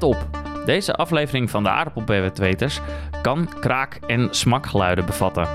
Let 0.00 0.08
op, 0.08 0.40
deze 0.64 0.94
aflevering 0.94 1.50
van 1.50 1.62
de 1.62 1.68
aardappelbewetweters 1.68 2.80
kan 3.22 3.48
kraak- 3.60 3.98
en 4.06 4.28
smakgeluiden 4.30 5.06
bevatten. 5.06 5.48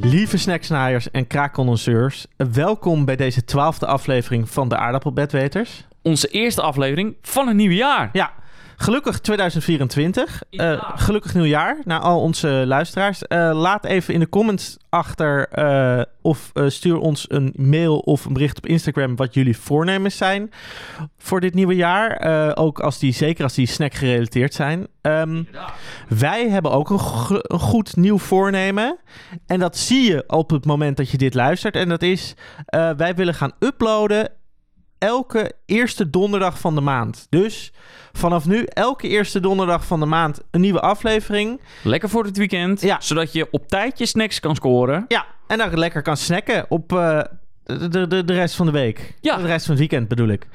Lieve 0.00 0.36
snacksnaaiers 0.38 1.10
en 1.10 1.26
kraakcondenseurs, 1.26 2.26
welkom 2.36 3.04
bij 3.04 3.16
deze 3.16 3.44
twaalfde 3.44 3.86
aflevering 3.86 4.50
van 4.50 4.68
de 4.68 4.76
Aardappelbedweters. 4.76 5.86
Onze 6.02 6.28
eerste 6.28 6.62
aflevering 6.62 7.16
van 7.22 7.46
het 7.46 7.56
nieuwe 7.56 7.74
jaar. 7.74 8.08
Ja, 8.12 8.32
gelukkig 8.82 9.18
2024. 9.18 10.42
Eh, 10.50 10.58
Ja. 10.58 10.92
gelukkig 10.96 11.34
nieuwjaar 11.34 11.76
naar 11.84 12.00
al 12.00 12.20
onze 12.20 12.48
luisteraars. 12.66 13.22
Eh, 13.22 13.50
laat 13.54 13.84
even 13.84 14.14
in 14.14 14.20
de 14.20 14.28
comments 14.28 14.76
achter 14.88 15.48
eh, 15.48 16.02
of 16.22 16.50
eh, 16.52 16.68
stuur 16.68 16.98
ons 16.98 17.24
een 17.28 17.52
mail 17.56 17.98
of 17.98 18.24
een 18.24 18.32
bericht 18.32 18.56
op 18.56 18.66
Instagram 18.66 19.16
wat 19.16 19.34
jullie 19.34 19.56
voornemens 19.58 20.16
zijn 20.16 20.50
voor 21.18 21.40
dit 21.40 21.54
nieuwe 21.54 21.74
jaar. 21.74 22.10
Eh, 22.10 22.50
ook 22.54 22.80
als 22.80 22.98
die, 22.98 23.12
zeker 23.12 23.44
als 23.44 23.54
die 23.54 23.66
snack 23.66 23.94
gerelateerd 23.94 24.54
zijn. 24.54 24.86
Ehm, 25.00 25.42
wij 26.08 26.48
hebben 26.48 26.70
ook 26.72 26.90
een, 26.90 27.00
een 27.42 27.58
goed 27.58 27.96
nieuw 27.96 28.18
voornemen. 28.18 28.98
En 29.46 29.58
dat 29.58 29.76
zie 29.76 30.10
je 30.10 30.24
op 30.26 30.50
het 30.50 30.64
moment 30.64 30.96
dat 30.96 31.10
je 31.10 31.16
dit 31.18 31.34
luistert. 31.34 31.76
En 31.76 31.88
dat 31.88 32.02
is, 32.02 32.34
eh, 32.66 32.90
wij 32.96 33.14
willen 33.14 33.34
gaan 33.34 33.52
uploaden 33.58 34.28
elke 35.02 35.52
eerste 35.66 36.10
donderdag 36.10 36.58
van 36.58 36.74
de 36.74 36.80
maand. 36.80 37.26
Dus 37.30 37.72
vanaf 38.12 38.46
nu, 38.46 38.64
elke 38.64 39.08
eerste 39.08 39.40
donderdag 39.40 39.86
van 39.86 40.00
de 40.00 40.06
maand, 40.06 40.40
een 40.50 40.60
nieuwe 40.60 40.80
aflevering. 40.80 41.60
Lekker 41.82 42.08
voor 42.08 42.24
het 42.24 42.36
weekend, 42.36 42.80
Ja. 42.80 43.00
zodat 43.00 43.32
je 43.32 43.48
op 43.50 43.68
tijd 43.68 43.98
je 43.98 44.06
snacks 44.06 44.40
kan 44.40 44.54
scoren. 44.54 45.04
Ja, 45.08 45.26
en 45.46 45.58
dan 45.58 45.78
lekker 45.78 46.02
kan 46.02 46.16
snacken 46.16 46.66
op 46.68 46.92
eh, 46.92 47.20
de, 47.64 48.06
de, 48.06 48.24
de, 48.24 48.34
rest 48.34 48.54
van 48.54 48.66
de 48.66 48.72
week. 48.72 49.14
Ja. 49.20 49.36
De 49.36 49.46
rest 49.46 49.66
van 49.66 49.70
het 49.70 49.78
weekend 49.78 50.08
bedoel 50.08 50.28
ik. 50.28 50.46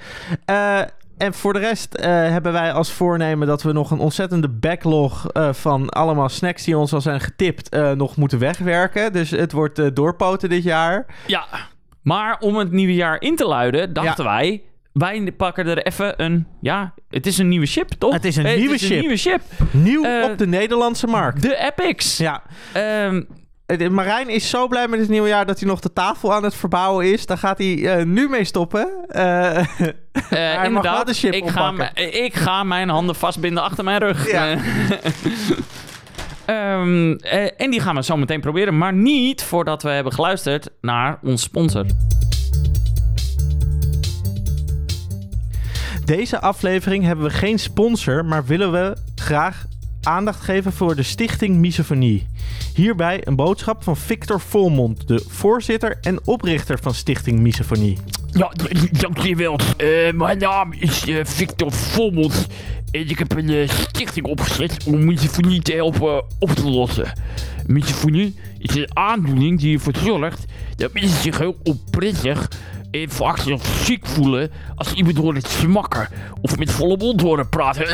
Eh, 0.45 0.79
en 1.17 1.33
voor 1.33 1.53
de 1.53 1.59
rest 1.59 1.93
eh, 1.93 2.09
hebben 2.09 2.53
wij 2.53 2.73
als 2.73 2.91
voornemen 2.91 3.47
dat 3.47 3.63
we 3.63 3.71
nog 3.71 3.91
een 3.91 3.99
ontzettende 3.99 4.49
backlog 4.49 5.25
van 5.51 5.89
allemaal 5.89 6.29
snacks 6.29 6.63
die 6.63 6.77
ons 6.77 6.93
al 6.93 7.01
zijn 7.01 7.21
getipt 7.21 7.77
nog 7.95 8.15
moeten 8.15 8.39
wegwerken. 8.39 9.13
Dus 9.13 9.31
het 9.31 9.51
wordt 9.51 9.95
doorpoten 9.95 10.49
dit 10.49 10.63
jaar. 10.63 11.05
Ja, 11.27 11.45
maar 12.07 12.37
om 12.39 12.55
het 12.55 12.71
nieuwe 12.71 12.93
jaar 12.93 13.21
in 13.21 13.35
te 13.35 13.45
luiden, 13.45 13.93
dachten 13.93 14.25
wij... 14.25 14.61
Wij 14.93 15.31
pakken 15.37 15.65
er 15.67 15.85
even 15.85 16.23
een... 16.23 16.47
Ja, 16.61 16.93
het 17.09 17.25
is 17.25 17.37
een 17.37 17.47
nieuwe 17.47 17.65
chip, 17.65 17.89
toch? 17.89 18.13
Het 18.13 18.25
is 18.25 18.35
een 18.35 18.55
nieuwe 18.57 18.73
is 18.73 18.81
chip. 18.81 18.91
een 18.91 18.99
nieuwe 18.99 19.17
chip. 19.17 19.41
Nieuw 19.71 20.03
Eh, 20.03 20.23
op 20.31 20.37
de 20.37 20.47
Nederlandse 20.47 21.07
markt. 21.07 21.41
De 21.41 21.55
Epics. 21.57 22.17
Ja, 22.17 22.43
Ehm, 22.73 23.21
Eh, 23.65 23.89
Marijn 23.89 24.29
is 24.29 24.49
zo 24.49 24.67
blij 24.67 24.87
met 24.87 24.99
het 24.99 25.09
nieuwe 25.09 25.27
jaar 25.27 25.45
dat 25.45 25.59
hij 25.59 25.67
nog 25.69 25.79
de 25.79 25.93
tafel 25.93 26.33
aan 26.33 26.43
het 26.43 26.55
verbouwen 26.55 27.11
is. 27.11 27.25
Daar 27.25 27.37
gaat 27.37 27.57
hij 27.57 27.97
eh, 27.97 28.05
nu 28.05 28.29
mee 28.29 28.43
stoppen. 28.43 28.89
Wel 30.29 30.63
inderdaad, 30.63 31.07
de 31.07 31.13
chip 31.13 31.33
ik, 31.33 31.49
ga, 31.49 31.69
oppakken. 31.69 32.23
ik 32.25 32.35
ga 32.35 32.63
mijn 32.63 32.89
handen 32.89 33.15
vastbinden 33.15 33.63
achter 33.63 33.83
mijn 33.83 33.99
rug. 33.99 34.31
Ja. 34.31 34.55
Eh, 36.47 36.73
ehm, 36.73 37.11
eh, 37.11 37.49
en 37.57 37.71
die 37.71 37.79
gaan 37.79 37.95
we 37.95 38.03
zo 38.03 38.17
meteen 38.17 38.41
proberen, 38.41 38.77
maar 38.77 38.93
niet 38.93 39.43
voordat 39.43 39.83
we 39.83 39.89
hebben 39.89 40.13
geluisterd 40.13 40.69
naar 40.81 41.19
ons 41.23 41.41
sponsor. 41.41 41.85
Deze 46.05 46.39
aflevering 46.39 47.03
hebben 47.03 47.25
we 47.25 47.31
geen 47.31 47.59
sponsor, 47.59 48.25
maar 48.25 48.45
willen 48.45 48.71
we 48.71 48.97
graag 49.15 49.65
aandacht 50.01 50.43
geven 50.43 50.73
voor 50.73 50.95
de 50.95 51.03
Stichting 51.03 51.55
Misofonie. 51.55 52.27
Hierbij 52.75 53.21
een 53.23 53.35
boodschap 53.35 53.83
van 53.83 53.97
Victor 53.97 54.41
Volmond, 54.41 55.07
de 55.07 55.23
voorzitter 55.27 55.97
en 56.01 56.19
oprichter 56.25 56.79
van 56.81 56.93
Stichting 56.93 57.39
Misofonie. 57.39 57.97
Ja, 58.31 58.51
dankjewel. 58.91 59.59
Eh 59.77 60.13
mijn 60.13 60.37
naam 60.37 60.73
is 60.73 61.07
eh, 61.07 61.25
Victor 61.25 61.71
Volmond. 61.71 62.47
En 62.91 63.09
ik 63.09 63.19
heb 63.19 63.35
een 63.35 63.49
eh, 63.49 63.69
stichting 63.69 64.25
opgezet 64.25 64.83
om 64.85 65.05
misofonie 65.05 65.61
te 65.61 65.73
helpen 65.73 66.23
op 66.39 66.49
te 66.49 66.69
lossen. 66.69 67.11
Misofonie 67.65 68.35
is 68.57 68.75
een 68.75 68.97
aandoening 68.97 69.59
die 69.59 69.73
ervoor 69.73 69.95
zorgt 70.03 70.45
dat 70.75 70.93
mensen 70.93 71.21
zich 71.21 71.37
heel 71.37 71.57
onprettig 71.63 72.51
en 72.91 73.09
vaak 73.09 73.37
zelfs 73.37 73.85
ziek 73.85 74.05
voelen 74.05 74.51
als 74.75 74.93
iemand 74.93 75.17
hoort 75.17 75.47
smakken 75.47 76.07
of 76.41 76.57
met 76.57 76.71
volle 76.71 76.97
mond 76.97 77.21
horen 77.21 77.49
praten. 77.49 77.87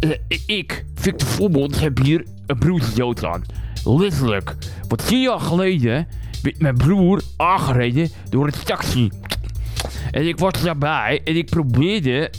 Eh, 0.00 0.38
ik, 0.46 0.84
Victor 0.94 1.28
Volmond, 1.28 1.80
heb 1.80 1.98
hier 1.98 2.26
een 2.46 2.58
broertje 2.58 2.94
dood 2.94 3.24
aan. 3.24 3.44
Letterlijk. 3.84 4.54
Want 4.88 5.06
tien 5.06 5.20
jaar 5.20 5.40
geleden 5.40 6.08
werd 6.42 6.60
mijn 6.60 6.76
broer 6.76 7.22
aangereden 7.36 8.10
door 8.30 8.46
een 8.46 8.64
taxi. 8.64 9.10
En 10.12 10.28
ik 10.28 10.38
was 10.38 10.62
daarbij 10.62 11.20
en 11.24 11.36
ik 11.36 11.50
probeerde 11.50 12.30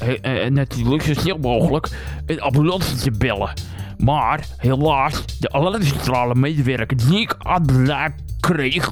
natuurlijk 0.50 1.03
zo 1.03 1.13
snel 1.13 1.38
mogelijk 1.38 1.89
een 2.25 2.41
ambulance 2.41 2.95
te 2.95 3.11
bellen. 3.11 3.53
Maar 3.97 4.45
helaas, 4.57 5.39
de 5.39 5.51
alarmcentrale 5.51 6.35
medewerker 6.35 6.97
die 6.97 7.19
ik 7.19 7.35
aan 7.38 7.66
de 7.66 7.73
lijn 7.73 8.13
kreeg, 8.39 8.91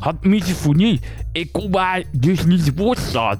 had 0.00 0.24
misofonie. 0.24 1.00
Ik 1.32 1.52
kon 1.52 1.70
mij 1.70 2.04
dus 2.12 2.44
niet 2.44 2.64
te 2.64 2.72
woord 2.74 2.98
staan. 2.98 3.38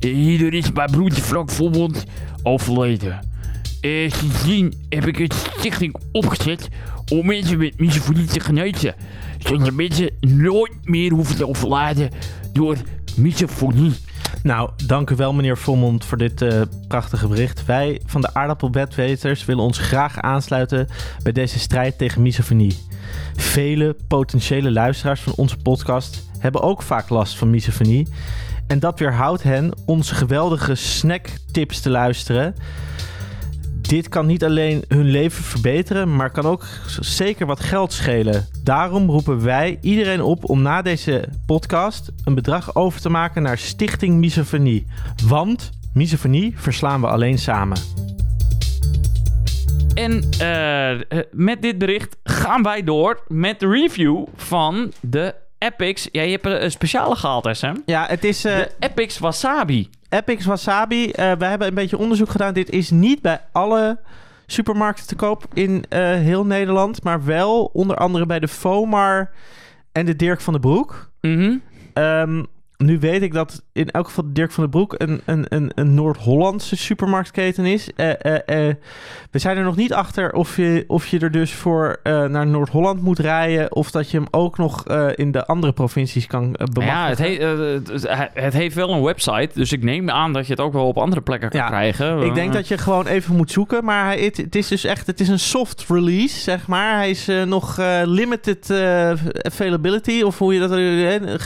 Hierdoor 0.00 0.52
is 0.52 0.72
mijn 0.72 0.90
broertje 0.90 1.22
Frank 1.22 1.50
Volmond 1.50 2.04
overleden. 2.42 3.20
En 3.80 4.10
sindsdien 4.10 4.74
heb 4.88 5.06
ik 5.06 5.18
een 5.18 5.30
stichting 5.58 5.94
opgezet 6.12 6.68
om 7.12 7.26
mensen 7.26 7.58
met 7.58 7.80
misofonie 7.80 8.26
te 8.26 8.40
genezen. 8.40 8.94
Zodat 9.38 9.72
mensen 9.72 10.10
nooit 10.20 10.72
meer 10.82 11.12
hoeven 11.12 11.36
te 11.36 11.48
overlijden 11.48 12.10
door 12.54 12.76
misofonie. 13.16 13.94
Nou, 14.42 14.70
dank 14.86 15.10
u 15.10 15.16
wel 15.16 15.32
meneer 15.32 15.58
Volmond 15.58 16.04
voor 16.04 16.18
dit 16.18 16.42
eh, 16.42 16.60
prachtige 16.88 17.28
bericht. 17.28 17.64
Wij 17.64 18.00
van 18.06 18.20
de 18.20 18.34
aardappelbedweters 18.34 19.44
willen 19.44 19.64
ons 19.64 19.78
graag 19.78 20.20
aansluiten 20.20 20.88
bij 21.22 21.32
deze 21.32 21.58
strijd 21.58 21.98
tegen 21.98 22.22
misofonie. 22.22 22.78
Vele 23.36 23.96
potentiële 24.08 24.72
luisteraars 24.72 25.20
van 25.20 25.32
onze 25.36 25.56
podcast 25.56 26.28
hebben 26.38 26.62
ook 26.62 26.82
vaak 26.82 27.08
last 27.08 27.36
van 27.36 27.50
misofonie. 27.50 28.08
En 28.66 28.78
dat 28.78 28.98
weerhoudt 28.98 29.42
hen 29.42 29.72
onze 29.86 30.14
geweldige 30.14 30.74
snacktips 30.74 31.80
te 31.80 31.90
luisteren. 31.90 32.54
Dit 33.88 34.08
kan 34.08 34.26
niet 34.26 34.44
alleen 34.44 34.84
hun 34.88 35.04
leven 35.04 35.44
verbeteren, 35.44 36.16
maar 36.16 36.30
kan 36.30 36.44
ook 36.44 36.64
zeker 37.00 37.46
wat 37.46 37.60
geld 37.60 37.92
schelen. 37.92 38.46
Daarom 38.62 39.10
roepen 39.10 39.42
wij 39.42 39.78
iedereen 39.80 40.22
op 40.22 40.48
om 40.50 40.62
na 40.62 40.82
deze 40.82 41.28
podcast 41.46 42.12
een 42.24 42.34
bedrag 42.34 42.74
over 42.74 43.00
te 43.00 43.08
maken 43.08 43.42
naar 43.42 43.58
Stichting 43.58 44.16
Misofonie. 44.16 44.86
Want 45.26 45.70
misofonie 45.94 46.52
verslaan 46.56 47.00
we 47.00 47.06
alleen 47.06 47.38
samen. 47.38 47.78
En 49.94 50.28
eh, 50.38 51.20
met 51.32 51.62
dit 51.62 51.78
bericht 51.78 52.16
gaan 52.24 52.62
wij 52.62 52.82
door 52.84 53.24
met 53.28 53.60
de 53.60 53.68
review 53.68 54.24
van 54.36 54.92
de 55.00 55.34
Epics. 55.58 56.08
Ja, 56.12 56.22
je 56.22 56.30
hebt 56.30 56.46
een 56.46 56.70
speciale 56.70 57.16
gehaald, 57.16 57.48
SM. 57.56 57.74
Ja, 57.86 58.06
het 58.08 58.24
is 58.24 58.44
eh, 58.44 58.56
De 58.56 58.70
Epics 58.78 59.18
Wasabi. 59.18 59.88
Epics 60.14 60.44
Wasabi. 60.44 61.10
Eh 61.10 61.32
we 61.32 61.44
hebben 61.44 61.68
een 61.68 61.74
beetje 61.74 61.98
onderzoek 61.98 62.30
gedaan. 62.30 62.54
Dit 62.54 62.70
is 62.70 62.90
niet 62.90 63.22
bij 63.22 63.40
alle 63.52 63.98
supermarkten 64.46 65.06
te 65.06 65.16
koop 65.16 65.44
in 65.52 65.84
eh, 65.88 66.00
heel 66.00 66.46
Nederland. 66.46 67.02
Maar 67.02 67.24
wel 67.24 67.70
onder 67.72 67.96
andere 67.96 68.26
bij 68.26 68.40
de 68.40 68.48
Fomar 68.48 69.30
en 69.92 70.06
de 70.06 70.16
Dirk 70.16 70.40
van 70.40 70.52
den 70.52 70.62
Broek. 70.62 71.10
Mhm. 71.20 71.56
Ehm, 71.92 72.42
nu 72.84 72.98
weet 72.98 73.22
ik 73.22 73.32
dat 73.32 73.62
in 73.72 73.90
elk 73.90 74.06
geval 74.06 74.24
Dirk 74.26 74.52
van 74.52 74.62
den 74.62 74.72
Broek 74.72 74.94
een, 74.98 75.20
een, 75.24 75.46
een, 75.48 75.70
een 75.74 75.94
Noord-Hollandse 75.94 76.76
supermarktketen 76.76 77.64
is. 77.66 77.90
Eh, 77.96 78.10
eh, 78.24 78.68
eh, 78.68 78.74
we 79.30 79.38
zijn 79.38 79.56
er 79.56 79.62
nog 79.64 79.76
niet 79.76 79.92
achter 79.92 80.32
of 80.32 80.56
je, 80.56 80.84
of 80.86 81.06
je 81.06 81.18
er 81.18 81.30
dus 81.30 81.52
voor 81.52 82.00
naar 82.02 82.46
Noord-Holland 82.46 83.02
moet 83.02 83.18
rijden. 83.18 83.74
Of 83.74 83.90
dat 83.90 84.10
je 84.10 84.16
hem 84.16 84.26
ook 84.30 84.58
nog 84.58 84.84
in 85.14 85.32
de 85.32 85.46
andere 85.46 85.72
provincies 85.72 86.26
kan 86.26 86.56
uh, 86.78 86.86
Ja, 86.86 87.08
het, 87.08 87.18
he- 87.18 88.28
het, 88.32 88.52
heeft 88.52 88.74
wel 88.74 88.90
een 88.90 89.02
website, 89.02 89.50
dus 89.54 89.72
ik 89.72 89.82
neem 89.82 90.10
aan 90.10 90.32
dat 90.32 90.46
je 90.46 90.52
het 90.52 90.60
ook 90.60 90.72
wel 90.72 90.86
op 90.86 90.98
andere 90.98 91.20
plekken 91.20 91.48
kan 91.50 91.60
Ja, 91.60 91.66
krijgen. 91.66 92.22
Ik 92.22 92.34
denk 92.34 92.52
dat 92.52 92.68
je 92.68 92.78
gewoon 92.78 93.06
even 93.06 93.36
moet 93.36 93.50
zoeken. 93.50 93.84
Maar 93.84 94.04
hij, 94.04 94.18
het, 94.20 94.36
het 94.36 94.54
is 94.54 94.68
dus 94.68 94.84
echt 94.84 95.06
het 95.06 95.20
is 95.20 95.28
een 95.28 95.38
soft 95.38 95.84
release, 95.88 96.40
zeg 96.40 96.66
maar. 96.66 96.96
Hij 96.96 97.10
is 97.10 97.30
nog 97.46 97.76
limited 98.04 98.70
availability. 99.42 100.22
Of 100.22 100.38
hoe 100.38 100.54
je 100.54 100.60
dat... 100.60 100.72
eh, 100.72 101.12
een 101.12 101.40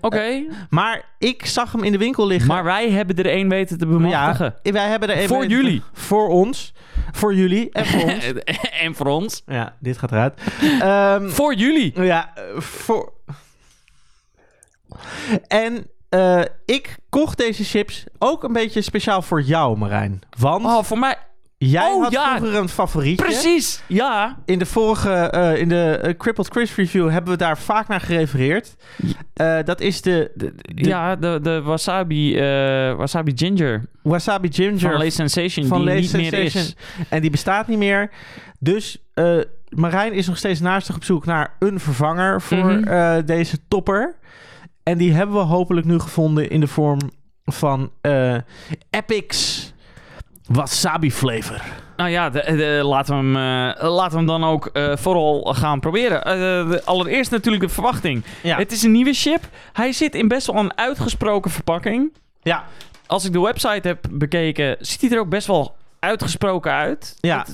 Oké, 0.00 0.44
Maar 0.70 1.02
ik 1.18 1.46
zag 1.46 1.72
hem 1.72 1.82
in 1.84 1.92
de 1.92 1.98
winkel 1.98 2.26
liggen. 2.26 2.48
maar 2.48 2.64
wij 2.64 2.90
hebben 2.90 3.16
er 3.16 3.26
één 3.26 3.48
weten 3.48 3.78
te 3.78 3.86
bemachtigen. 3.86 4.54
Ja, 4.62 4.72
wij 4.72 4.88
hebben 4.88 5.08
er 5.08 5.16
even... 5.16 5.28
Voor 5.28 5.46
jullie. 5.46 5.82
Voor 5.92 6.28
ons. 6.28 6.72
Voor 7.12 7.34
jullie 7.34 7.70
en 7.72 7.86
voor 7.86 8.02
ons. 8.02 8.32
en 8.84 8.94
voor 8.94 9.06
ons. 9.06 9.42
ja, 9.46 9.74
dit 9.80 9.98
gaat 9.98 10.10
eruit. 10.10 10.40
Ehm, 10.80 11.28
Voor 11.28 11.54
jullie. 11.54 12.02
ja, 12.02 12.32
eh, 12.34 12.60
voor... 12.60 13.12
En 15.48 15.86
eh, 16.08 16.40
ik 16.64 16.96
kocht 17.08 17.38
deze 17.38 17.64
chips 17.64 18.04
ook 18.18 18.42
een 18.44 18.52
beetje 18.52 18.82
speciaal 18.82 19.22
voor 19.22 19.42
jou, 19.42 19.78
Marijn. 19.78 20.20
Want 20.38 20.64
Oh, 20.64 20.82
voor 20.82 20.98
mij. 20.98 21.16
Jij 21.70 21.90
Oh, 21.92 22.02
had 22.02 22.12
ja. 22.12 22.36
vroeger 22.36 22.58
een 22.58 22.68
favorietje. 22.68 23.24
Precies, 23.24 23.82
ja. 23.86 24.36
In 24.44 24.58
de 24.58 24.66
vorige, 24.66 25.10
eh, 25.12 25.56
in 25.60 25.68
de 25.68 25.98
eh, 26.02 26.14
Crippled 26.16 26.48
Chris 26.48 26.74
review 26.74 27.10
hebben 27.10 27.32
we 27.32 27.38
daar 27.38 27.58
vaak 27.58 27.88
naar 27.88 28.00
gerefereerd. 28.00 28.74
Eh, 29.34 29.58
dat 29.64 29.80
is 29.80 30.02
de, 30.02 30.30
de, 30.34 30.54
de 30.56 30.84
ja, 30.88 31.16
de, 31.16 31.38
de 31.42 31.62
wasabi, 31.62 32.36
wasabi 32.96 33.32
ginger 33.36 33.82
Wasabi 34.02 34.52
Ginger 34.52 34.78
van 34.80 34.98
Lay 34.98 35.10
Sensation, 35.10 35.66
van 35.66 35.84
die 35.86 35.94
niet 35.94 36.12
meer 36.12 36.24
Sensation. 36.30 36.62
is. 36.62 36.74
En 37.08 37.20
die 37.20 37.30
bestaat 37.30 37.66
niet 37.68 37.78
meer. 37.78 38.10
Dus 38.58 38.98
Marijn 39.68 40.12
is 40.12 40.26
nog 40.26 40.36
steeds 40.36 40.60
naastig 40.60 40.94
op 40.96 41.04
zoek 41.04 41.24
naar 41.24 41.54
een 41.58 41.80
vervanger 41.80 42.40
voor 42.42 42.58
Mhm. 42.72 43.24
deze 43.24 43.58
topper. 43.68 44.14
En 44.82 44.98
die 44.98 45.12
hebben 45.12 45.36
we 45.36 45.42
hopelijk 45.42 45.86
nu 45.86 45.98
gevonden 45.98 46.50
in 46.50 46.60
de 46.60 46.66
vorm 46.66 46.98
van 47.44 47.90
Epic's 48.90 49.73
Wasabi 50.48 51.12
flavor. 51.12 51.62
Nou 51.96 52.10
ja, 52.10 52.30
de, 52.30 52.42
de- 52.56 52.80
laten, 52.84 53.14
we 53.32 53.38
hem, 53.38 53.76
eh, 53.76 53.90
laten 53.94 54.10
we 54.10 54.16
hem 54.16 54.26
dan 54.26 54.44
ook 54.44 54.66
eh, 54.66 54.96
vooral 54.96 55.54
gaan 55.56 55.80
proberen. 55.80 56.24
Eh, 56.24 56.32
de- 56.70 56.82
allereerst 56.84 57.30
natuurlijk 57.30 57.62
de 57.62 57.68
verwachting. 57.68 58.24
Ja. 58.42 58.56
Het 58.56 58.72
is 58.72 58.82
een 58.82 58.92
nieuwe 58.92 59.12
chip. 59.12 59.40
Hij 59.72 59.92
zit 59.92 60.14
in 60.14 60.28
best 60.28 60.46
wel 60.46 60.56
een 60.56 60.76
uitgesproken 60.78 61.50
verpakking. 61.50 62.12
ja. 62.42 62.64
Als 63.06 63.24
ik 63.24 63.32
de 63.32 63.40
website 63.40 63.88
heb 63.88 64.06
bekeken, 64.10 64.76
ziet 64.80 65.00
hij 65.00 65.10
er 65.10 65.18
ook 65.18 65.28
best 65.28 65.46
wel 65.46 65.76
uitgesproken 65.98 66.72
uit. 66.72 67.16
Ja. 67.20 67.46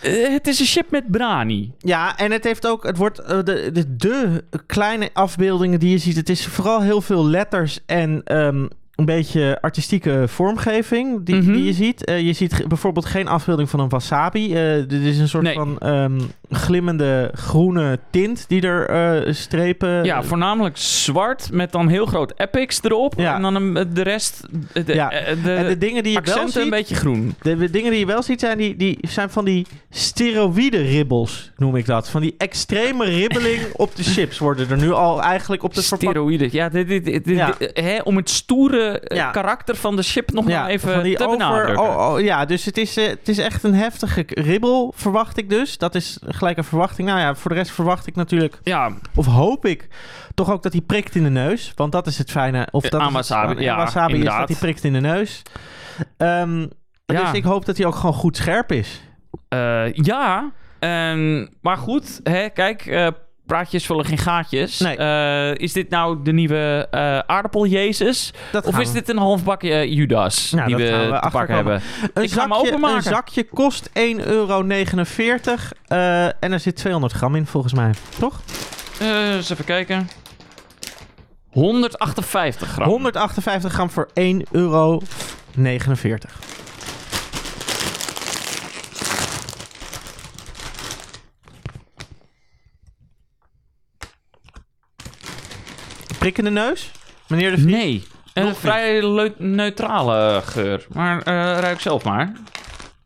Het, 0.00 0.46
is 0.46 0.60
een 0.60 0.66
chip 0.66 0.90
met 0.90 1.10
brani. 1.10 1.72
Ja, 1.78 2.16
en 2.16 2.30
het 2.32 2.44
heeft 2.44 2.66
ook, 2.66 2.82
het 2.84 2.96
wordt 2.96 3.16
de, 3.28 3.70
de, 3.72 3.96
de 3.96 4.44
kleine 4.66 5.10
afbeeldingen 5.12 5.80
die 5.80 5.90
je 5.90 5.98
ziet. 5.98 6.16
Het 6.16 6.28
is 6.28 6.46
vooral 6.46 6.80
heel 6.82 7.00
veel 7.00 7.26
letters 7.26 7.78
en 7.86 8.20
ehm, 8.24 8.66
een 8.96 9.04
beetje 9.04 9.58
artistieke 9.60 10.24
vormgeving 10.26 11.24
die, 11.24 11.34
Mhm. 11.34 11.52
die 11.52 11.64
je 11.64 11.72
ziet. 11.72 12.04
Eh, 12.04 12.20
je 12.20 12.32
ziet 12.32 12.64
bijvoorbeeld 12.68 13.04
geen 13.04 13.28
afbeelding 13.28 13.70
van 13.70 13.80
een 13.80 13.88
wasabi. 13.88 14.54
Eh, 14.54 14.74
dit 14.88 15.02
is 15.02 15.18
een 15.18 15.28
soort 15.28 15.42
Nee. 15.44 15.54
van 15.54 15.78
ehm, 15.78 16.20
glimmende 16.50 17.30
groene 17.34 17.98
tint 18.10 18.44
die 18.48 18.62
er 18.62 18.86
eh, 18.88 19.32
strepen. 19.34 20.04
Ja, 20.04 20.22
voornamelijk 20.22 20.76
zwart 20.76 21.48
met 21.52 21.72
dan 21.72 21.88
heel 21.88 22.06
groot 22.06 22.32
epics 22.36 22.82
erop. 22.82 23.14
Ja. 23.16 23.34
En 23.34 23.42
dan 23.42 23.54
een- 23.54 23.88
de 23.94 24.02
rest, 24.02 24.40
de, 24.72 24.94
Ja. 24.94 25.08
de, 25.42 25.52
en 25.54 25.66
de 25.68 25.78
dingen 25.78 26.02
die 26.02 26.12
je 26.12 26.20
wel 26.20 26.34
accenten 26.34 26.56
een 26.60 26.62
ziet, 26.66 26.70
beetje 26.70 26.94
groen. 26.94 27.34
de, 27.42 27.56
de 27.56 27.70
dingen 27.70 27.90
die 27.90 28.00
je 28.00 28.06
wel 28.06 28.22
ziet 28.22 28.40
zijn, 28.40 28.58
die, 28.58 28.76
die 28.76 28.98
zijn 29.00 29.30
van 29.30 29.44
die 29.44 29.66
steroïde 29.90 30.80
ribbels, 30.82 31.50
noem 31.56 31.76
ik 31.76 31.86
dat. 31.86 32.08
Van 32.08 32.20
die 32.20 32.34
extreme 32.38 33.04
ribbeling 33.04 33.60
op 33.76 33.96
de 33.96 34.02
chips 34.02 34.38
worden 34.38 34.70
er 34.70 34.76
nu 34.78 34.92
al 34.92 35.22
eigenlijk 35.22 35.62
op 35.62 35.74
de. 35.74 35.80
Steroïden. 35.82 36.48
Ja, 36.52 36.68
dit, 36.68 36.88
dit, 36.88 37.04
dit- 37.04 37.24
dit- 37.24 37.36
Ja. 37.36 37.54
hè, 37.58 37.98
om 38.04 38.16
het 38.16 38.30
stoere 38.30 38.81
eh, 38.90 39.16
Ja. 39.16 39.30
karakter 39.30 39.76
van 39.76 39.96
de 39.96 40.02
chip 40.02 40.30
nog 40.32 40.44
maar 40.44 40.66
even 40.66 41.02
die 41.02 41.16
te 41.16 41.26
over, 41.26 41.78
oh, 41.78 42.12
oh, 42.12 42.20
ja, 42.20 42.44
dus 42.44 42.64
het 42.64 42.76
is, 42.78 42.96
eh, 42.96 43.08
het 43.08 43.28
is 43.28 43.38
echt 43.38 43.62
een 43.62 43.74
heftige 43.74 44.24
ribbel, 44.28 44.92
verwacht 44.96 45.36
ik 45.36 45.48
dus. 45.50 45.78
Dat 45.78 45.94
is 45.94 46.18
gelijk 46.26 46.56
een 46.56 46.64
verwachting. 46.64 47.08
Nou 47.08 47.20
ja, 47.20 47.34
voor 47.34 47.50
de 47.50 47.56
rest 47.56 47.70
verwacht 47.70 48.06
ik 48.06 48.14
natuurlijk, 48.14 48.58
Ja, 48.62 48.90
of 49.14 49.26
hoop 49.26 49.64
ik, 49.66 49.88
toch 50.34 50.50
ook 50.50 50.62
dat 50.62 50.72
hij 50.72 50.80
prikt 50.82 51.14
in 51.14 51.22
de 51.22 51.30
neus. 51.30 51.72
Want 51.76 51.92
dat 51.92 52.06
is 52.06 52.18
het 52.18 52.30
fijne. 52.30 52.68
Of 52.70 52.84
Eh, 52.84 52.90
dat 52.90 53.00
aan 53.00 53.08
is 53.08 53.14
het 53.14 53.28
wasabi, 53.28 53.46
fijne. 53.54 53.62
ja, 53.62 53.76
wasabi 53.76 54.18
is 54.18 54.24
dat 54.24 54.48
hij 54.48 54.56
prikt 54.58 54.84
in 54.84 54.92
de 54.92 55.00
neus. 55.00 55.42
Ehm, 56.16 56.66
Ja. 57.06 57.20
Dus 57.22 57.32
ik 57.32 57.44
hoop 57.44 57.64
dat 57.64 57.76
hij 57.76 57.86
ook 57.86 57.94
gewoon 57.94 58.14
goed 58.14 58.36
scherp 58.36 58.72
is. 58.72 59.02
Eh, 59.48 59.92
ja. 59.92 60.50
En, 60.78 61.50
maar 61.60 61.76
goed, 61.76 62.20
hè, 62.22 62.48
kijk, 62.48 62.86
eh, 62.86 63.08
praatjes 63.52 63.86
vullen 63.86 64.04
geen 64.04 64.18
gaatjes. 64.18 64.78
Nee. 64.78 64.96
Eh, 64.96 65.54
is 65.54 65.72
dit 65.72 65.90
nou 65.90 66.22
de 66.22 66.32
nieuwe 66.32 66.88
eh, 66.90 67.00
uh, 67.00 67.18
aardappel-Jezus? 67.18 68.32
Of 68.64 68.78
is 68.78 68.92
dit 68.92 69.08
een 69.08 69.18
halfbak 69.18 69.62
eh, 69.62 69.92
Judas 69.92 70.50
nou, 70.50 70.66
die 70.66 70.76
we, 70.76 71.20
we 71.32 71.52
hebben? 71.52 71.82
Een 72.14 72.22
Ik 72.22 72.28
zakje, 72.28 72.28
ga 72.28 72.42
hem 72.42 72.52
openmaken. 72.52 72.96
Een 72.96 73.02
zakje 73.02 73.44
kost 73.44 73.88
1,49 73.88 73.94
euro. 74.24 74.64
en 76.40 76.52
er 76.52 76.60
zit 76.60 76.76
200 76.76 77.12
gram 77.12 77.34
in 77.34 77.46
volgens 77.46 77.74
mij, 77.74 77.90
toch? 78.18 78.40
eens 79.00 79.50
even 79.50 79.64
kijken. 79.64 80.08
158 81.50 82.68
gram. 82.68 82.88
158 82.88 83.72
gram 83.72 83.90
voor 83.90 84.08
1,49 84.20 84.42
euro. 84.50 85.00
prikkende 96.22 96.50
neus, 96.50 96.90
meneer 97.28 97.50
de 97.50 97.56
Vries? 97.56 97.72
Nee, 97.72 98.04
een 98.32 98.54
vrij 98.54 99.08
leuk, 99.08 99.38
neutrale 99.38 100.40
geur. 100.44 100.86
Maar 100.92 101.16
uh, 101.16 101.24
ruik 101.60 101.80
zelf 101.80 102.04
maar. 102.04 102.32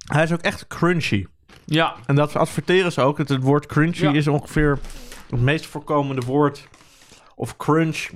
Hij 0.04 0.22
is 0.22 0.32
ook 0.32 0.40
echt 0.40 0.66
crunchy. 0.66 1.26
Ja. 1.64 1.94
En 2.06 2.14
dat 2.14 2.36
adverteren 2.36 2.92
ze 2.92 3.00
ook. 3.00 3.16
Dat 3.16 3.28
het 3.28 3.42
woord 3.42 3.66
crunchy 3.66 4.06
is 4.06 4.28
ongeveer 4.28 4.78
het 5.30 5.40
meest 5.40 5.66
voorkomende 5.66 6.26
woord. 6.26 6.68
Of 7.34 7.56
crunch 7.56 8.08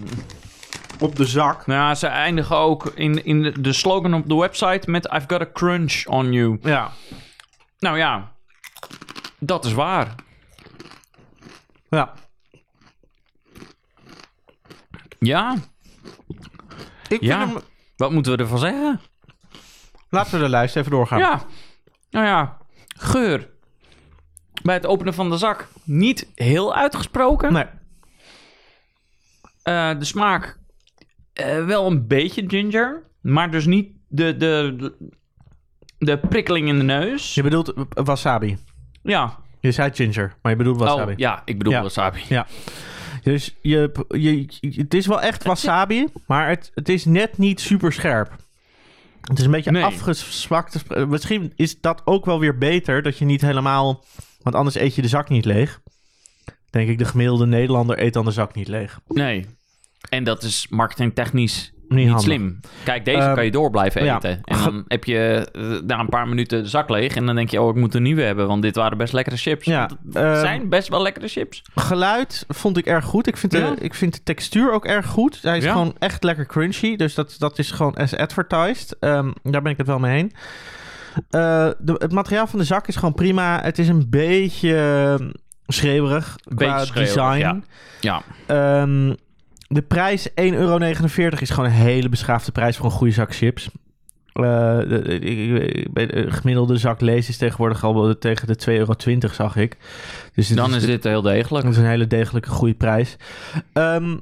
op 0.98 1.16
de 1.16 1.24
zak. 1.24 1.66
Nou, 1.66 1.80
ja, 1.80 1.94
ze 1.94 2.06
eindigen 2.06 2.56
ook 2.56 2.86
in, 2.94 3.24
in 3.24 3.54
de 3.60 3.72
slogan 3.72 4.14
op 4.14 4.28
de 4.28 4.36
website 4.36 4.90
met 4.90 5.12
I've 5.12 5.26
got 5.26 5.40
a 5.40 5.50
crunch 5.52 6.06
on 6.06 6.32
you. 6.32 6.58
Ja. 6.62 6.90
Nou 7.78 7.98
ja, 7.98 8.32
dat 9.38 9.64
is 9.64 9.72
waar. 9.72 10.14
Ja. 11.90 12.12
Ja, 15.20 15.56
Ik 17.08 17.20
Ja. 17.22 17.38
vind 17.38 17.52
hem... 17.52 17.62
wat 17.96 18.12
moeten 18.12 18.32
we 18.36 18.38
ervan 18.42 18.58
zeggen? 18.58 19.00
Laten 20.10 20.32
we 20.32 20.38
de 20.38 20.48
lijst 20.48 20.76
even 20.76 20.90
doorgaan. 20.90 21.18
Ja, 21.18 21.42
nou 22.10 22.26
ja, 22.26 22.58
geur. 22.96 23.48
Bij 24.62 24.74
het 24.74 24.86
openen 24.86 25.14
van 25.14 25.30
de 25.30 25.36
zak 25.36 25.68
niet 25.84 26.30
heel 26.34 26.74
uitgesproken. 26.74 27.52
Nee. 27.52 27.64
Eh, 29.62 29.98
de 29.98 30.04
smaak 30.04 30.58
eh, 31.32 31.64
wel 31.64 31.86
een 31.86 32.06
beetje 32.06 32.44
ginger, 32.46 33.02
maar 33.20 33.50
dus 33.50 33.66
niet 33.66 33.88
de, 34.08 34.36
de, 34.36 34.74
de, 34.78 35.08
de 35.98 36.18
prikkeling 36.18 36.68
in 36.68 36.78
de 36.78 36.84
neus. 36.84 37.34
Je 37.34 37.42
bedoelt 37.42 37.72
wasabi. 37.88 38.58
Ja, 39.02 39.38
Je 39.60 39.72
zei 39.72 39.90
ginger, 39.94 40.34
maar 40.42 40.52
je 40.52 40.58
bedoelt 40.58 40.78
wasabi. 40.78 41.12
oh, 41.12 41.18
ja 41.18 41.42
ik 41.44 41.58
bedoel 41.58 41.72
Ja. 41.72 41.82
wasabi. 41.82 42.20
Ja. 42.28 42.46
Dus 43.22 43.56
je, 43.60 43.92
je, 44.08 44.46
het 44.60 44.94
is 44.94 45.06
wel 45.06 45.20
echt 45.20 45.44
wasabi, 45.44 46.06
maar 46.26 46.48
het, 46.48 46.70
het 46.74 46.88
is 46.88 47.04
net 47.04 47.38
niet 47.38 47.60
super 47.60 47.92
scherp. 47.92 48.36
Het 49.20 49.38
is 49.38 49.44
een 49.44 49.50
beetje 49.50 49.70
Nee. 49.70 49.84
afgezwakt. 49.84 50.82
Eh, 50.88 51.06
Misschien 51.06 51.52
is 51.56 51.80
dat 51.80 52.02
ook 52.04 52.24
wel 52.24 52.40
weer 52.40 52.58
beter, 52.58 53.02
dat 53.02 53.18
je 53.18 53.24
niet 53.24 53.40
helemaal... 53.40 54.04
Want 54.42 54.56
anders 54.56 54.76
eet 54.76 54.94
je 54.94 55.02
de 55.02 55.08
zak 55.08 55.28
niet 55.28 55.44
leeg. 55.44 55.80
Denk 56.70 56.88
ik, 56.88 56.98
de 56.98 57.04
gemiddelde 57.04 57.46
Nederlander 57.46 58.02
eet 58.02 58.12
dan 58.12 58.24
de 58.24 58.30
zak 58.30 58.54
niet 58.54 58.68
leeg. 58.68 59.00
Nee. 59.06 59.46
En 60.08 60.24
dat 60.24 60.42
is 60.42 60.66
marketingtechnisch 60.68 61.72
Niet 61.94 62.20
slim. 62.20 62.60
Kijk, 62.84 63.04
deze 63.04 63.18
Ehm, 63.18 63.34
kan 63.34 63.44
je 63.44 63.50
door 63.50 63.70
blijven 63.70 64.04
ja. 64.04 64.16
eten. 64.16 64.40
En 64.44 64.58
dan 64.64 64.84
heb 64.88 65.04
je 65.04 65.48
eh, 65.52 65.62
na 65.86 65.98
een 65.98 66.08
paar 66.08 66.28
minuten 66.28 66.62
de 66.62 66.68
zak 66.68 66.88
leeg. 66.88 67.14
En 67.16 67.26
dan 67.26 67.34
denk 67.34 67.50
je, 67.50 67.60
oh, 67.60 67.68
ik 67.68 67.74
moet 67.74 67.94
een 67.94 68.02
nieuwe 68.02 68.22
hebben. 68.22 68.46
Want 68.46 68.62
dit 68.62 68.76
waren 68.76 68.98
best 68.98 69.12
lekkere 69.12 69.36
chips. 69.36 69.64
Ja, 69.66 69.90
ehm, 70.12 70.40
zijn 70.40 70.68
best 70.68 70.88
wel 70.88 71.02
lekkere 71.02 71.28
chips. 71.28 71.62
Geluid 71.74 72.44
vond 72.48 72.76
ik 72.76 72.86
erg 72.86 73.04
goed. 73.04 73.26
Ik 73.26 73.36
vind, 73.36 73.52
de, 73.52 73.74
ik 73.80 73.94
vind 73.94 74.14
de 74.14 74.22
textuur 74.22 74.72
ook 74.72 74.84
erg 74.84 75.06
goed. 75.06 75.38
Hij 75.42 75.56
is 75.56 75.64
Ja. 75.64 75.72
gewoon 75.72 75.94
echt 75.98 76.22
lekker 76.22 76.46
crunchy. 76.46 76.96
Dus 76.96 77.14
dat, 77.14 77.34
dat 77.38 77.58
is 77.58 77.70
gewoon 77.70 77.94
as 77.94 78.16
advertised. 78.16 78.96
Ehm, 79.00 79.30
daar 79.42 79.62
ben 79.62 79.72
ik 79.72 79.78
het 79.78 79.86
wel 79.86 79.98
mee 79.98 80.12
heen. 80.16 80.32
Eh, 81.30 81.68
de, 81.78 81.94
het 81.98 82.12
materiaal 82.12 82.46
van 82.46 82.58
de 82.58 82.64
zak 82.64 82.86
is 82.86 82.96
gewoon 82.96 83.14
prima. 83.14 83.60
Het 83.62 83.78
is 83.78 83.88
een 83.88 84.06
beetje 84.10 85.32
schreeuwerig 85.66 86.36
qua 86.54 86.84
schreeuwerig, 86.84 87.14
design. 87.14 87.64
Ja. 88.00 88.22
De 89.72 89.82
prijs 89.82 90.28
1,49 90.28 90.34
euro 90.34 90.78
is 91.40 91.50
gewoon 91.50 91.64
een 91.64 91.76
hele 91.76 92.08
beschaafde 92.08 92.52
prijs 92.52 92.76
voor 92.76 92.84
een 92.84 92.90
goede 92.90 93.12
zak 93.12 93.34
chips. 93.34 93.70
Eh, 94.32 94.42
de, 94.78 96.26
gemiddelde 96.28 96.76
zak 96.76 97.00
lees 97.00 97.28
is 97.28 97.36
tegenwoordig 97.36 97.84
al 97.84 98.18
tegen 98.18 98.46
de 98.46 98.58
2,20 98.70 98.78
euro, 98.78 98.94
zag 99.32 99.56
ik. 99.56 99.76
Dus 100.34 100.48
Dan 100.48 100.74
is 100.74 100.84
dit 100.86 101.04
heel 101.04 101.22
degelijk. 101.22 101.64
dat 101.64 101.74
is 101.74 101.78
een 101.78 101.88
hele 101.88 102.06
degelijke 102.06 102.48
goede 102.48 102.74
prijs. 102.74 103.16
Ehm, 103.72 104.16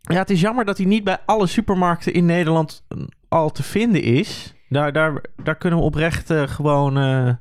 ja, 0.00 0.18
het 0.18 0.30
is 0.30 0.40
jammer 0.40 0.64
dat 0.64 0.76
hij 0.76 0.86
niet 0.86 1.04
bij 1.04 1.18
alle 1.26 1.46
supermarkten 1.46 2.12
in 2.12 2.26
Nederland 2.26 2.84
mm, 2.88 3.08
al 3.28 3.50
te 3.50 3.62
vinden 3.62 4.02
is. 4.02 4.54
Daar, 4.68 4.92
daar, 4.92 5.20
daar 5.42 5.56
kunnen 5.56 5.78
we 5.78 5.84
oprecht 5.84 6.30
eh, 6.30 6.42
gewoon 6.48 6.98
eh, 6.98 7.32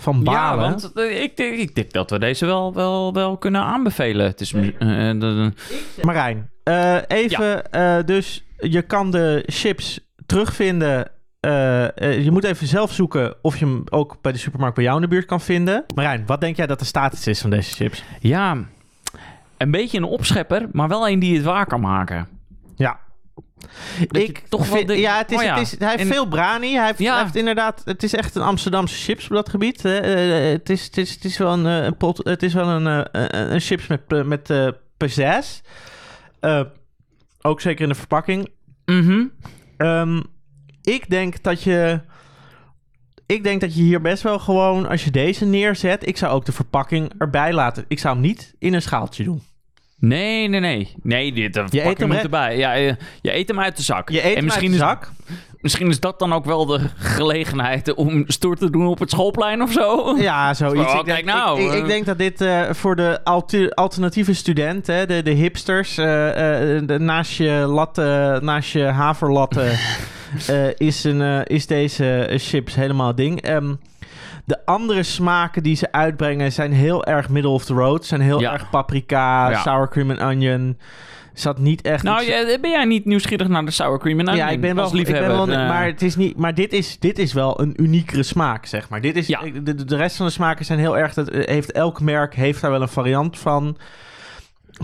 van 0.00 0.16
Ja, 0.16 0.22
balen. 0.22 0.70
want 0.70 0.92
eh, 0.92 1.22
ik, 1.22 1.36
denk, 1.36 1.58
ik 1.58 1.74
denk 1.74 1.92
dat 1.92 2.10
we 2.10 2.18
deze 2.18 2.46
wel, 2.46 2.74
wel, 2.74 3.12
wel 3.12 3.36
kunnen 3.36 3.60
aanbevelen. 3.62 4.26
Het 4.26 4.40
is... 4.40 4.50
de- 4.50 5.52
Marijn, 6.02 6.50
eh, 6.64 6.96
even 7.06 7.70
eh, 7.72 7.96
dus 8.04 8.44
je 8.58 8.82
kan 8.82 9.10
de 9.10 9.42
chips 9.46 10.00
terugvinden. 10.26 11.10
Eh, 11.40 11.98
eh, 11.98 12.24
je 12.24 12.30
moet 12.30 12.44
even 12.44 12.66
zelf 12.66 12.92
zoeken 12.92 13.34
of 13.42 13.58
je 13.58 13.64
hem 13.64 13.82
ook 13.90 14.16
bij 14.20 14.32
de 14.32 14.38
supermarkt 14.38 14.74
bij 14.74 14.84
jou 14.84 14.96
in 14.96 15.02
de 15.02 15.08
buurt 15.08 15.26
kan 15.26 15.40
vinden. 15.40 15.84
Marijn, 15.94 16.22
wat 16.26 16.40
denk 16.40 16.56
jij 16.56 16.66
dat 16.66 16.78
de 16.78 16.84
status 16.84 17.26
is 17.26 17.40
van 17.40 17.50
deze 17.50 17.74
chips? 17.74 18.04
ja, 18.20 18.56
een 19.56 19.70
beetje 19.70 19.98
een 19.98 20.04
opschepper, 20.04 20.68
maar 20.72 20.88
wel 20.88 21.08
een 21.08 21.18
die 21.18 21.36
het 21.36 21.44
waar 21.44 21.66
kan 21.66 21.80
maken. 21.80 22.28
Ja, 22.76 22.98
Dat 24.08 24.22
Ik 24.22 24.38
toch 24.48 24.68
wel 24.68 24.76
vind- 24.76 24.98
ja, 24.98 25.18
het 25.18 25.30
is, 25.30 25.36
oh 25.38 25.42
ja, 25.44 25.54
het 25.58 25.62
is, 25.72 25.78
hij 25.78 25.88
heeft 25.88 26.00
en- 26.00 26.06
veel 26.06 26.26
brani. 26.28 26.74
Hij 26.74 26.86
heeft, 26.86 26.98
Ja. 26.98 27.12
hij 27.14 27.22
heeft 27.22 27.36
inderdaad, 27.36 27.82
het 27.84 28.02
is 28.02 28.14
echt 28.14 28.34
een 28.34 28.42
Amsterdamse 28.42 28.94
chips 29.04 29.24
op 29.24 29.30
dat 29.34 29.48
gebied. 29.48 29.82
hè. 29.82 29.98
Eh, 29.98 30.52
het, 30.52 30.70
is, 30.70 30.84
het, 30.84 30.96
is, 30.96 31.10
het 31.14 31.24
is 31.24 31.38
wel 31.38 31.52
een, 31.52 31.66
eh, 31.66 31.84
een 31.84 31.96
pot, 31.96 32.20
het 32.24 32.42
is 32.42 32.54
wel 32.54 32.68
een, 32.68 32.86
eh, 32.86 33.22
een, 33.30 33.52
een 33.54 33.60
chips 33.60 33.86
met, 33.86 34.00
eh, 34.08 34.22
met 34.22 34.50
eh 34.50 34.68
pizzazz. 34.96 35.60
Eh, 36.40 36.60
ook 37.42 37.60
zeker 37.60 37.82
in 37.82 37.88
de 37.88 37.94
verpakking. 37.94 38.48
Mhm. 38.84 39.24
Ehm, 39.76 40.20
ik 40.82 41.10
denk 41.10 41.42
dat 41.42 41.62
je. 41.62 42.00
Ik 43.26 43.42
denk 43.44 43.60
dat 43.60 43.74
je 43.74 43.82
hier 43.82 44.00
best 44.00 44.22
wel 44.22 44.38
gewoon, 44.38 44.88
als 44.88 45.04
je 45.04 45.10
deze 45.10 45.44
neerzet, 45.44 46.06
ik 46.08 46.16
zou 46.16 46.32
ook 46.32 46.44
de 46.44 46.52
verpakking 46.52 47.12
erbij 47.18 47.52
laten. 47.52 47.84
Ik 47.88 47.98
zou 47.98 48.14
hem 48.14 48.22
niet 48.22 48.54
in 48.58 48.74
een 48.74 48.82
schaaltje 48.82 49.24
doen. 49.24 49.42
Nee, 50.00 50.48
nee, 50.48 50.60
nee. 50.60 50.94
Nee, 51.02 51.32
dit 51.32 51.54
Je 51.70 51.84
eet 51.84 51.98
hem, 51.98 52.12
erbij. 52.12 52.56
Ja, 52.56 52.72
je, 52.72 52.96
je 53.20 53.34
eet 53.34 53.48
hem 53.48 53.60
uit 53.60 53.76
de 53.76 53.82
zak. 53.82 54.10
Je 54.10 54.18
eet 54.18 54.24
en 54.24 54.34
hem 54.34 54.44
misschien 54.44 54.72
uit 54.72 54.78
de 54.78 54.84
is, 54.84 54.90
zak. 54.90 55.10
Misschien 55.60 55.88
is 55.88 56.00
dat 56.00 56.18
dan 56.18 56.32
ook 56.32 56.44
wel 56.44 56.66
de 56.66 56.80
gelegenheid 56.96 57.94
om 57.94 58.24
stoer 58.26 58.56
te 58.56 58.70
doen 58.70 58.86
op 58.86 58.98
het 58.98 59.10
schoolplein 59.10 59.62
of 59.62 59.72
zo. 59.72 60.16
Ja, 60.18 60.54
zoiets. 60.54 60.92
Oh, 60.92 60.98
ik, 60.98 61.04
denk, 61.04 61.24
nou, 61.24 61.60
ik, 61.60 61.66
ik, 61.66 61.72
ik 61.72 61.82
eh. 61.82 61.88
denk 61.88 62.06
dat 62.06 62.18
dit 62.18 62.40
eh, 62.40 62.62
voor 62.70 62.96
de 62.96 63.24
alternatieve 63.74 64.34
student, 64.34 64.86
hè, 64.86 65.06
de, 65.06 65.22
de 65.22 65.30
hipsters, 65.30 65.98
eh, 65.98 66.76
eh, 66.76 66.86
de, 66.86 66.98
naast 66.98 67.32
je 67.36 67.50
latte, 67.50 68.38
naast 68.42 68.72
je 68.72 68.84
haverlatte, 68.84 69.72
eh, 70.46 70.68
is, 70.76 71.04
een, 71.04 71.22
eh, 71.22 71.40
is 71.44 71.66
deze 71.66 72.24
eh, 72.24 72.38
chips 72.38 72.74
helemaal 72.74 73.14
ding. 73.14 73.40
Ehm, 73.42 73.74
de 74.50 74.58
andere 74.66 75.02
smaken 75.02 75.62
die 75.62 75.76
ze 75.76 75.92
uitbrengen 75.92 76.52
zijn 76.52 76.72
heel 76.72 77.04
erg 77.04 77.28
middle 77.28 77.50
of 77.50 77.64
the 77.64 77.74
road. 77.74 78.04
Zijn 78.06 78.20
heel 78.20 78.40
Ja. 78.40 78.52
erg 78.52 78.70
paprika, 78.70 79.50
Ja. 79.50 79.60
sour 79.60 79.88
cream 79.88 80.10
en 80.10 80.20
onion. 80.20 80.78
Zat 81.34 81.58
niet 81.58 81.82
echt... 81.82 82.02
Nou, 82.02 82.22
iets- 82.22 82.60
ben 82.60 82.70
jij 82.70 82.84
niet 82.84 83.04
nieuwsgierig 83.04 83.48
naar 83.48 83.64
de 83.64 83.70
sour 83.70 83.98
cream 83.98 84.18
en 84.18 84.28
onion? 84.28 84.44
ja, 84.44 84.48
ik 84.50 84.60
ben 84.60 84.74
wel, 84.74 84.84
als 84.84 84.92
ik 84.92 85.04
ben 85.04 85.12
liefhebber? 85.12 85.46
wel 85.46 85.56
eh, 85.56 85.68
maar 85.68 85.86
het 85.86 86.02
is 86.02 86.16
niet, 86.16 86.36
maar 86.36 86.54
dit 86.54 86.72
is, 86.72 86.98
dit 86.98 87.18
is 87.18 87.32
wel 87.32 87.60
een 87.60 87.74
uniekere 87.82 88.22
smaak, 88.22 88.66
zeg 88.66 88.88
maar. 88.88 89.00
Dit 89.00 89.16
is, 89.16 89.26
Ja. 89.26 89.40
de, 89.62 89.84
de, 89.84 89.96
rest 89.96 90.16
van 90.16 90.26
de 90.26 90.32
smaken 90.32 90.64
zijn 90.64 90.78
heel 90.78 90.98
erg, 90.98 91.14
dat 91.14 91.28
eh, 91.28 91.46
heeft 91.46 91.72
elk 91.72 92.00
merk 92.00 92.34
heeft 92.34 92.60
daar 92.60 92.70
wel 92.70 92.82
een 92.82 92.88
variant 92.88 93.38
van. 93.38 93.76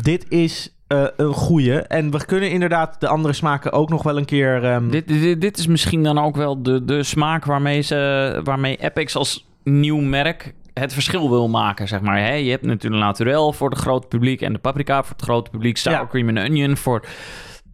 Dit 0.03 0.27
is 0.29 0.71
eh, 0.87 1.05
een 1.17 1.33
goeie 1.33 1.81
en 1.81 2.11
we 2.11 2.25
kunnen 2.27 2.51
inderdaad 2.51 3.01
de 3.01 3.09
andere 3.09 3.35
smaken 3.35 3.73
ook 3.73 3.89
nog 3.89 4.03
wel 4.03 4.17
een 4.17 4.25
keer. 4.25 4.65
ehm, 4.65 4.89
Dit, 4.89 5.09
dit, 5.09 5.41
dit 5.41 5.59
is 5.59 5.67
misschien 5.67 6.03
dan 6.03 6.19
ook 6.19 6.37
wel 6.37 6.63
de, 6.63 6.85
de 6.85 7.03
smaak 7.03 7.45
waarmee, 7.45 7.81
ze, 7.81 8.41
waarmee 8.45 8.77
Epix 8.77 9.17
als 9.17 9.46
nieuw 9.71 10.01
merk 10.01 10.55
het 10.75 10.93
verschil 10.93 11.31
wil 11.31 11.49
maken, 11.49 11.89
zeg 11.89 12.01
maar. 12.01 12.19
Hè? 12.19 12.33
Je 12.33 12.51
hebt 12.51 12.65
natuurlijk 12.65 13.03
Naturel 13.03 13.53
voor 13.53 13.71
het 13.71 13.79
grote 13.79 14.07
publiek 14.07 14.41
en 14.41 14.53
de 14.53 14.59
paprika 14.59 15.03
voor 15.03 15.13
het 15.17 15.23
grote 15.25 15.51
publiek, 15.51 15.77
sour 15.77 15.97
Ja. 15.97 16.07
cream 16.07 16.29
en 16.29 16.39
onion 16.39 16.77
voor 16.77 17.05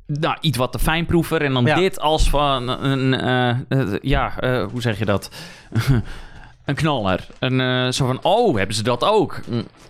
nou, 0.07 0.37
iets 0.41 0.59
wat 0.59 0.73
te 0.73 0.79
fijnproever. 0.79 1.43
En 1.43 1.53
dan 1.53 1.65
Ja. 1.65 1.75
dit 1.75 2.01
als 2.01 2.31
van 2.31 2.69
een, 2.69 3.15
eh, 3.21 3.49
eh, 3.51 3.99
ja, 4.01 4.39
eh, 4.41 4.65
hoe 4.71 4.81
zeg 4.81 4.99
je 4.99 5.05
dat? 5.05 5.31
een 6.65 6.75
knaller. 6.75 7.27
Een, 7.39 7.93
zo 7.93 8.07
van, 8.07 8.19
oh, 8.23 8.57
hebben 8.57 8.77
ze 8.77 8.83
dat 8.83 9.05
ook? 9.05 9.41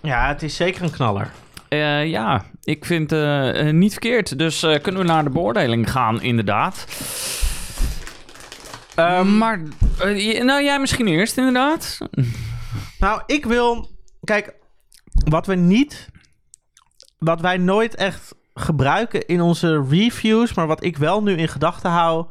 Ja, 0.01 0.27
het 0.27 0.43
is 0.43 0.55
zeker 0.55 0.83
een 0.83 0.91
knaller. 0.91 1.31
Ja, 2.05 2.45
ik 2.63 2.85
vind 2.85 3.09
het 3.09 3.71
niet 3.73 3.91
verkeerd. 3.91 4.37
Dus 4.37 4.65
kunnen 4.81 5.01
we 5.01 5.07
naar 5.07 5.23
de 5.23 5.29
beoordeling 5.29 5.91
gaan, 5.91 6.21
inderdaad. 6.21 6.85
Ehm, 8.95 9.37
maar, 9.37 9.61
eh, 9.99 10.43
nou 10.43 10.63
jij 10.63 10.79
misschien 10.79 11.07
eerst, 11.07 11.37
inderdaad. 11.37 11.97
Nou, 12.99 13.21
ik 13.25 13.45
wil. 13.45 13.89
Kijk, 14.23 14.53
wat 15.29 15.45
we 15.45 15.55
niet. 15.55 16.09
Wat 17.17 17.41
wij 17.41 17.57
nooit 17.57 17.95
echt 17.95 18.35
gebruiken 18.53 19.25
in 19.25 19.41
onze 19.41 19.85
reviews, 19.89 20.53
maar 20.53 20.67
wat 20.67 20.83
ik 20.83 20.97
wel 20.97 21.23
nu 21.23 21.35
in 21.35 21.47
gedachten 21.47 21.89
hou. 21.89 22.25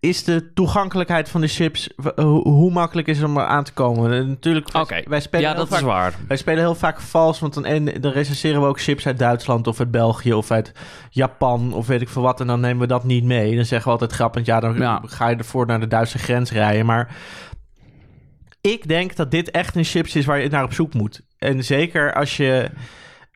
Is 0.00 0.24
de 0.24 0.52
toegankelijkheid 0.52 1.28
van 1.28 1.40
de 1.40 1.46
chips. 1.48 1.90
W- 1.96 2.20
Hoe, 2.42 2.70
makkelijk 2.70 3.08
is 3.08 3.16
het 3.18 3.26
om 3.26 3.36
er 3.36 3.44
aan 3.44 3.64
te 3.64 3.72
komen? 3.72 4.12
Eh, 4.20 4.26
Natuurlijk, 4.26 4.72
wij, 4.72 4.82
Oké, 4.82 5.02
wij 5.08 5.20
spelen 5.20 5.40
Ja, 5.46 5.50
heel 5.52 5.58
dat 5.58 5.68
vaak, 5.68 5.78
is 5.78 5.84
waar. 5.84 6.14
Wij 6.28 6.36
spelen 6.36 6.58
heel 6.60 6.74
vaak 6.74 7.00
vals, 7.00 7.38
want 7.38 7.54
dan, 7.54 7.64
en, 7.64 7.84
dan 8.00 8.12
recenseren 8.12 8.60
we 8.60 8.66
ook 8.66 8.80
chips 8.80 9.06
uit 9.06 9.18
Duitsland 9.18 9.66
of 9.66 9.78
uit 9.80 9.90
België 9.90 10.32
of 10.32 10.50
uit 10.50 10.72
Japan 11.10 11.72
of 11.72 11.86
weet 11.86 12.00
ik 12.00 12.08
veel 12.08 12.22
wat. 12.22 12.40
En 12.40 12.46
dan 12.46 12.60
nemen 12.60 12.80
we 12.80 12.86
dat 12.86 13.04
niet 13.04 13.24
mee. 13.24 13.54
Dan 13.56 13.64
zeggen 13.64 13.86
we 13.86 13.92
altijd 13.92 14.12
grappend, 14.12 14.46
ja, 14.46 14.60
dan 14.60 14.76
Ja. 14.76 15.02
ga 15.04 15.28
je 15.28 15.36
ervoor 15.36 15.66
naar 15.66 15.80
de 15.80 15.86
Duitse 15.88 16.18
grens 16.18 16.52
rijden. 16.52 16.86
Maar 16.86 17.16
ik 18.60 18.88
denk 18.88 19.16
dat 19.16 19.30
dit 19.30 19.50
echt 19.50 19.76
een 19.76 19.84
chips 19.84 20.16
is 20.16 20.24
waar 20.24 20.40
je 20.40 20.48
naar 20.48 20.64
op 20.64 20.72
zoek 20.72 20.94
moet. 20.94 21.20
En 21.38 21.64
zeker 21.64 22.14
als 22.14 22.36
je 22.36 22.70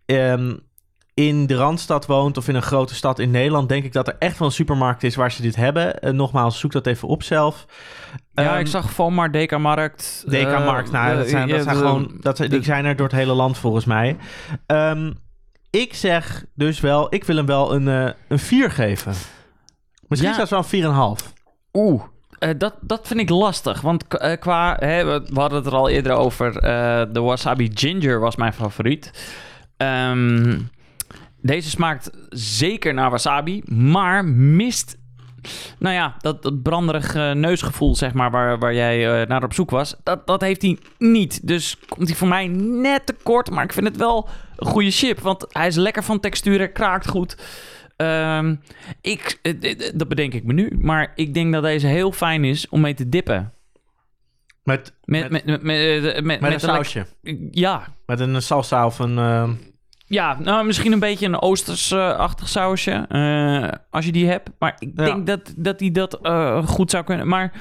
ehm, 0.06 0.54
in 1.14 1.46
de 1.46 1.54
Randstad 1.54 2.06
woont 2.06 2.36
of 2.36 2.48
in 2.48 2.54
een 2.54 2.62
grote 2.62 2.94
stad 2.94 3.18
in 3.18 3.30
Nederland, 3.30 3.68
denk 3.68 3.84
ik 3.84 3.92
dat 3.92 4.08
er 4.08 4.16
echt 4.18 4.38
wel 4.38 4.48
een 4.48 4.54
supermarkt 4.54 5.02
is 5.02 5.14
waar 5.16 5.32
ze 5.32 5.42
dit 5.42 5.56
hebben. 5.56 6.00
En 6.00 6.16
nogmaals, 6.16 6.58
zoek 6.58 6.72
dat 6.72 6.86
even 6.86 7.08
op 7.08 7.22
zelf. 7.22 7.64
Ja, 8.32 8.50
Ehm, 8.50 8.58
ik 8.58 8.66
zag 8.66 8.90
Vomar, 8.90 9.30
Dekamarkt. 9.32 10.24
DK-markt, 10.28 10.86
eh, 10.88 10.94
nou, 10.94 11.16
dat 11.16 11.24
eh, 11.24 11.30
zijn, 11.30 11.48
dat 11.48 11.62
zijn 11.62 11.76
gewoon, 11.76 12.16
dat, 12.20 12.36
zijn- 12.36 12.50
die 12.50 12.62
zijn 12.62 12.84
er 12.84 12.96
door 12.96 13.06
het 13.06 13.16
hele 13.16 13.32
land 13.32 13.58
volgens 13.58 13.84
mij. 13.84 14.16
Ehm, 14.66 15.12
ik 15.70 15.94
zeg 15.94 16.44
dus 16.54 16.80
wel, 16.80 17.14
ik 17.14 17.24
wil 17.24 17.36
hem 17.36 17.46
wel 17.46 17.74
een, 17.74 17.88
eh, 17.88 18.10
een 18.28 18.38
4 18.38 18.70
geven. 18.70 19.12
Misschien 20.08 20.30
Ja. 20.30 20.36
zelfs 20.46 20.50
wel 20.50 20.58
een 20.58 20.64
4,5. 21.18 21.32
Oeh, 21.72 22.02
eh, 22.38 22.50
dat, 22.58 22.74
dat 22.80 23.06
vind 23.06 23.20
ik 23.20 23.28
lastig. 23.28 23.80
Want 23.80 24.06
eh, 24.08 24.38
qua, 24.40 24.76
hè, 24.80 25.04
we 25.04 25.26
we 25.32 25.40
hadden 25.40 25.58
het 25.58 25.66
er 25.66 25.74
al 25.78 25.88
eerder 25.88 26.12
over. 26.12 26.56
eh, 26.58 27.02
de 27.12 27.20
wasabi 27.20 27.70
ginger 27.74 28.20
was 28.20 28.36
mijn 28.36 28.52
favoriet. 28.52 29.10
Ehm, 29.76 30.58
deze 31.44 31.70
smaakt 31.70 32.10
zeker 32.30 32.94
naar 32.94 33.10
wasabi, 33.10 33.62
maar 33.66 34.24
mist. 34.24 34.96
Nou 35.78 35.94
ja, 35.94 36.14
dat, 36.18 36.42
dat 36.42 36.62
branderig 36.62 37.14
eh, 37.14 37.32
neusgevoel, 37.32 37.96
zeg 37.96 38.12
maar, 38.12 38.30
waar, 38.30 38.58
waar 38.58 38.74
jij 38.74 39.20
eh, 39.22 39.28
naar 39.28 39.44
op 39.44 39.52
zoek 39.54 39.70
was, 39.70 39.96
dat, 40.02 40.26
dat 40.26 40.40
heeft 40.40 40.62
hij 40.62 40.78
niet. 40.98 41.46
Dus 41.46 41.78
komt 41.88 42.08
hij 42.08 42.16
voor 42.16 42.28
mij 42.28 42.46
net 42.48 43.06
te 43.06 43.14
kort, 43.22 43.50
maar 43.50 43.64
ik 43.64 43.72
vind 43.72 43.86
het 43.86 43.96
wel 43.96 44.28
een 44.56 44.66
goede 44.66 44.90
chip, 44.90 45.20
want 45.20 45.46
hij 45.48 45.66
is 45.66 45.76
lekker 45.76 46.02
van 46.02 46.20
textuur, 46.20 46.58
hij 46.58 46.72
kraakt 46.72 47.08
goed. 47.08 47.36
Ehm, 47.96 48.54
ik, 49.00 49.38
eh, 49.42 49.78
dat 49.94 50.08
bedenk 50.08 50.34
ik 50.34 50.44
me 50.44 50.52
nu, 50.52 50.76
maar 50.80 51.12
ik 51.14 51.34
denk 51.34 51.52
dat 51.52 51.62
deze 51.62 51.86
heel 51.86 52.12
fijn 52.12 52.44
is 52.44 52.68
om 52.68 52.80
mee 52.80 52.94
te 52.94 53.08
dippen. 53.08 53.52
Met, 54.62 54.92
Met, 55.04 55.30
met, 55.30 55.44
met, 55.44 55.62
met, 55.62 56.02
met, 56.02 56.24
met, 56.24 56.40
met 56.40 56.52
een 56.52 56.60
sausje. 56.60 57.06
Ja, 57.50 57.94
Met 58.06 58.20
een 58.20 58.42
salsa 58.42 58.86
of 58.86 58.98
een... 58.98 59.18
eh, 59.18 59.50
ja, 60.06 60.36
nou 60.40 60.66
misschien 60.66 60.92
een 60.92 60.98
beetje 60.98 61.26
een 61.26 61.40
oosters-achtig 61.42 62.48
sausje, 62.48 62.92
eh, 63.08 63.78
als 63.90 64.04
je 64.04 64.12
die 64.12 64.26
hebt. 64.28 64.50
Maar 64.58 64.76
ik 64.78 64.90
Ja. 64.94 65.04
denk 65.04 65.26
dat, 65.26 65.54
dat 65.56 65.78
die 65.78 65.90
dat 65.90 66.18
eh, 66.22 66.66
goed 66.66 66.90
zou 66.90 67.04
kunnen. 67.04 67.28
Maar 67.28 67.52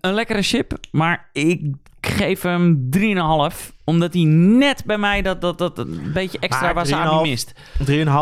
een 0.00 0.14
lekkere 0.14 0.42
chip, 0.42 0.72
maar 0.90 1.28
ik 1.32 1.72
geef 2.04 2.42
hem 2.42 2.88
3,5. 2.98 3.72
Omdat 3.84 4.12
hij 4.14 4.22
net 4.24 4.82
bij 4.86 4.98
mij 4.98 5.22
dat, 5.22 5.40
dat, 5.40 5.58
dat 5.58 5.78
een 5.78 6.10
beetje 6.14 6.38
extra 6.38 6.64
Maar 6.64 6.74
wasabi 6.74 7.16
3,5 7.26 7.30
mist. 7.30 7.52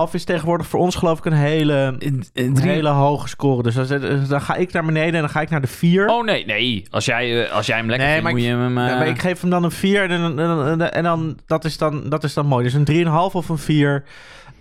3,5 0.09 0.13
is 0.13 0.25
tegenwoordig 0.25 0.67
voor 0.67 0.81
ons 0.81 0.95
geloof 0.97 1.19
ik 1.19 1.25
een 1.25 1.33
hele, 1.33 1.73
Eh, 1.75 2.09
eh, 2.09 2.13
een 2.35 2.55
drie- 2.55 2.71
hele 2.71 2.89
hoge 2.89 3.29
score. 3.29 3.63
Dus 3.63 3.75
dan, 3.75 4.01
dan 4.29 4.41
ga 4.41 4.55
ik 4.55 4.73
naar 4.73 4.85
beneden 4.85 5.15
en 5.15 5.21
dan 5.21 5.29
ga 5.31 5.41
ik 5.41 5.51
naar 5.51 5.61
de 5.61 5.67
4. 5.67 6.09
Oh 6.09 6.25
nee, 6.25 6.45
nee. 6.47 6.87
Als 6.91 7.05
jij, 7.05 7.45
eh, 7.47 7.53
als 7.53 7.67
jij 7.67 7.77
hem 7.77 7.89
lekker 7.89 8.07
Nee, 8.09 8.17
vindt, 8.21 8.31
maar 8.33 8.41
moet 8.41 8.51
je 8.51 8.57
hem... 8.57 8.79
eh, 8.79 8.87
Ja, 8.89 8.99
maar 8.99 9.09
ik 9.09 9.21
geef 9.21 9.41
hem 9.41 9.51
dan 9.51 9.65
een 9.65 9.71
4 9.71 10.11
en, 10.11 10.21
dan, 10.21 10.39
en, 10.39 10.79
dan- 10.79 10.89
en 10.89 11.03
dan, 11.03 11.39
dat, 11.47 11.65
is 11.65 11.79
dan, 11.79 12.09
dat 12.09 12.25
is 12.25 12.35
dan 12.35 12.47
mooi. 12.47 12.65
Dus 12.65 12.75
een 12.75 12.85
3,5 12.85 13.35
of 13.35 13.49
een 13.49 13.59
4 13.59 14.05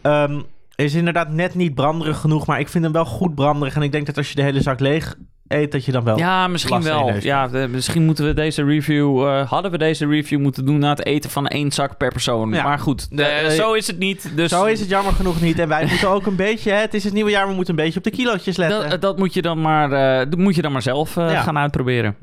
Ehm, 0.02 0.40
is 0.76 0.94
inderdaad 0.94 1.30
net 1.30 1.56
niet 1.56 1.76
branderig 1.76 2.18
genoeg, 2.18 2.46
maar 2.46 2.60
ik 2.60 2.70
vind 2.70 2.84
hem 2.84 2.94
wel 2.94 3.06
goed 3.06 3.36
branderig. 3.36 3.76
En 3.76 3.82
ik 3.82 3.92
denk 3.92 4.06
dat 4.06 4.18
als 4.18 4.30
je 4.30 4.36
de 4.36 4.42
hele 4.42 4.62
zak 4.62 4.80
leeg 4.80 5.16
eet, 5.54 5.72
dat 5.72 5.86
je 5.86 5.92
dan 5.92 6.04
wel... 6.04 6.18
Ja, 6.18 6.48
misschien 6.48 6.82
wel. 6.84 7.14
Ja, 7.20 7.48
de- 7.48 7.68
misschien 7.72 8.04
moeten 8.06 8.26
we 8.26 8.34
deze 8.34 8.64
review... 8.64 9.28
eh, 9.28 9.50
hadden 9.50 9.72
we 9.72 9.78
deze 9.78 10.08
review 10.08 10.40
moeten 10.40 10.66
doen 10.66 10.80
na 10.80 10.90
het 10.90 11.06
eten 11.06 11.30
van 11.30 11.48
één 11.48 11.72
zak 11.72 11.98
per 11.98 12.12
persoon. 12.12 12.54
Ja. 12.54 12.64
Maar 12.64 12.80
goed, 12.80 13.08
De- 13.18 13.24
eh, 13.24 13.46
eh, 13.46 13.52
zo 13.52 13.74
is 13.74 13.88
het 13.88 13.98
niet. 14.00 14.32
Dus 14.36 14.50
Zo 14.50 14.64
is 14.66 14.80
het 14.80 14.90
jammer 14.90 15.14
genoeg 15.14 15.42
niet. 15.42 15.60
En 15.60 15.68
wij 15.68 15.86
moeten 15.90 16.10
ook 16.10 16.26
een 16.26 16.36
beetje, 16.36 16.72
hè, 16.72 16.78
het 16.80 16.94
is 16.94 17.04
het 17.04 17.14
nieuwe 17.14 17.30
jaar, 17.32 17.48
we 17.48 17.54
moeten 17.54 17.78
een 17.78 17.84
beetje 17.84 17.98
op 17.98 18.04
de 18.04 18.12
kilootjes 18.12 18.58
letten. 18.58 18.90
dat, 18.90 19.02
dat 19.02 19.18
moet 19.18 19.34
je 19.34 19.42
dan 19.42 19.62
maar, 19.62 19.92
eh, 19.92 20.18
dat 20.30 20.40
moet 20.40 20.56
je 20.56 20.62
dan 20.62 20.72
maar 20.72 20.82
zelf 20.82 21.18
eh, 21.18 21.32
Ja. 21.32 21.42
gaan 21.42 21.58
uitproberen. 21.58 22.16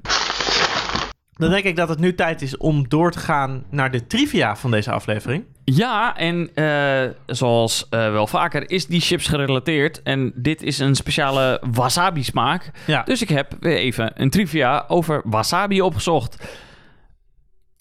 Dan 1.39 1.51
denk 1.51 1.65
ik 1.65 1.77
dat 1.77 1.89
het 1.89 1.99
nu 1.99 2.15
tijd 2.15 2.43
is 2.43 2.57
om 2.57 2.89
door 2.89 3.11
te 3.11 3.19
gaan 3.19 3.65
naar 3.71 3.91
de 3.91 4.07
trivia 4.07 4.57
van 4.57 4.71
deze 4.71 4.91
aflevering. 4.91 5.45
Ja, 5.65 6.17
en 6.17 6.51
eh, 6.55 7.11
zoals 7.27 7.87
eh, 7.89 8.11
wel 8.11 8.27
vaker 8.27 8.71
is 8.71 8.87
die 8.87 9.01
chips 9.01 9.27
gerelateerd. 9.27 10.03
En 10.03 10.33
dit 10.35 10.63
is 10.63 10.79
een 10.79 10.95
speciale 10.95 11.63
wasabi 11.71 12.23
smaak. 12.23 12.71
Ja. 12.87 13.03
Dus 13.03 13.23
ik 13.23 13.29
heb 13.29 13.57
weer 13.61 13.77
even 13.77 14.13
een 14.15 14.31
trivia 14.31 14.85
over 14.89 15.23
wasabi 15.25 15.83
opgezocht. 15.83 16.59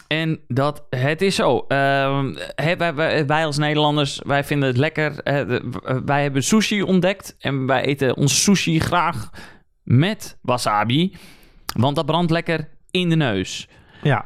En 0.07 0.39
dat, 0.47 0.85
het 0.89 1.21
is 1.21 1.35
zo. 1.35 1.65
Hè, 1.67 2.75
wij, 2.77 2.93
wij, 2.93 3.25
wij 3.25 3.45
als 3.45 3.57
Nederlanders, 3.57 4.21
wij 4.25 4.43
vinden 4.43 4.67
het 4.67 4.77
lekker. 4.77 5.13
Wij 6.05 6.21
hebben 6.21 6.43
sushi 6.43 6.81
ontdekt. 6.81 7.35
En 7.39 7.65
wij 7.65 7.81
eten 7.81 8.15
ons 8.15 8.43
sushi 8.43 8.79
graag 8.79 9.29
met 9.83 10.37
wasabi. 10.41 11.15
Want 11.75 11.95
dat 11.95 12.05
brandt 12.05 12.31
lekker 12.31 12.67
in 12.91 13.09
de 13.09 13.15
neus. 13.15 13.67
Ja. 14.01 14.25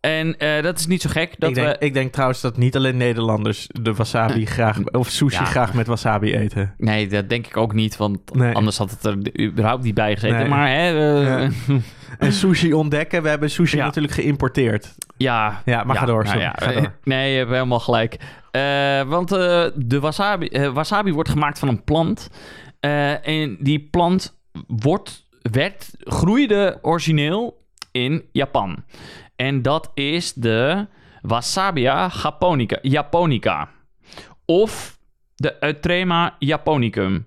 En 0.00 0.38
eh, 0.38 0.62
dat 0.62 0.78
is 0.78 0.86
niet 0.86 1.02
zo 1.02 1.10
gek. 1.10 1.34
Dat 1.38 1.48
ik, 1.48 1.54
denk, 1.54 1.68
we, 1.68 1.86
ik 1.86 1.94
denk 1.94 2.12
trouwens 2.12 2.40
dat 2.40 2.56
niet 2.56 2.76
alleen 2.76 2.96
Nederlanders 2.96 3.68
de 3.72 3.94
wasabi 3.94 4.46
graag... 4.46 4.84
Of 4.84 5.08
sushi 5.08 5.38
Ja. 5.38 5.44
graag 5.44 5.74
met 5.74 5.86
wasabi 5.86 6.34
eten. 6.36 6.74
Nee, 6.78 7.08
dat 7.08 7.28
denk 7.28 7.46
ik 7.46 7.56
ook 7.56 7.72
niet, 7.72 7.96
want 7.96 8.34
Nee. 8.34 8.54
anders 8.54 8.78
had 8.78 8.90
het 8.90 9.04
er 9.04 9.40
überhaupt 9.40 9.82
niet 9.82 9.94
bij 9.94 10.14
gezeten. 10.14 10.38
Nee. 10.38 10.48
Maar 10.48 10.68
hè, 10.68 11.18
eh, 11.20 11.26
Ja. 11.26 11.50
En 12.18 12.32
sushi 12.32 12.72
ontdekken. 12.72 13.22
We 13.22 13.28
hebben 13.28 13.50
sushi 13.50 13.76
Ja. 13.76 13.84
natuurlijk 13.84 14.14
geïmporteerd. 14.14 14.94
ja, 15.16 15.62
Ja, 15.64 15.84
maar 15.84 15.96
ga 15.96 16.06
door. 16.06 16.24
nou 16.24 16.40
Ga 16.40 16.72
door. 16.72 16.92
Nee, 17.04 17.32
je 17.32 17.38
hebt 17.38 17.50
helemaal 17.50 17.80
gelijk. 17.80 18.16
Eh, 18.50 19.02
want 19.02 19.32
eh, 19.32 19.64
de 19.74 20.00
wasabi, 20.00 20.46
eh, 20.46 20.68
wasabi 20.72 21.12
wordt 21.12 21.28
gemaakt 21.28 21.58
van 21.58 21.68
een 21.68 21.84
plant. 21.84 22.30
Eh, 22.80 23.28
en 23.28 23.56
die 23.60 23.88
plant 23.90 24.38
wordt, 24.66 25.24
werd, 25.42 25.90
groeide 25.98 26.78
origineel 26.82 27.64
in 27.96 28.28
Japan. 28.32 28.84
En 29.36 29.62
dat 29.62 29.90
is 29.94 30.32
de 30.32 30.86
Wasabia 31.22 32.10
japonica, 32.22 32.78
japonica. 32.82 33.70
Of 34.44 34.98
de 35.34 35.56
Eutrema 35.60 36.36
japonicum. 36.38 37.26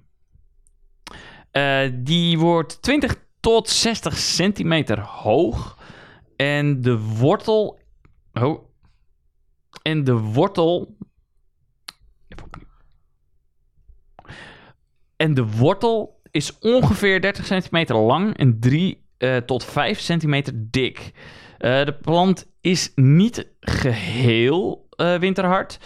Eh, 1.51 1.89
die 1.93 2.39
wordt 2.39 2.81
20 2.81 3.15
tot 3.39 3.69
60 3.69 4.17
centimeter 4.17 4.99
hoog. 4.99 5.77
En 6.35 6.81
de 6.81 6.99
wortel. 6.99 7.79
Oh. 8.33 8.63
En 9.81 10.03
de 10.03 10.13
wortel. 10.13 10.97
En 15.15 15.33
de 15.33 15.45
wortel 15.45 16.21
is 16.31 16.59
ongeveer 16.59 17.21
30 17.21 17.45
centimeter 17.45 17.95
lang 17.95 18.37
en 18.37 18.59
3 18.59 19.07
eh, 19.19 19.37
tot 19.37 19.65
5 19.65 19.99
centimeter 19.99 20.53
dik. 20.55 21.11
Eh, 21.57 21.85
de 21.85 21.95
plant 22.01 22.47
is 22.61 22.91
niet 22.95 23.47
geheel 23.59 24.87
eh, 24.89 25.15
winterhard 25.15 25.79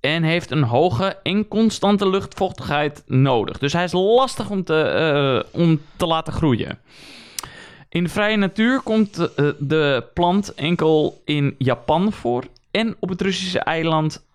en 0.00 0.22
heeft 0.22 0.50
een 0.50 0.62
hoge 0.62 1.18
en 1.22 1.48
constante 1.48 2.08
luchtvochtigheid 2.08 3.02
nodig. 3.06 3.58
Dus 3.58 3.72
hij 3.72 3.84
is 3.84 3.92
lastig 3.92 4.50
om 4.50 4.64
te, 4.64 5.46
om 5.52 5.80
te 5.96 6.06
laten 6.06 6.32
groeien. 6.32 6.78
In 7.88 8.04
de 8.04 8.10
vrije 8.10 8.36
natuur 8.36 8.80
komt 8.80 9.14
de, 9.58 10.04
plant 10.14 10.54
enkel 10.54 11.22
in 11.24 11.54
Japan 11.58 12.12
voor 12.12 12.44
en 12.70 12.96
op 13.00 13.08
het 13.08 13.20
Russische 13.20 13.58
eiland 13.58 14.26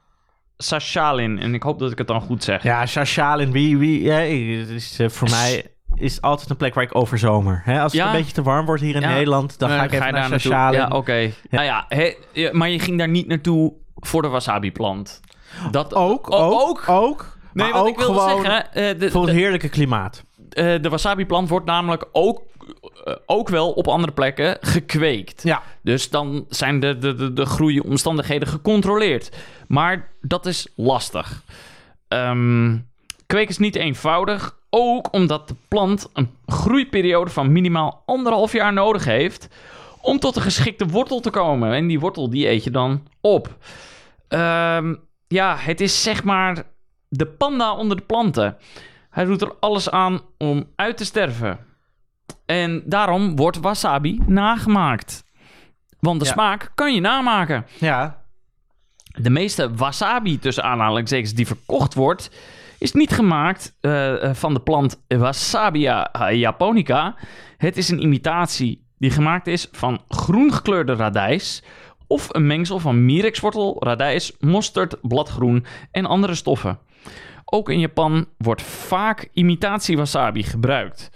Sachalin. 0.58 1.40
En 1.40 1.54
ik 1.54 1.64
hoop 1.64 1.80
dat 1.80 1.92
ik 1.92 1.98
het 1.98 2.08
dan 2.08 2.22
goed 2.22 2.44
zeg. 2.44 2.64
Ja, 2.64 2.86
Shashalin, 2.86 3.52
wie, 3.52 3.78
wie, 3.78 4.02
ja, 4.02 4.20
is, 4.20 5.00
voor 5.08 5.30
mij 5.30 5.75
is 5.96 6.22
altijd 6.22 6.50
een 6.50 6.58
plek 6.58 6.74
waar 6.74 6.84
ik 6.84 6.96
overzomer. 6.96 7.62
Hè? 7.66 7.82
Als 7.82 7.92
het 7.92 8.02
Ja. 8.02 8.08
een 8.08 8.18
beetje 8.18 8.34
te 8.34 8.42
warm 8.42 8.66
wordt 8.66 8.82
hier 8.82 8.96
in 8.96 9.02
Ja. 9.02 9.10
Nederland, 9.10 9.60
dan 9.60 9.70
ga 9.70 9.84
ik 9.84 9.92
even 9.92 10.14
naar. 10.14 10.74
Ja, 10.74 10.88
oké. 10.88 11.32
Nou 11.50 11.66
ja, 11.66 11.88
maar 12.52 12.70
je 12.70 12.80
ging 12.80 12.98
daar 12.98 13.10
niet 13.10 13.28
naartoe 13.28 13.74
voor 13.96 14.22
de 14.22 14.28
wasabi-plant. 14.28 15.22
Dat 15.72 15.94
Ook, 15.94 16.32
O- 16.32 16.60
ook, 16.68 16.84
ook. 16.90 17.38
Nee, 17.54 17.66
maar 17.66 17.74
wat 17.74 17.82
ook 17.82 17.88
ik 17.88 17.98
wilde 17.98 18.20
gewoon 18.20 18.42
zeggen, 18.44 18.74
eh, 18.74 19.00
de, 19.00 19.12
voor 19.12 19.22
het 19.25 19.34
de, 19.34 19.40
heerlijke 19.40 19.70
klimaat. 19.70 20.24
eh, 20.50 20.82
de 20.82 20.90
wasabi-plant 20.90 21.50
wordt 21.50 21.66
namelijk 21.66 22.06
ook, 22.12 22.42
eh, 23.04 23.14
ook 23.25 23.50
wel 23.50 23.72
op 23.72 23.88
andere 23.88 24.14
plekken 24.14 24.58
gekweekt. 24.62 25.44
Ja. 25.44 25.62
Dus 25.82 26.10
dan 26.10 26.46
zijn 26.50 26.80
de, 26.80 26.98
de, 26.98 27.16
de, 27.16 27.34
de 27.34 27.46
groeiomstandigheden 27.46 28.48
gecontroleerd. 28.48 29.32
Maar 29.68 30.10
dat 30.22 30.46
is 30.46 30.68
lastig. 30.75 31.42
Ehm 32.08 32.78
kweken 33.25 33.50
is 33.50 33.58
niet 33.58 33.75
eenvoudig. 33.75 34.56
Ook 34.77 35.13
omdat 35.13 35.48
de 35.48 35.55
plant 35.67 36.10
een 36.13 36.29
groeiperiode 36.46 37.32
van 37.32 37.51
minimaal 37.51 38.03
anderhalf 38.05 38.51
jaar 38.51 38.74
nodig 38.74 39.05
heeft... 39.05 39.48
om 40.01 40.20
tot 40.20 40.36
een 40.36 40.41
geschikte 40.41 40.86
wortel 40.86 41.20
te 41.20 41.29
komen. 41.29 41.74
En 41.74 41.88
die 41.88 42.00
wortel 42.00 42.29
die 42.29 42.48
eet 42.50 42.63
je 42.63 42.72
dan 42.72 43.08
op. 43.22 43.58
Ehm, 44.27 44.96
ja, 45.27 45.55
het 45.58 45.82
is 45.82 46.03
zeg 46.03 46.24
maar 46.24 46.63
de 47.10 47.25
panda 47.25 47.74
onder 47.75 47.98
de 47.98 48.03
planten. 48.03 48.58
Hij 49.10 49.25
doet 49.25 49.41
er 49.41 49.53
alles 49.60 49.89
aan 49.89 50.22
om 50.38 50.65
uit 50.75 50.98
te 50.98 51.05
sterven. 51.05 51.60
En 52.46 52.84
daarom 52.86 53.36
wordt 53.36 53.58
wasabi 53.60 54.22
nagemaakt. 54.25 55.24
Want 56.00 56.20
de 56.20 56.25
Ja. 56.25 56.32
smaak 56.32 56.72
kan 56.75 56.94
je 56.94 57.01
namaken. 57.01 57.65
Ja, 57.79 58.24
De 59.17 59.30
meeste 59.30 59.73
wasabi, 59.76 60.39
tussen 60.39 60.63
aanhalingstekens, 60.63 61.34
die 61.34 61.47
verkocht 61.47 61.93
wordt, 61.93 62.30
is 62.78 62.92
niet 62.92 63.12
gemaakt 63.12 63.78
eh, 63.82 64.24
eh, 64.24 64.36
van 64.36 64.54
de 64.54 64.60
plant 64.60 65.04
Wasabia 65.08 66.12
japonica. 66.32 67.16
Het 67.58 67.78
is 67.78 67.90
een 67.90 68.02
imitatie 68.02 68.84
die 68.98 69.12
gemaakt 69.12 69.48
is 69.48 69.68
van 69.72 70.02
groen 70.08 70.54
gekleurde 70.54 70.94
radijs 70.94 71.64
of 72.08 72.34
een 72.34 72.48
mengsel 72.48 72.80
van 72.80 73.06
mirexwortel, 73.06 73.76
radijs, 73.80 74.36
mosterd, 74.40 74.98
bladgroen 75.02 75.66
en 75.92 76.06
andere 76.06 76.36
stoffen. 76.36 76.80
Ook 77.46 77.70
in 77.70 77.80
Japan 77.80 78.28
wordt 78.38 78.62
vaak 78.62 79.30
imitatie 79.34 79.98
wasabi 79.98 80.44
gebruikt. 80.44 81.10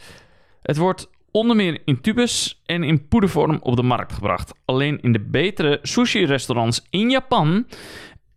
Het 0.62 0.78
wordt 0.78 1.10
onder 1.32 1.56
meer 1.56 1.82
in 1.86 2.02
tubus 2.02 2.62
en 2.66 2.84
in 2.84 3.08
poedervorm 3.08 3.60
op 3.62 3.76
de 3.76 3.84
markt 3.84 4.14
gebracht. 4.14 4.54
Alleen 4.66 5.02
in 5.02 5.12
de 5.12 5.20
betere 5.20 5.80
sushi-restaurants 5.82 6.86
in 6.90 7.10
Japan 7.10 7.66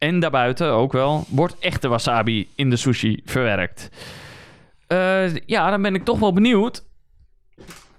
en 0.02 0.20
daarbuiten 0.20 0.70
ook 0.70 0.92
wel 0.92 1.24
wordt 1.28 1.58
echte 1.58 1.88
wasabi 1.88 2.48
in 2.54 2.70
de 2.70 2.76
sushi 2.76 3.20
verwerkt. 3.24 3.88
Eh, 4.86 5.36
ja, 5.36 5.70
dan 5.70 5.82
ben 5.82 5.94
ik 5.94 6.04
toch 6.04 6.18
wel 6.18 6.32
benieuwd. 6.32 6.84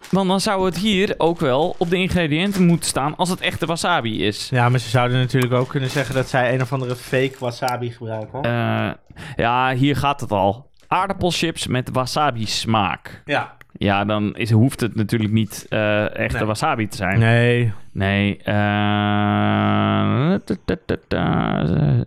Want 0.10 0.28
dan 0.28 0.40
zou 0.40 0.66
het 0.66 0.78
hier 0.78 1.16
ook 1.18 1.40
wel 1.40 1.76
op 1.78 1.90
de 1.90 1.98
ingrediënten 1.98 2.66
moeten 2.66 2.90
staan 2.90 3.16
als 3.16 3.30
het 3.30 3.42
echte 3.42 3.66
wasabi 3.66 4.26
is. 4.26 4.50
ja, 4.50 4.70
maar 4.70 4.80
ze 4.80 4.90
zouden 4.90 5.18
natuurlijk 5.18 5.54
ook 5.54 5.70
kunnen 5.70 5.90
zeggen 5.90 6.16
dat 6.16 6.30
zij 6.30 6.54
een 6.54 6.62
of 6.62 6.74
andere 6.74 6.96
fake 6.96 7.36
wasabi 7.40 7.92
gebruiken. 7.92 8.42
Eh, 8.42 8.92
ja, 9.36 9.74
hier 9.74 9.96
gaat 9.96 10.22
het 10.22 10.32
al. 10.32 10.70
Aardappelchips 10.88 11.68
met 11.68 11.90
wasabi 11.92 12.46
smaak. 12.46 13.22
ja. 13.26 13.58
Ja, 13.84 14.06
dan 14.06 14.36
is, 14.36 14.52
hoeft 14.52 14.80
het 14.80 14.96
natuurlijk 14.96 15.32
niet 15.32 15.66
eh 15.70 16.18
echte 16.18 16.38
Nee. 16.38 16.46
wasabi 16.46 16.88
te 16.88 16.96
zijn. 16.98 17.20
Nee. 17.20 17.72
Nee. 17.92 18.38
ta- 18.44 20.40
ta- 20.66 20.76
ta- 20.86 20.98
ta- 21.08 21.64
eh. 21.66 22.02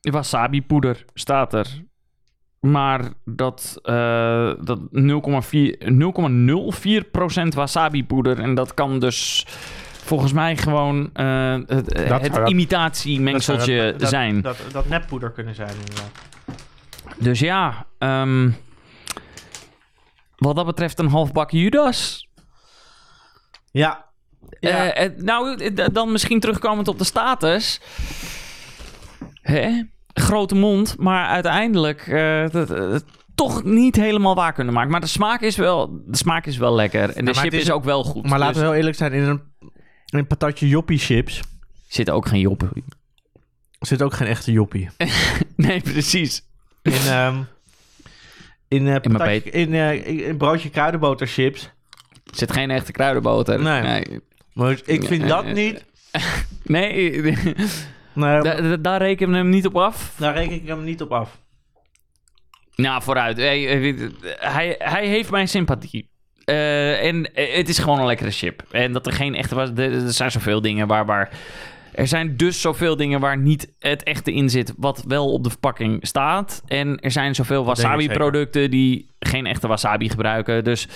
Wasabi 0.00 0.62
poeder 0.62 1.04
staat 1.14 1.54
er. 1.54 1.66
Maar 2.60 3.10
dat, 3.24 3.78
eh 3.82 4.52
dat 4.60 4.80
0,4 4.90 7.48
0,04% 7.48 7.54
wasabi 7.54 8.04
poeder. 8.04 8.38
En 8.38 8.54
dat 8.54 8.74
kan 8.74 8.98
dus 9.00 9.46
volgens 10.04 10.32
mij 10.32 10.56
gewoon 10.56 11.10
eh, 11.12 11.54
het, 11.66 11.98
het 12.32 12.48
imitatiemengseltje 12.48 13.76
Dat 13.76 13.84
zou 13.84 13.98
dat- 13.98 14.08
zijn. 14.08 14.40
Dat, 14.40 14.56
dat, 14.56 14.72
dat 14.72 14.88
neppoeder 14.88 15.30
kunnen 15.30 15.54
zijn 15.54 15.70
inderdaad. 15.78 16.10
Dus 17.18 17.38
ja, 17.40 17.86
ehm, 17.98 18.50
wat 20.36 20.56
dat 20.56 20.66
betreft 20.66 20.98
een 20.98 21.08
halfbak 21.08 21.50
Judas. 21.50 22.28
Ja. 23.70 24.10
Ja. 24.60 24.92
Eh, 24.92 25.04
eh, 25.04 25.12
nou, 25.16 25.72
dan 25.92 26.12
misschien 26.12 26.40
terugkomend 26.40 26.88
op 26.88 26.98
de 26.98 27.04
status. 27.04 27.80
Hè? 29.42 29.82
Grote 30.14 30.54
mond, 30.54 30.94
maar 30.98 31.26
uiteindelijk 31.26 32.06
eh, 32.06 32.54
eh, 32.94 33.00
toch 33.34 33.64
niet 33.64 33.96
helemaal 33.96 34.34
waar 34.34 34.52
kunnen 34.52 34.74
maken. 34.74 34.90
Maar 34.90 35.00
de 35.00 35.06
smaak 35.06 35.40
is 35.40 35.56
wel, 35.56 36.02
de 36.06 36.16
smaak 36.16 36.46
is 36.46 36.56
wel 36.56 36.74
lekker. 36.74 37.10
En 37.16 37.24
de 37.24 37.34
chip 37.34 37.52
is, 37.52 37.62
is- 37.62 37.70
ook 37.70 37.84
wel 37.84 38.04
goed. 38.04 38.28
maar 38.28 38.38
laten 38.38 38.52
Dus 38.54 38.62
we 38.62 38.68
heel 38.68 38.76
eerlijk 38.78 38.96
zijn, 38.96 39.12
in 39.12 39.22
een, 39.22 39.42
in 40.12 40.18
een 40.18 40.26
patatje 40.26 40.68
joppie 40.68 40.98
chips 40.98 41.40
zit 41.88 42.10
ook 42.10 42.26
geen 42.28 42.40
joppen. 42.40 42.70
zit 43.80 44.02
ook 44.02 44.14
geen 44.14 44.28
echte 44.28 44.52
joppie. 44.52 44.88
Nee, 45.56 45.80
precies. 45.80 46.42
In, 46.82 46.92
ehm 46.92 47.36
in, 48.68 48.86
eh, 48.88 48.94
In 49.00 49.12
patatje- 49.12 49.50
in, 49.50 49.74
eh, 49.74 50.06
in, 50.28 50.36
broodje 50.36 50.70
kruidenboter 50.70 51.26
chips. 51.26 51.70
Zit 52.34 52.52
geen 52.52 52.70
echte 52.70 52.92
kruidenboter. 52.92 53.60
Nee. 53.62 53.82
Nee. 53.82 54.20
Maar 54.52 54.80
ik 54.84 55.04
vind 55.06 55.28
dat 55.28 55.44
Eh, 55.44 55.52
niet... 55.52 55.84
nee. 56.64 57.20
Nee, 58.14 58.40
Da- 58.42 58.54
da- 58.60 58.76
daar 58.76 58.98
rekenen 59.02 59.30
we 59.30 59.36
hem 59.36 59.48
niet 59.48 59.66
op 59.66 59.76
af. 59.76 60.14
daar 60.18 60.34
reken 60.34 60.54
ik 60.54 60.66
hem 60.66 60.84
niet 60.84 61.02
op 61.02 61.12
af. 61.12 61.38
Nou, 62.74 63.02
vooruit. 63.02 63.36
Hij, 63.36 63.60
hij, 64.38 64.74
hij 64.78 65.06
heeft 65.06 65.30
mijn 65.30 65.48
sympathie. 65.48 66.08
Eh, 66.44 67.04
en 67.04 67.34
eh, 67.34 67.56
het 67.56 67.68
is 67.68 67.78
gewoon 67.78 67.98
een 67.98 68.06
lekkere 68.06 68.30
chip. 68.30 68.62
En 68.70 68.92
dat 68.92 69.06
er 69.06 69.12
geen 69.12 69.34
echte 69.34 69.54
was. 69.54 69.70
Er 69.74 70.12
zijn 70.12 70.30
zoveel 70.30 70.60
dingen 70.60 70.86
waar, 70.86 71.06
waar. 71.06 71.30
Er 71.94 72.06
zijn 72.06 72.36
dus 72.36 72.60
zoveel 72.60 72.96
dingen 72.96 73.20
waar 73.20 73.38
niet 73.38 73.72
het 73.78 74.02
echte 74.02 74.32
in 74.32 74.50
zit. 74.50 74.72
Wat 74.76 75.04
wel 75.06 75.32
op 75.32 75.44
de 75.44 75.50
verpakking 75.50 76.06
staat. 76.06 76.62
En 76.66 77.00
er 77.00 77.10
zijn 77.10 77.34
zoveel 77.34 77.64
wasabi-producten 77.64 78.70
die 78.70 79.08
geen 79.18 79.46
echte 79.46 79.68
wasabi 79.68 80.08
gebruiken. 80.08 80.64
Dus 80.64 80.88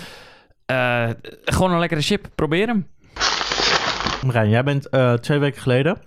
eh, 0.67 1.09
gewoon 1.45 1.73
een 1.73 1.79
lekkere 1.79 2.03
chip. 2.03 2.29
Probeer 2.35 2.67
hem. 2.67 2.87
Marijn, 4.27 4.49
jij 4.49 4.65
bent 4.65 4.89
twee 5.23 5.39
weken 5.39 5.63
geleden... 5.63 5.99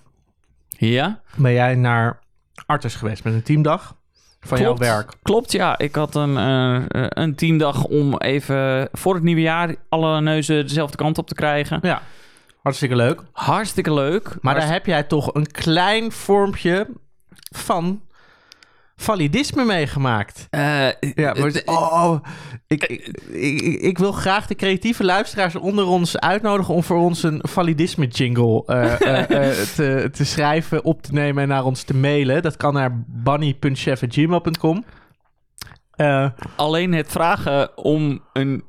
Ja? 0.78 1.22
ben 1.36 1.54
jij 1.54 1.76
naar 1.76 2.20
Artes 2.66 2.96
geweest 2.96 3.24
met 3.24 3.34
een 3.34 3.44
teamdag. 3.44 3.96
Van 4.40 4.58
jouw 4.58 4.68
Klopt. 4.74 4.80
werk. 4.92 5.14
Klopt, 5.22 5.52
ja. 5.52 5.78
Ik 5.78 5.96
had 5.96 6.16
een, 6.16 6.38
eh, 6.38 6.82
een 7.10 7.36
teamdag 7.36 7.84
om 7.84 8.18
even 8.18 8.90
voor 8.92 9.14
het 9.14 9.24
nieuwe 9.24 9.42
jaar 9.42 9.76
alle 9.90 10.22
neuzen 10.22 10.68
dezelfde 10.68 10.98
kant 10.98 11.18
op 11.18 11.28
te 11.28 11.34
krijgen. 11.36 11.80
Ja, 11.82 12.02
hartstikke 12.62 12.96
leuk. 12.96 13.22
Hartstikke 13.32 13.94
leuk. 13.94 14.24
Maar 14.24 14.38
Hartst- 14.54 14.62
daar 14.70 14.78
heb 14.78 14.86
jij 14.86 15.04
toch 15.04 15.34
een 15.34 15.52
klein 15.52 16.12
vormpje 16.12 16.88
van 17.56 18.02
validisme 19.00 19.66
meegemaakt. 19.66 20.48
Ja, 20.50 21.34
maar 21.34 21.62
oh, 21.66 22.20
ik, 22.68 22.84
ik, 22.84 23.22
ik, 23.32 23.82
ik 23.82 23.98
wil 23.98 24.12
graag 24.12 24.48
de 24.48 24.56
creatieve 24.56 25.04
luisteraars 25.04 25.56
onder 25.56 25.86
ons 25.86 26.18
uitnodigen 26.18 26.74
om 26.74 26.84
voor 26.84 26.98
ons 26.98 27.24
een 27.24 27.40
validisme 27.48 28.08
jingle 28.08 28.64
eh, 28.66 29.02
eh, 29.02 29.50
eh, 29.50 29.68
te, 29.76 30.10
te 30.12 30.26
schrijven, 30.26 30.84
op 30.84 31.02
te 31.02 31.14
nemen 31.14 31.44
en 31.44 31.50
naar 31.50 31.66
ons 31.66 31.84
te 31.84 31.96
mailen. 31.96 32.42
Dat 32.42 32.58
kan 32.58 32.74
naar 32.74 33.04
bunny.chef.gmail.com. 33.08 34.86
Alleen 36.56 36.94
het 36.94 37.12
vragen 37.12 37.78
om 37.78 38.24
een 38.34 38.64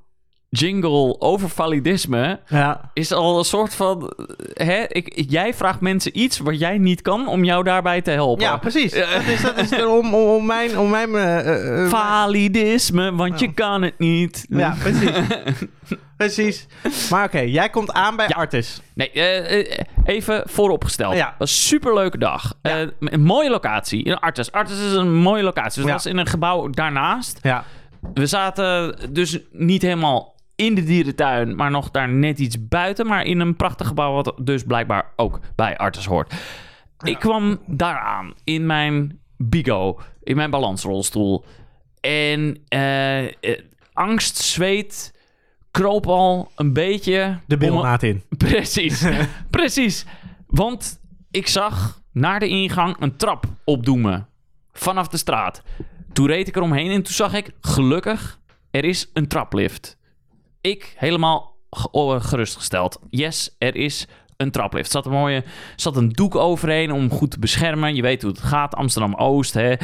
jingle 0.50 1.20
over 1.20 1.48
validisme 1.48 2.40
ja. 2.48 2.90
is 2.94 3.12
al 3.12 3.38
een 3.38 3.44
soort 3.44 3.74
van... 3.74 4.12
Hè, 4.52 4.84
ik, 4.88 5.24
jij 5.30 5.54
vraagt 5.54 5.80
mensen 5.80 6.18
iets 6.18 6.38
wat 6.38 6.58
jij 6.58 6.78
niet 6.78 7.02
kan 7.02 7.28
om 7.28 7.44
jou 7.44 7.64
daarbij 7.64 8.02
te 8.02 8.10
helpen. 8.10 8.44
ja, 8.44 8.56
precies. 8.56 8.92
Dat 8.92 9.26
is, 9.26 9.42
dat 9.42 9.58
is 9.58 9.84
om, 9.84 10.14
om, 10.14 10.28
om 10.28 10.46
mijn... 10.46 10.78
Om 10.78 10.90
mijn 10.90 11.14
eh, 11.14 11.38
eh, 11.38 11.84
eh, 11.84 11.90
Validisme, 11.90 13.14
want 13.14 13.40
je 13.40 13.52
kan 13.54 13.82
het 13.82 13.98
niet. 13.98 14.46
ja, 14.48 14.76
precies. 14.78 15.10
precies. 16.16 16.66
Maar 17.10 17.24
oké, 17.24 17.40
jij 17.40 17.70
komt 17.70 17.92
aan 17.92 18.16
bij 18.16 18.28
Ja. 18.28 18.36
Artis. 18.36 18.80
Nee, 18.94 19.10
even 20.04 20.42
vooropgesteld. 20.44 21.14
Ja. 21.14 21.34
Was 21.38 21.50
een 21.50 21.56
superleuke 21.56 22.18
dag. 22.18 22.54
Een 22.62 23.22
mooie 23.22 23.50
locatie. 23.50 24.04
In 24.04 24.18
Artes. 24.18 24.52
Artes 24.52 24.78
is 24.78 24.92
een 24.92 25.14
mooie 25.14 25.42
locatie. 25.42 25.82
Dus 25.82 25.92
dat 25.92 26.02
was 26.02 26.12
in 26.12 26.18
een 26.18 26.26
gebouw 26.26 26.68
daarnaast. 26.70 27.38
Ja. 27.42 27.64
We 28.14 28.26
zaten 28.26 28.96
dus 29.10 29.38
niet 29.52 29.82
helemaal 29.82 30.38
in 30.60 30.74
de 30.74 30.84
dierentuin, 30.84 31.56
maar 31.56 31.70
nog 31.70 31.90
daar 31.90 32.08
net 32.08 32.38
iets 32.38 32.68
buiten. 32.68 33.06
Maar 33.06 33.24
in 33.24 33.40
een 33.40 33.56
prachtig 33.56 33.86
gebouw, 33.86 34.12
wat 34.12 34.34
dus 34.42 34.64
blijkbaar 34.64 35.12
ook 35.16 35.40
bij 35.54 35.76
Artes 35.76 36.04
hoort. 36.04 36.34
Ik 37.02 37.18
kwam 37.18 37.58
daaraan 37.66 38.32
in 38.44 38.66
mijn 38.66 39.20
Bigo, 39.36 40.00
in 40.22 40.36
mijn 40.36 40.50
balansrolstoel. 40.50 41.44
En 42.00 42.58
eh, 42.68 43.24
eh, 43.24 43.32
angst, 43.92 44.36
zweet, 44.36 45.14
kroop 45.70 46.06
al 46.06 46.50
een 46.56 46.72
beetje... 46.72 47.38
De 47.46 47.56
bilmaat 47.56 48.02
in. 48.02 48.22
Precies, 48.48 49.06
precies. 49.50 50.06
Want 50.46 51.00
ik 51.30 51.46
zag 51.46 52.02
naar 52.12 52.40
de 52.40 52.48
ingang 52.48 52.96
een 52.98 53.16
trap 53.16 53.44
opdoemen. 53.64 54.28
Vanaf 54.72 55.08
de 55.08 55.16
straat. 55.16 55.62
Toen 56.12 56.26
reed 56.26 56.48
ik 56.48 56.56
eromheen 56.56 56.90
en 56.90 57.02
toen 57.02 57.14
zag 57.14 57.34
ik, 57.34 57.50
gelukkig, 57.60 58.38
er 58.70 58.84
is 58.84 59.10
een 59.12 59.28
traplift. 59.28 59.98
Ik 60.60 60.94
helemaal 60.96 61.56
ge- 61.70 62.18
gerustgesteld. 62.20 62.98
Yes, 63.10 63.54
er 63.58 63.76
is 63.76 64.06
een 64.36 64.50
traplift. 64.50 64.86
Er 64.86 64.92
zat 64.92 65.06
een 65.06 65.12
mooie, 65.12 65.44
zat 65.76 65.96
een 65.96 66.08
doek 66.08 66.34
overheen 66.36 66.92
om 66.92 67.10
goed 67.10 67.30
te 67.30 67.38
beschermen. 67.38 67.94
Je 67.94 68.02
weet 68.02 68.22
hoe 68.22 68.30
het 68.30 68.40
gaat. 68.40 68.74
Amsterdam-Oost, 68.74 69.54
hè. 69.54 69.68
Ja. 69.68 69.78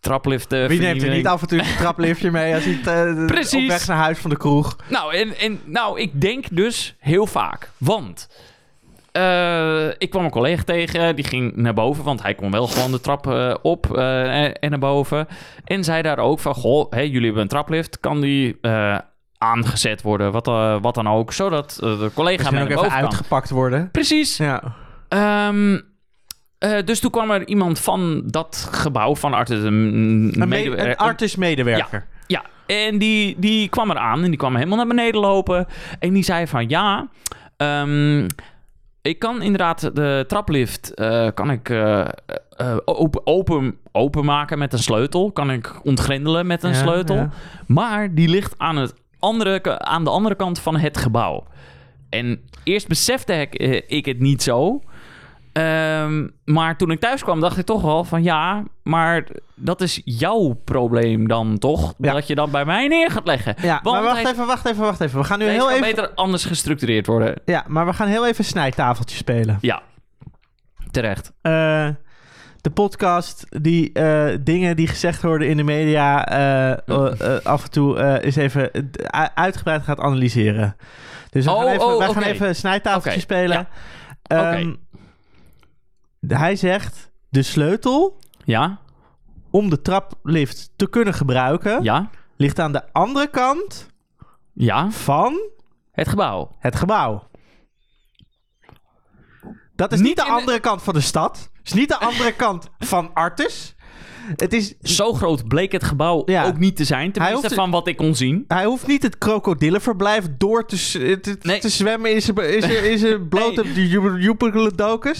Trapliften. 0.00 0.68
Wie 0.68 0.80
neemt 0.80 1.02
er 1.02 1.10
niet 1.10 1.26
af 1.26 1.42
en 1.42 1.48
toe 1.48 1.58
een 1.58 1.76
trapliftje 1.76 2.30
mee 2.30 2.54
als 2.54 2.64
hij 2.64 3.08
eh, 3.08 3.26
Precies. 3.26 3.62
op 3.62 3.68
weg 3.68 3.86
naar 3.86 3.96
huis 3.96 4.18
van 4.18 4.30
de 4.30 4.36
kroeg? 4.36 4.76
Nou, 4.88 5.14
en, 5.14 5.38
en, 5.38 5.60
nou, 5.64 6.00
ik 6.00 6.20
denk 6.20 6.44
dus 6.56 6.94
heel 6.98 7.26
vaak. 7.26 7.70
Want 7.76 8.28
eh, 9.12 9.88
ik 9.98 10.10
kwam 10.10 10.24
een 10.24 10.30
collega 10.30 10.62
tegen, 10.62 11.16
die 11.16 11.24
ging 11.24 11.56
naar 11.56 11.74
boven, 11.74 12.04
want 12.04 12.22
hij 12.22 12.34
kon 12.34 12.50
wel 12.50 12.66
gewoon 12.66 12.90
de 12.90 13.00
trap 13.00 13.26
eh, 13.26 13.54
op 13.62 13.96
en, 13.96 14.70
naar 14.70 14.78
boven. 14.78 15.26
En 15.64 15.84
zei 15.84 16.02
daar 16.02 16.18
ook 16.18 16.38
van, 16.40 16.54
goh, 16.54 16.92
jullie 16.92 17.24
hebben 17.24 17.42
een 17.42 17.48
traplift, 17.48 18.00
kan 18.00 18.20
die 18.20 18.58
aangezet 19.38 20.02
worden, 20.02 20.32
wat, 20.32 20.46
eh, 20.48 20.76
wat 20.80 20.94
dan 20.94 21.08
ook, 21.08 21.32
zodat 21.32 21.78
eh, 21.82 21.98
de 21.98 22.10
collega 22.14 22.50
mee 22.50 22.62
ook 22.62 22.68
even 22.68 22.82
kan. 22.82 22.90
uitgepakt 22.90 23.50
worden. 23.50 23.90
Precies. 23.90 24.36
Ja. 24.36 24.62
Ehm, 25.08 25.80
eh, 26.58 26.78
dus 26.84 27.00
toen 27.00 27.10
kwam 27.10 27.30
er 27.30 27.46
iemand 27.46 27.78
van 27.78 28.22
dat 28.26 28.68
gebouw, 28.70 29.14
van 29.16 29.34
Artis, 29.34 29.58
een, 29.58 29.64
Een, 29.74 30.32
me- 30.38 30.46
medewer- 30.46 30.88
een 30.88 30.96
artis-medewerker. 30.96 32.06
ja, 32.26 32.42
en 32.66 32.98
die, 32.98 33.34
die 33.38 33.68
kwam 33.68 33.90
eraan 33.90 34.22
en 34.22 34.28
die 34.28 34.36
kwam 34.38 34.54
helemaal 34.54 34.76
naar 34.76 34.86
beneden 34.86 35.20
lopen. 35.20 35.66
En 35.98 36.12
die 36.12 36.22
zei 36.22 36.46
van 36.46 36.68
ja, 36.68 37.08
ehm, 37.56 38.26
ik 39.02 39.18
kan 39.18 39.42
inderdaad 39.42 39.80
de 39.94 40.24
traplift 40.28 40.92
kan 41.34 41.50
ik, 41.50 41.70
open, 42.84 43.26
open, 43.26 43.76
openmaken 43.92 44.58
met 44.58 44.72
een 44.72 44.78
sleutel. 44.78 45.32
Kan 45.32 45.50
ik 45.50 45.84
ontgrendelen 45.84 46.46
met 46.46 46.62
een 46.62 46.70
Ja, 46.72 46.76
sleutel. 46.76 47.16
ja. 47.16 47.30
Maar 47.66 48.14
die 48.14 48.28
ligt 48.28 48.54
aan, 48.56 48.76
het 48.76 48.94
andere, 49.18 49.78
aan 49.78 50.04
de 50.04 50.10
andere 50.10 50.34
kant 50.34 50.58
van 50.58 50.76
het 50.76 50.96
gebouw. 50.98 51.44
En 52.10 52.40
eerst 52.64 52.88
besefte 52.88 53.32
ik, 53.32 53.54
eh, 53.54 53.82
ik 53.86 54.06
het 54.06 54.18
niet 54.20 54.42
zo. 54.42 54.80
Ehm, 55.52 56.28
maar 56.44 56.76
toen 56.76 56.90
ik 56.90 57.00
thuis 57.00 57.22
kwam, 57.22 57.40
dacht 57.40 57.58
ik 57.58 57.66
toch 57.66 57.82
wel 57.82 58.04
van 58.04 58.22
ja, 58.22 58.64
maar 58.82 59.26
dat 59.54 59.80
is 59.80 60.00
jouw 60.04 60.60
probleem 60.64 61.28
dan 61.28 61.58
toch? 61.58 61.94
Ja. 61.98 62.12
Dat 62.12 62.26
je 62.26 62.34
dat 62.34 62.50
bij 62.50 62.64
mij 62.64 62.88
neer 62.88 63.10
gaat 63.10 63.26
leggen. 63.26 63.54
Ja, 63.62 63.80
Want 63.82 63.96
maar 63.96 64.04
wacht 64.04 64.22
hij- 64.22 64.32
even, 64.32 64.46
wacht 64.46 64.66
even, 64.66 64.82
wacht 64.82 65.00
even. 65.00 65.18
We 65.18 65.24
gaan 65.24 65.38
nu 65.38 65.44
Deze 65.44 65.56
heel 65.56 65.70
even... 65.70 65.80
beter 65.80 66.10
anders 66.14 66.44
gestructureerd 66.44 67.06
worden. 67.06 67.34
Ja, 67.44 67.64
maar 67.68 67.86
we 67.86 67.92
gaan 67.92 68.08
heel 68.08 68.26
even 68.26 68.44
snijtafeltje 68.44 69.16
spelen. 69.16 69.58
Ja, 69.60 69.82
terecht. 70.90 71.32
Eh, 71.40 71.88
de 72.68 72.74
podcast 72.74 73.46
die 73.62 73.92
eh, 73.92 74.36
dingen 74.40 74.76
die 74.76 74.86
gezegd 74.86 75.22
worden 75.22 75.48
in 75.48 75.56
de 75.56 75.62
media 75.62 76.26
eh, 76.28 76.70
eh, 76.88 77.44
af 77.44 77.64
en 77.64 77.70
toe 77.70 78.20
is 78.20 78.36
even 78.36 78.90
uitgebreid 79.34 79.82
gaat 79.82 80.00
analyseren. 80.00 80.76
Dus 81.30 81.44
we 81.44 81.50
Oh, 81.50 81.58
gaan 81.58 81.68
even, 81.68 81.86
oh, 81.86 81.98
wij 81.98 82.08
gaan 82.12 82.22
even 82.22 82.56
snijtafeltje 82.56 83.20
spelen. 83.20 83.66
ja. 84.22 84.52
Ehm, 84.52 84.74
Hij 86.26 86.56
zegt 86.56 87.10
de 87.28 87.42
sleutel 87.42 88.18
Ja, 88.44 88.78
om 89.50 89.70
de 89.70 89.82
traplift 89.82 90.70
te 90.76 90.88
kunnen 90.90 91.14
gebruiken 91.14 91.82
ja, 91.82 92.10
ligt 92.36 92.58
aan 92.58 92.72
de 92.72 92.92
andere 92.92 93.26
kant 93.30 93.86
ja. 94.52 94.90
van 94.90 95.40
Het 95.92 96.08
gebouw. 96.08 96.56
het 96.58 96.76
gebouw. 96.76 97.28
Dat 99.78 99.92
is 99.92 99.98
Niet 99.98 100.06
niet, 100.08 100.16
de 100.16 100.22
de- 100.24 100.30
andere 100.30 100.60
kant 100.60 100.82
van 100.82 100.94
de 100.94 101.00
stad. 101.00 101.36
Het 101.52 101.66
is 101.66 101.72
niet 101.72 101.88
de 101.88 101.96
andere 101.98 102.32
kant 102.44 102.68
van 102.78 103.10
Artus. 103.14 103.74
Het 104.36 104.52
is, 104.52 104.74
Zo 104.82 105.12
groot 105.12 105.48
bleek 105.48 105.72
het 105.72 105.84
gebouw 105.84 106.22
Ja. 106.26 106.46
ook 106.46 106.58
niet 106.58 106.76
te 106.76 106.84
zijn. 106.84 107.12
Tenminste, 107.12 107.40
hoeft- 107.42 107.54
van 107.54 107.70
wat 107.70 107.86
ik 107.88 107.96
kon 107.96 108.14
zien. 108.14 108.44
hij 108.48 108.64
hoeft 108.64 108.86
niet 108.86 109.02
het 109.02 109.18
krokodillenverblijf 109.18 110.24
door 110.38 110.66
te, 110.66 110.76
te, 111.20 111.36
Nee. 111.42 111.60
te 111.60 111.68
zwemmen 111.68 112.14
in 112.14 112.22
zijn, 112.22 112.36
in 112.36 112.62
zijn, 112.62 112.90
in 112.90 112.98
zijn 112.98 113.28
blote. 113.28 113.64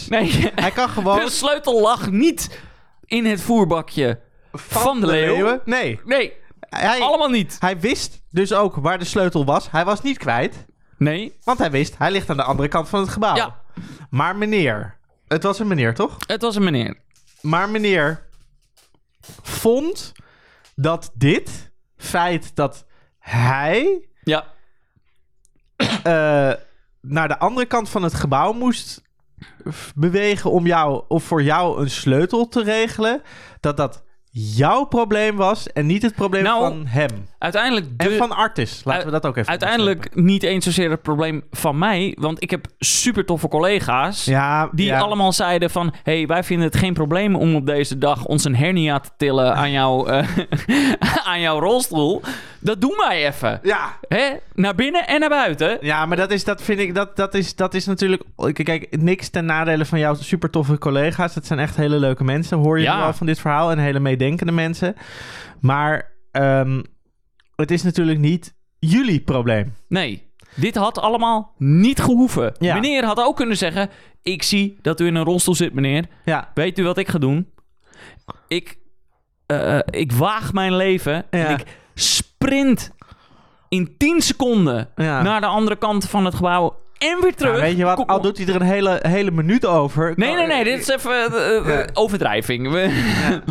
Nee, 0.08 0.50
Hij 0.54 0.70
kan 0.70 0.88
gewoon 0.88 1.20
de 1.24 1.30
sleutel 1.30 1.80
lag 1.80 2.10
niet 2.10 2.60
in 3.04 3.24
het 3.26 3.40
voerbakje 3.40 4.20
van, 4.52 5.00
de 5.00 5.06
leeuw. 5.06 5.34
leeuwen. 5.34 5.60
Nee, 5.64 6.00
Nee, 6.04 6.32
hij, 6.60 7.00
allemaal 7.00 7.28
niet. 7.30 7.56
hij 7.58 7.80
wist 7.80 8.22
dus 8.30 8.52
ook 8.52 8.76
waar 8.76 8.98
de 8.98 9.04
sleutel 9.04 9.44
was. 9.44 9.70
Hij 9.70 9.84
was 9.84 10.02
niet 10.02 10.18
kwijt, 10.18 10.66
Nee, 10.98 11.36
want 11.44 11.58
hij 11.58 11.70
wist, 11.70 11.98
hij 11.98 12.10
ligt 12.10 12.30
aan 12.30 12.36
de 12.36 12.42
andere 12.42 12.68
kant 12.68 12.88
van 12.88 13.00
het 13.00 13.08
gebouw. 13.08 13.36
Ja. 13.36 13.60
Maar 14.10 14.36
meneer, 14.36 14.96
het 15.28 15.42
was 15.42 15.58
een 15.58 15.66
meneer 15.66 15.94
toch? 15.94 16.16
het 16.26 16.42
was 16.42 16.56
een 16.56 16.64
meneer. 16.64 16.96
Maar 17.40 17.68
meneer 17.68 18.26
vond 19.42 20.12
dat 20.74 21.10
dit 21.14 21.70
feit 21.96 22.56
dat 22.56 22.86
hij 23.18 24.08
Ja, 24.22 24.44
eh, 25.78 26.52
naar 27.00 27.28
de 27.28 27.38
andere 27.38 27.66
kant 27.66 27.88
van 27.88 28.02
het 28.02 28.14
gebouw 28.14 28.52
moest 28.52 29.02
bewegen 29.94 30.50
om 30.50 30.66
jou 30.66 31.04
of 31.08 31.24
voor 31.24 31.42
jou 31.42 31.80
een 31.80 31.90
sleutel 31.90 32.48
te 32.48 32.62
regelen, 32.62 33.22
dat 33.60 33.76
dat 33.76 34.04
jouw 34.30 34.84
probleem 34.84 35.36
was 35.36 35.72
en 35.72 35.86
niet 35.86 36.02
het 36.02 36.14
probleem 36.14 36.42
Nou, 36.42 36.60
van 36.60 36.86
hem 36.86 37.28
uiteindelijk... 37.38 37.98
De, 37.98 38.08
en 38.08 38.16
van 38.16 38.32
Artis. 38.32 38.80
Laten 38.84 39.04
we 39.04 39.10
dat 39.10 39.26
ook 39.26 39.36
even. 39.36 39.50
uiteindelijk 39.50 40.14
niet 40.14 40.42
eens 40.42 40.64
zozeer 40.64 40.90
het 40.90 41.02
probleem 41.02 41.42
van 41.50 41.78
mij. 41.78 42.16
Want 42.20 42.42
ik 42.42 42.50
heb 42.50 42.66
super 42.78 43.24
toffe 43.24 43.48
collega's... 43.48 44.24
ja, 44.24 44.68
Die 44.72 44.86
ja. 44.86 44.98
allemaal 44.98 45.32
zeiden 45.32 45.70
van... 45.70 45.94
hey, 46.02 46.26
wij 46.26 46.44
vinden 46.44 46.66
het 46.66 46.76
geen 46.76 46.94
probleem 46.94 47.34
om 47.34 47.54
op 47.54 47.66
deze 47.66 47.98
dag 47.98 48.24
ons 48.24 48.44
een 48.44 48.56
hernia 48.56 49.00
te 49.00 49.10
tillen 49.16 49.54
aan, 49.54 49.70
jouw 49.70 50.06
eh, 50.06 50.28
aan 51.30 51.40
jouw 51.40 51.58
rolstoel. 51.58 52.22
Dat 52.60 52.80
doen 52.80 52.94
wij 53.08 53.26
even. 53.26 53.60
Ja, 53.62 53.96
Hè? 54.08 54.30
Naar 54.54 54.74
binnen 54.74 55.06
en 55.06 55.20
naar 55.20 55.28
buiten. 55.28 55.78
Ja, 55.80 56.06
maar 56.06 56.16
dat 56.16 56.30
is, 56.30 56.44
dat 56.44 56.62
vind 56.62 56.78
ik, 56.80 56.94
dat, 56.94 57.16
dat 57.16 57.34
is, 57.34 57.54
dat 57.56 57.74
is 57.74 57.86
natuurlijk... 57.86 58.22
Kijk, 58.52 58.96
niks 59.00 59.28
ten 59.28 59.44
nadele 59.44 59.84
van 59.84 59.98
jouw 59.98 60.14
super 60.14 60.50
toffe 60.50 60.78
collega's. 60.78 61.34
Dat 61.34 61.46
zijn 61.46 61.58
echt 61.58 61.76
hele 61.76 61.96
leuke 61.98 62.24
mensen, 62.24 62.58
hoor 62.58 62.78
je 62.78 62.84
Ja. 62.84 63.04
al 63.04 63.12
van 63.12 63.26
dit 63.26 63.40
verhaal. 63.40 63.70
En 63.70 63.78
hele 63.78 64.00
meedenkende 64.00 64.52
mensen. 64.52 64.94
Maar 65.60 66.10
ehm, 66.32 66.80
het 67.60 67.70
is 67.70 67.82
natuurlijk 67.82 68.18
niet 68.18 68.54
jullie 68.78 69.20
probleem. 69.20 69.74
Nee, 69.88 70.22
dit 70.54 70.74
had 70.74 70.98
allemaal 70.98 71.54
niet 71.56 72.00
gehoeven. 72.00 72.52
Ja. 72.58 72.74
Meneer 72.74 73.04
had 73.04 73.18
ook 73.20 73.36
kunnen 73.36 73.56
zeggen... 73.56 73.90
ik 74.22 74.42
zie 74.42 74.78
dat 74.82 75.00
u 75.00 75.06
in 75.06 75.14
een 75.14 75.24
rolstoel 75.24 75.54
zit, 75.54 75.72
meneer. 75.74 76.04
Ja, 76.24 76.50
Weet 76.54 76.78
u 76.78 76.84
wat 76.84 76.98
ik 76.98 77.08
ga 77.08 77.18
doen? 77.18 77.48
Ik 78.48 78.78
eh, 79.46 79.78
ik 79.90 80.12
waag 80.12 80.52
mijn 80.52 80.76
leven 80.76 81.12
Ja. 81.30 81.46
en 81.46 81.52
ik 81.58 81.64
sprint 81.94 82.90
in 83.68 83.94
10 83.98 84.20
seconden 84.22 84.88
Ja. 84.96 85.22
naar 85.22 85.40
de 85.40 85.46
andere 85.46 85.76
kant 85.76 86.08
van 86.08 86.24
het 86.24 86.34
gebouw 86.34 86.76
en 86.98 87.18
weer 87.22 87.34
terug. 87.34 87.54
Ja, 87.56 87.60
weet 87.60 87.76
je 87.76 87.84
wat, 87.84 88.06
al 88.06 88.20
doet 88.20 88.38
hij 88.38 88.46
er 88.46 88.54
een 88.54 88.62
hele, 88.66 88.98
hele 89.02 89.30
minuut 89.30 89.66
over. 89.66 90.12
Nee, 90.16 90.34
nee, 90.34 90.46
nee, 90.46 90.64
dit 90.64 90.78
is 90.80 90.88
even 90.88 91.32
eh, 91.32 91.56
eh, 91.56 91.66
Ja. 91.66 91.86
overdrijving. 91.92 92.70
We- 92.70 92.90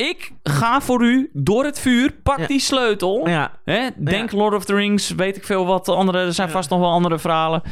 ik 0.00 0.32
ga 0.42 0.80
voor 0.80 1.02
u 1.04 1.30
door 1.32 1.64
het 1.64 1.78
vuur, 1.80 2.12
pak 2.22 2.38
Ja. 2.38 2.46
die 2.46 2.60
sleutel. 2.60 3.28
Ja, 3.28 3.52
Hè? 3.64 3.88
Denk 3.96 4.32
Lord 4.32 4.54
of 4.54 4.64
the 4.64 4.74
Rings, 4.74 5.10
weet 5.10 5.36
ik 5.36 5.44
veel 5.44 5.66
wat. 5.66 5.88
Andere, 5.88 6.18
er 6.18 6.32
zijn 6.32 6.50
vast 6.50 6.70
nog 6.70 6.78
wel 6.80 6.90
andere 6.90 7.18
verhalen. 7.18 7.62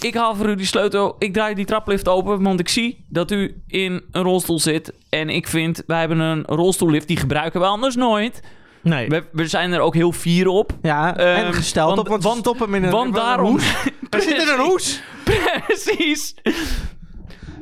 Ik 0.00 0.14
haal 0.14 0.34
voor 0.34 0.48
u 0.48 0.54
die 0.54 0.66
sleutel. 0.66 1.16
Ik 1.18 1.32
draai 1.32 1.54
die 1.54 1.64
traplift 1.64 2.08
open, 2.08 2.42
want 2.42 2.60
ik 2.60 2.68
zie 2.68 3.04
dat 3.08 3.30
u 3.30 3.62
in 3.66 4.02
een 4.12 4.22
rolstoel 4.22 4.58
zit. 4.60 4.92
En 5.08 5.28
ik 5.28 5.46
vind, 5.48 5.82
wij 5.86 5.98
hebben 5.98 6.18
een 6.18 6.44
rolstoellift, 6.44 7.08
die 7.08 7.16
gebruiken 7.16 7.60
we 7.60 7.66
anders 7.66 7.96
nooit. 7.96 8.40
nee. 8.82 9.08
We, 9.08 9.24
we 9.32 9.46
zijn 9.46 9.72
er 9.72 9.80
ook 9.80 9.94
heel 9.94 10.12
fier 10.12 10.46
op. 10.48 10.72
Ja, 10.82 11.16
Ehm, 11.16 11.44
en 11.44 11.54
gesteld 11.54 11.88
want- 11.88 11.98
op, 12.00 12.08
want, 12.08 12.22
want- 12.22 12.38
stoppen 12.38 12.64
hem 12.66 12.74
in 12.74 12.84
een, 12.84 12.90
Want 12.90 13.08
in 13.08 13.14
een 13.14 13.20
daarom... 13.26 13.50
hoes. 13.50 13.72
Er 14.10 14.20
zit 14.22 14.42
in 14.42 14.48
een 14.48 14.58
hoes. 14.66 15.02
Precies. 15.66 16.34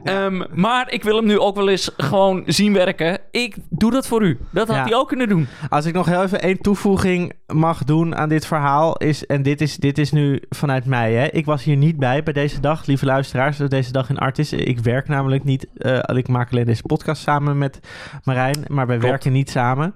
Ehm, 0.05 0.43
maar 0.55 0.93
ik 0.93 1.03
wil 1.03 1.17
hem 1.17 1.27
nu 1.27 1.39
ook 1.39 1.55
wel 1.57 1.69
eens 1.69 1.91
gewoon 1.97 2.43
zien 2.47 2.73
werken. 2.73 3.19
Ik 3.31 3.57
doe 3.71 3.91
dat 3.91 4.07
voor 4.07 4.23
u. 4.23 4.39
Dat 4.53 4.67
had 4.69 4.77
Ja. 4.77 4.83
hij 4.85 4.95
ook 4.95 5.09
kunnen 5.09 5.29
doen. 5.29 5.47
Als 5.69 5.85
ik 5.87 5.95
nog 5.95 6.07
heel 6.07 6.23
even 6.23 6.41
één 6.41 6.59
toevoeging 6.61 7.33
mag 7.47 7.85
doen 7.85 8.17
aan 8.17 8.29
dit 8.29 8.47
verhaal, 8.47 8.97
is, 8.97 9.27
en 9.27 9.43
dit 9.43 9.61
is, 9.61 9.77
dit 9.77 9.99
is 9.99 10.13
nu 10.13 10.43
vanuit 10.49 10.85
mij, 10.85 11.13
hè. 11.13 11.27
ik 11.27 11.45
was 11.45 11.65
hier 11.65 11.77
niet 11.77 11.97
bij 11.97 12.23
bij 12.23 12.33
deze 12.33 12.61
dag, 12.61 12.87
lieve 12.87 13.05
luisteraars, 13.07 13.57
deze 13.57 13.93
dag 13.93 14.09
in 14.11 14.19
Artis. 14.19 14.53
Ik 14.53 14.79
werk 14.79 15.09
namelijk 15.09 15.45
niet, 15.45 15.67
eh, 15.77 16.17
ik 16.17 16.29
maak 16.29 16.51
alleen 16.53 16.65
deze 16.65 16.83
podcast 16.83 17.23
samen 17.23 17.59
met 17.59 17.79
Marijn, 18.25 18.65
maar 18.67 18.87
wij 18.87 18.97
Klopt. 18.97 19.11
werken 19.11 19.33
niet 19.33 19.51
samen. 19.51 19.95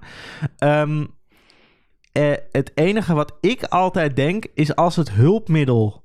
Ehm, 0.57 1.05
eh, 2.11 2.31
het 2.51 2.71
enige 2.75 3.13
wat 3.13 3.33
ik 3.41 3.63
altijd 3.63 4.15
denk, 4.15 4.45
is 4.53 4.75
als 4.75 4.95
het 4.95 5.11
hulpmiddel 5.11 6.03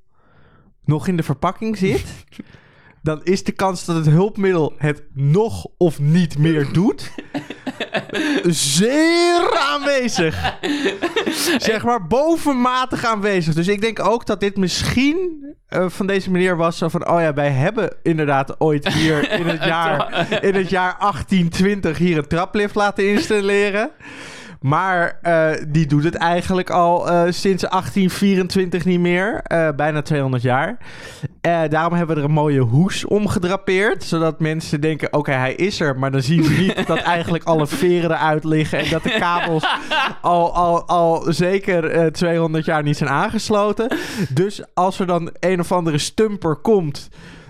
nog 0.85 1.09
in 1.09 1.17
de 1.17 1.23
verpakking 1.23 1.77
zit, 1.77 2.05
dan 3.03 3.21
is 3.23 3.45
de 3.45 3.53
kans 3.53 3.85
dat 3.85 3.97
het 3.97 4.07
hulpmiddel 4.07 4.75
het 4.77 5.03
nog 5.15 5.67
of 5.77 5.99
niet 5.99 6.39
meer 6.39 6.73
doet 6.73 7.11
zeer 8.45 9.59
aanwezig. 9.59 10.57
zeg 11.59 11.85
maar 11.85 12.07
bovenmatig 12.07 13.05
aanwezig. 13.05 13.55
Dus 13.55 13.69
ik 13.69 13.81
denk 13.81 14.01
ook 14.01 14.27
dat 14.27 14.41
dit 14.41 14.57
misschien 14.57 15.47
eh, 15.67 15.89
van 15.89 16.07
deze 16.07 16.31
meneer 16.31 16.57
was 16.57 16.79
zo 16.79 16.89
van... 16.89 17.09
oh 17.09 17.21
ja, 17.21 17.33
wij 17.35 17.51
hebben 17.51 17.97
inderdaad 18.03 18.61
ooit 18.61 18.89
hier 18.89 19.33
in 19.33 19.47
het 19.47 19.65
jaar, 19.75 20.27
in 20.45 20.55
het 20.55 20.71
jaar 20.71 20.97
1820 20.99 21.99
hier 21.99 22.19
een 22.19 22.27
traplift 22.27 22.75
laten 22.75 23.09
installeren. 23.09 23.91
Maar 24.61 25.19
eh, 25.23 25.51
die 25.69 25.87
doet 25.87 26.05
het 26.05 26.15
eigenlijk 26.15 26.71
al 26.71 27.09
eh, 27.09 27.23
sinds 27.23 27.63
1824 27.63 28.85
niet 28.85 29.01
meer. 29.01 29.41
Eh, 29.43 29.69
bijna 29.77 30.03
200 30.03 30.43
jaar. 30.43 30.77
Daarom 31.69 31.93
hebben 31.93 32.15
we 32.17 32.23
er 32.23 32.29
een 32.29 32.35
mooie 32.35 32.61
hoes 32.61 33.05
omgedrapeerd. 33.05 34.05
Zodat 34.05 34.41
mensen 34.41 34.81
denken, 34.81 35.13
oké, 35.13 35.33
hij 35.33 35.55
is 35.55 35.81
er. 35.81 35.99
Maar 35.99 36.11
dan 36.11 36.23
zien 36.23 36.43
we 36.43 36.55
niet 36.55 36.87
dat 36.87 36.99
eigenlijk 36.99 37.45
alle 37.45 37.67
veren 37.67 38.11
eruit 38.11 38.45
liggen. 38.45 38.79
En 38.79 38.91
dat 38.91 39.03
de 39.03 39.17
kabels 39.19 39.65
al, 40.23 40.55
al, 40.55 40.87
al 40.87 41.25
zeker 41.29 41.91
eh, 41.91 42.07
200 42.07 42.65
jaar 42.65 42.83
niet 42.83 42.97
zijn 42.97 43.11
aangesloten. 43.11 43.97
Dus 44.29 44.63
als 44.75 45.01
er 45.01 45.07
dan 45.07 45.31
een 45.41 45.61
of 45.61 45.73
andere 45.73 45.99
stumper 45.99 46.57
komt... 46.57 47.09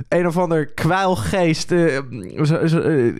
Een 0.09 0.27
of 0.27 0.37
ander 0.37 0.67
kwijlgeest 0.67 1.73
eh, 1.73 1.99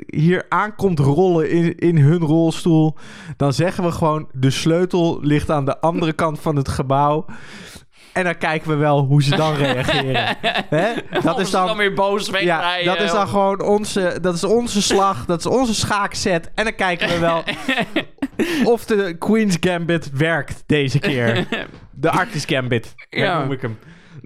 hier 0.07 0.47
aankomt 0.49 0.99
rollen 0.99 1.51
in, 1.51 1.79
in 1.79 1.99
hun 1.99 2.21
rolstoel... 2.21 2.97
dan 3.37 3.53
zeggen 3.53 3.78
we 3.85 3.93
gewoon... 3.93 4.29
de 4.33 4.51
sleutel 4.51 5.19
ligt 5.23 5.51
aan 5.51 5.65
de 5.65 5.81
andere 5.81 6.13
kant 6.13 6.41
van 6.41 6.57
het 6.57 6.69
gebouw... 6.69 7.27
En 8.13 8.25
dan 8.25 8.39
kijken 8.39 8.69
we 8.69 8.77
wel 8.77 9.05
hoe 9.05 9.23
ze 9.23 9.37
dan 9.37 9.55
reageren. 9.55 10.37
Hè? 10.77 10.93
Dat 11.23 11.39
is 11.41 11.51
dan, 11.51 11.77
weer 11.77 11.95
boos 11.95 12.27
ja, 12.27 12.33
wegrijden. 12.33 12.85
dat 12.85 13.01
is 13.01 13.11
dan 13.11 13.29
gewoon 13.29 13.63
onze, 13.63 14.19
dat 14.21 14.35
is 14.35 14.45
onze 14.45 14.83
slag. 14.83 15.25
Dat 15.25 15.39
is 15.39 15.47
onze 15.47 15.75
schaakset. 15.75 16.51
En 16.55 16.65
dan 16.65 16.75
kijken 16.75 17.09
we 17.09 17.19
wel 17.19 17.43
of 18.75 18.85
de 18.85 19.17
Queen's 19.19 19.57
Gambit 19.61 20.11
werkt 20.11 20.63
deze 20.67 20.99
keer. 20.99 21.47
De 21.91 22.11
Arctis 22.11 22.45
Gambit, 22.45 22.95
ja. 23.11 23.25
Ja. 23.25 23.39
noem 23.39 23.53
ik 23.53 23.63
hem. 23.63 23.79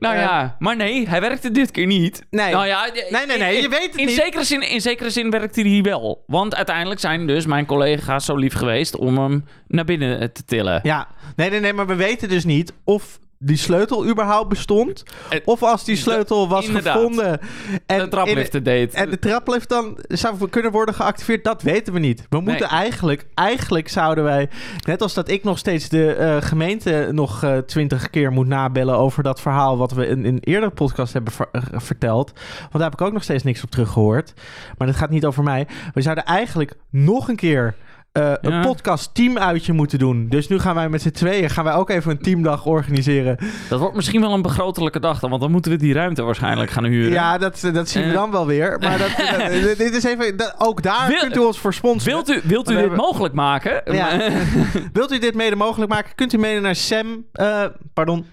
Nou 0.03 0.15
Eh, 0.15 0.23
ja, 0.23 0.57
maar 0.59 0.77
nee, 0.77 1.09
hij 1.09 1.21
werkte 1.21 1.51
dit 1.51 1.71
keer 1.71 1.87
niet. 1.87 2.23
Nee. 2.31 2.53
Nou 2.53 2.67
ja, 2.67 2.89
Nee, 3.11 3.27
nee, 3.27 3.39
nee, 3.39 3.63
je 3.63 3.69
weet 3.69 3.87
het 3.87 3.97
in 3.97 4.07
niet. 4.07 4.15
Zekere 4.15 4.45
zin, 4.45 4.61
in 4.71 4.81
zekere 4.81 5.11
zin 5.11 5.31
werkte 5.31 5.61
hij 5.61 5.83
wel. 5.83 6.25
Want 6.27 6.55
uiteindelijk 6.55 7.01
zijn 7.01 7.27
dus 7.27 7.47
mijn 7.47 7.67
collega's 7.67 8.25
zo 8.25 8.37
lief 8.37 8.55
geweest 8.55 8.97
om 8.97 9.19
hem 9.19 9.45
naar 9.69 9.85
binnen 9.85 10.21
eh, 10.21 10.29
te 10.29 10.45
tillen. 10.45 10.81
Ja, 10.83 11.09
nee, 11.37 11.51
nee, 11.51 11.61
nee, 11.61 11.73
maar 11.73 11.87
we 11.87 11.95
weten 11.95 12.29
dus 12.29 12.45
niet 12.45 12.73
of 12.85 13.19
die 13.45 13.57
sleutel 13.57 14.07
überhaupt 14.07 14.49
bestond. 14.49 15.03
Of 15.45 15.63
als 15.63 15.85
die 15.85 15.97
sleutel 15.97 16.49
was 16.49 16.67
inderdaad. 16.67 16.95
gevonden. 16.97 17.41
En 17.87 17.99
de 17.99 18.09
trapliften 18.09 18.63
deed. 18.63 18.95
En 18.95 19.11
de 19.11 19.19
traplift 19.19 19.69
dan 19.69 19.99
zou 20.09 20.49
kunnen 20.49 20.73
worden 20.73 20.95
geactiveerd, 20.95 21.45
dat 21.45 21.63
weten 21.63 21.93
we 21.93 21.99
niet. 21.99 22.27
We 22.29 22.41
moeten 22.41 22.69
eigenlijk, 22.69 23.27
eigenlijk 23.35 23.89
zouden 23.89 24.25
wij, 24.25 24.49
net 24.87 25.03
als 25.03 25.15
dat 25.15 25.29
ik 25.29 25.45
nog 25.45 25.59
steeds 25.59 25.89
de 25.89 26.15
eh, 26.15 26.37
gemeente 26.41 27.09
nog 27.13 27.43
eh, 27.43 27.59
twintig 27.59 28.11
keer 28.11 28.33
moet 28.33 28.47
nabellen 28.47 28.97
over 28.97 29.23
dat 29.23 29.41
verhaal 29.41 29.79
wat 29.79 29.93
we 29.93 30.07
in 30.07 30.25
een 30.25 30.41
eerdere 30.41 30.73
podcast 30.73 31.13
hebben 31.13 31.33
ver- 31.33 31.49
eh, 31.53 31.63
verteld. 31.73 32.33
Want 32.59 32.73
daar 32.73 32.83
heb 32.83 32.93
ik 32.93 33.01
ook 33.01 33.13
nog 33.13 33.23
steeds 33.23 33.43
niks 33.43 33.63
op 33.63 33.71
teruggehoord. 33.71 34.33
Maar 34.79 34.87
dat 34.87 34.97
gaat 34.97 35.11
niet 35.11 35.25
over 35.25 35.43
mij. 35.43 35.67
We 35.95 36.03
zouden 36.03 36.25
eigenlijk 36.25 36.73
nog 36.91 37.29
een 37.29 37.37
keer 37.37 37.75
eh, 38.13 38.33
een 38.41 38.61
podcast 38.61 39.15
teamuitje 39.15 39.73
moeten 39.73 39.99
doen. 39.99 40.27
Dus 40.29 40.49
nu 40.49 40.59
gaan 40.59 40.75
wij 40.75 40.89
met 40.89 41.03
z'n 41.03 41.11
tweeën 41.11 41.51
gaan 41.51 41.65
wij 41.65 41.75
ook 41.75 41.91
even 41.91 42.11
een 42.11 42.19
teamdag 42.19 42.67
organiseren. 42.67 43.39
Dat 43.69 43.81
wordt 43.81 43.95
misschien 43.97 44.21
wel 44.21 44.33
een 44.33 44.43
begrotelijke 44.43 45.01
dag 45.01 45.19
dan, 45.21 45.31
want 45.31 45.43
dan 45.43 45.51
moeten 45.51 45.71
we 45.73 45.77
die 45.79 45.93
ruimte 45.95 46.23
waarschijnlijk 46.23 46.71
gaan 46.71 46.85
huren. 46.85 47.13
Ja, 47.13 47.39
dat, 47.39 47.69
dat 47.73 47.89
zien 47.89 48.03
we 48.03 48.09
Eh. 48.09 48.15
dan 48.15 48.31
wel 48.31 48.47
weer. 48.47 48.77
Maar 48.81 48.99
dat, 48.99 49.09
dat- 49.39 49.79
dit 49.79 49.95
is 49.97 50.05
even, 50.05 50.37
dat- 50.37 50.55
ook 50.59 50.83
daar 50.83 51.09
Wil- 51.09 51.19
kunt 51.21 51.37
u 51.37 51.41
ons 51.41 51.59
voor 51.59 51.75
sponsoren. 51.75 52.25
Wilt 52.25 52.45
u, 52.45 52.49
wilt 52.49 52.67
u 52.71 52.73
dit 52.73 52.81
hebben- 52.81 52.99
mogelijk 52.99 53.35
maken? 53.35 53.83
Ja. 53.95 54.31
Wilt 54.93 55.13
u 55.13 55.19
dit 55.19 55.35
mede 55.35 55.57
mogelijk 55.57 55.91
maken? 55.91 56.15
Kunt 56.15 56.33
u 56.33 56.39
mede 56.39 56.61
naar 56.61 56.77
Sam... 56.77 57.25
eh, 57.33 57.65
pardon. 57.95 58.27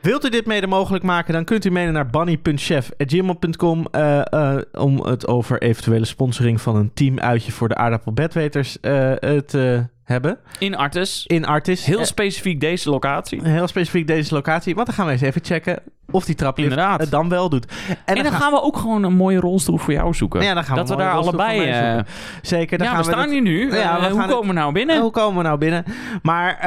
Wilt 0.00 0.24
u 0.24 0.28
dit 0.28 0.46
mede 0.46 0.66
mogelijk 0.66 1.04
maken? 1.04 1.32
Dan 1.32 1.44
kunt 1.44 1.64
u 1.64 1.70
mede 1.70 1.90
naar 1.90 2.06
bunny.chef.gmail.com 2.06 3.86
eh 3.90 4.32
eh, 4.32 4.58
om 4.72 5.06
het 5.06 5.26
over 5.26 5.62
eventuele 5.62 6.04
sponsoring 6.04 6.60
van 6.60 6.76
een 6.76 6.90
teamuitje 6.94 7.52
voor 7.52 7.68
de 7.68 7.74
aardappelbedweters 7.74 8.80
eh, 8.80 9.12
te 9.46 9.86
hebben. 10.04 10.38
In 10.58 10.76
Artes. 10.76 11.24
In 11.26 11.44
Artis. 11.44 11.84
Heel 11.84 12.04
specifiek 12.04 12.60
deze 12.60 12.90
locatie. 12.90 13.40
heel 13.42 13.66
specifiek 13.66 14.06
deze 14.06 14.34
locatie. 14.34 14.74
Want 14.74 14.86
dan 14.86 14.96
gaan 14.96 15.06
we 15.06 15.12
eens 15.12 15.20
even 15.20 15.44
checken 15.44 15.78
of 16.10 16.24
die 16.24 16.34
traplift 16.34 16.70
Inderdaad. 16.70 17.00
het 17.00 17.10
dan 17.10 17.28
wel 17.28 17.48
doet. 17.48 17.72
En, 18.04 18.22
dan, 18.22 18.32
gaan 18.32 18.52
we 18.52 18.62
ook 18.62 18.76
gewoon 18.76 19.02
een 19.02 19.14
mooie 19.14 19.40
rolstoel 19.40 19.76
voor 19.76 19.92
jou 19.92 20.14
zoeken. 20.14 20.42
Ja, 20.42 20.54
dan 20.54 20.64
gaan 20.64 20.74
we 20.74 20.80
dat 20.80 20.90
we 20.90 20.96
daar 20.96 21.12
allebei... 21.12 21.58
zoeken. 21.58 22.06
Zeker, 22.42 22.78
dan 22.78 22.86
ja, 22.86 22.92
gaan 22.92 23.02
we 23.02 23.10
we 23.10 23.16
staan 23.16 23.30
hier 23.30 23.42
nu. 23.42 23.74
Ja, 23.74 24.10
hoe 24.10 24.26
komen 24.26 24.46
we 24.46 24.52
nou 24.52 24.72
binnen? 24.72 25.00
Hoe 25.00 25.10
komen 25.10 25.36
we 25.36 25.42
nou 25.42 25.58
binnen? 25.58 25.84
Maar 26.22 26.58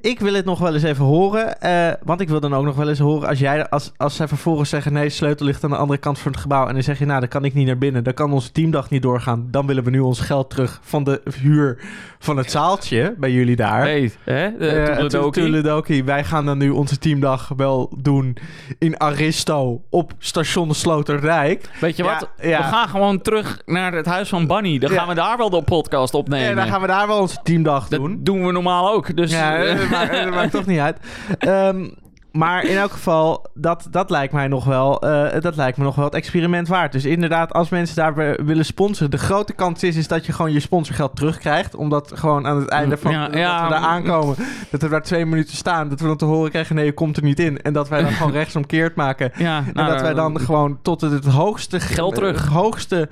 ik 0.00 0.20
wil 0.20 0.34
het 0.34 0.44
nog 0.44 0.58
wel 0.58 0.74
eens 0.74 0.82
even 0.82 1.04
horen. 1.04 1.60
eh, 1.60 1.92
want 2.04 2.20
ik 2.20 2.28
wil 2.28 2.40
dan 2.40 2.54
ook 2.54 2.64
nog 2.64 2.76
wel 2.76 2.88
eens 2.88 2.98
horen 2.98 3.28
als 3.28 3.38
jij, 3.38 3.68
als, 3.68 3.92
als 3.96 4.16
zij 4.16 4.28
vervolgens 4.28 4.70
zeggen: 4.70 4.92
nee, 4.92 5.08
sleutel 5.08 5.46
ligt 5.46 5.64
aan 5.64 5.70
de 5.70 5.76
andere 5.76 5.98
kant 6.00 6.18
van 6.18 6.32
het 6.32 6.40
gebouw. 6.40 6.66
En 6.66 6.74
dan 6.74 6.82
zeg 6.82 6.98
je: 6.98 7.04
nou, 7.06 7.20
dan 7.20 7.28
kan 7.28 7.44
ik 7.44 7.54
niet 7.54 7.66
naar 7.66 7.78
binnen. 7.78 8.04
Dan 8.04 8.14
kan 8.14 8.32
onze 8.32 8.52
teamdag 8.52 8.90
niet 8.90 9.02
doorgaan. 9.02 9.48
Dan 9.50 9.66
willen 9.66 9.84
we 9.84 9.90
nu 9.90 10.00
ons 10.00 10.20
geld 10.20 10.50
terug 10.50 10.80
van 10.82 11.04
de 11.04 11.20
huur 11.40 11.78
van 12.18 12.36
het 12.36 12.50
zaaltje 12.50 13.14
bij 13.18 13.30
jullie 13.32 13.56
daar. 13.56 13.80
Hey, 13.80 14.12
hè? 14.24 14.46
Eh. 14.46 15.06
Toedeledokie. 15.06 16.04
Wij 16.04 16.24
gaan 16.24 16.46
dan 16.46 16.58
nu 16.58 16.70
onze 16.70 16.98
teamdag 16.98 17.50
wel 17.56 17.92
doen 17.98 18.36
in 18.78 18.98
Aristo 18.98 19.82
op 19.90 20.12
station 20.18 20.74
Sloterdijk. 20.74 21.70
Weet 21.80 21.96
je 21.96 22.02
wat? 22.02 22.28
We 22.36 22.52
gaan 22.54 22.88
gewoon 22.88 23.20
terug 23.20 23.62
naar 23.66 23.92
het 23.92 24.06
huis 24.06 24.28
van 24.28 24.46
Bunny. 24.46 24.78
Dan 24.78 24.90
gaan 24.90 25.08
we 25.08 25.14
daar 25.14 25.36
wel 25.36 25.50
de 25.50 25.62
podcast 25.62 26.14
opnemen. 26.14 26.48
En 26.48 26.56
dan 26.56 26.66
gaan 26.66 26.80
we 26.80 26.86
daar 26.86 27.06
wel 27.06 27.20
onze 27.20 27.38
teamdag 27.42 27.88
Dat 27.88 28.00
doen. 28.00 28.18
doen 28.22 28.46
we 28.46 28.52
normaal 28.52 28.92
ook. 28.92 29.16
Dus, 29.16 29.30
Ja, 29.30 29.56
eh, 29.56 29.87
dat 29.90 29.98
maakt, 29.98 30.12
dat 30.12 30.34
maakt 30.34 30.50
toch 30.52 30.66
niet 30.66 30.78
uit. 30.78 30.96
Ehm, 31.38 31.88
maar 32.32 32.64
in 32.64 32.76
elk 32.76 32.92
geval, 32.92 33.46
dat, 33.54 33.86
dat 33.90 34.10
lijkt 34.10 34.32
mij 34.32 34.48
nog 34.48 34.64
wel, 34.64 35.00
eh, 35.02 35.40
dat 35.40 35.56
lijkt 35.56 35.78
me 35.78 35.84
nog 35.84 35.94
wel 35.94 36.04
het 36.04 36.14
experiment 36.14 36.68
waard. 36.68 36.92
Dus 36.92 37.04
inderdaad, 37.04 37.52
als 37.52 37.68
mensen 37.68 37.96
daar 37.96 38.44
willen 38.44 38.64
sponsoren, 38.64 39.10
de 39.10 39.18
grote 39.18 39.52
kans 39.52 39.82
is, 39.82 39.96
is 39.96 40.08
dat 40.08 40.26
je 40.26 40.32
gewoon 40.32 40.52
je 40.52 40.60
sponsorgeld 40.60 41.16
terugkrijgt. 41.16 41.74
Omdat 41.74 42.12
gewoon 42.14 42.46
aan 42.46 42.56
het 42.58 42.68
einde 42.68 42.96
van 42.96 43.12
Ja, 43.12 43.28
dat 43.28 43.38
ja. 43.38 43.64
we 43.64 43.70
daar 43.70 43.80
aankomen, 43.80 44.36
dat 44.70 44.82
we 44.82 44.88
daar 44.88 45.02
twee 45.02 45.26
minuten 45.26 45.56
staan, 45.56 45.88
dat 45.88 46.00
we 46.00 46.06
dan 46.06 46.16
te 46.16 46.24
horen 46.24 46.50
krijgen, 46.50 46.74
nee, 46.74 46.84
je 46.84 46.92
komt 46.92 47.16
er 47.16 47.22
niet 47.22 47.40
in. 47.40 47.62
En 47.62 47.72
dat 47.72 47.88
wij 47.88 48.02
dan 48.02 48.12
gewoon 48.12 48.32
rechtsomkeerd 48.42 48.94
maken. 48.94 49.32
ja, 49.36 49.58
En 49.58 49.70
nou, 49.72 49.90
dat 49.92 50.00
wij 50.00 50.14
dan 50.14 50.40
gewoon 50.40 50.78
tot 50.82 51.00
het, 51.00 51.12
het 51.12 51.26
hoogste 51.26 51.80
Geld 51.80 52.14
terug. 52.14 52.40
het 52.40 52.52
hoogste 52.52 53.08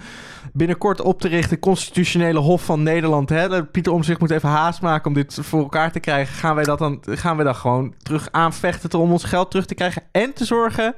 binnenkort 0.57 1.01
op 1.01 1.21
te 1.21 1.29
richten 1.29 1.59
constitutionele 1.59 2.39
hof 2.39 2.65
van 2.65 2.83
Nederland. 2.83 3.29
Hè? 3.29 3.65
Pieter 3.65 3.93
om 3.93 4.03
zich 4.03 4.19
moet 4.19 4.31
even 4.31 4.49
haast 4.49 4.81
maken 4.81 5.07
om 5.07 5.15
dit 5.15 5.39
voor 5.43 5.63
elkaar 5.63 5.93
te 5.93 6.01
krijgen. 6.01 6.35
Gaan 6.35 6.55
wij 6.55 6.65
dat 6.65 6.79
dan, 6.79 7.03
gaan 7.05 7.37
wij 7.37 7.45
dan 7.45 7.55
gewoon 7.55 7.95
terug 8.03 8.29
aanvechten 8.31 9.01
om 9.01 9.13
ons 9.13 9.25
geld 9.25 9.51
terug 9.51 9.67
te 9.67 9.75
krijgen 9.75 10.03
en 10.13 10.33
te 10.33 10.45
zorgen 10.45 10.95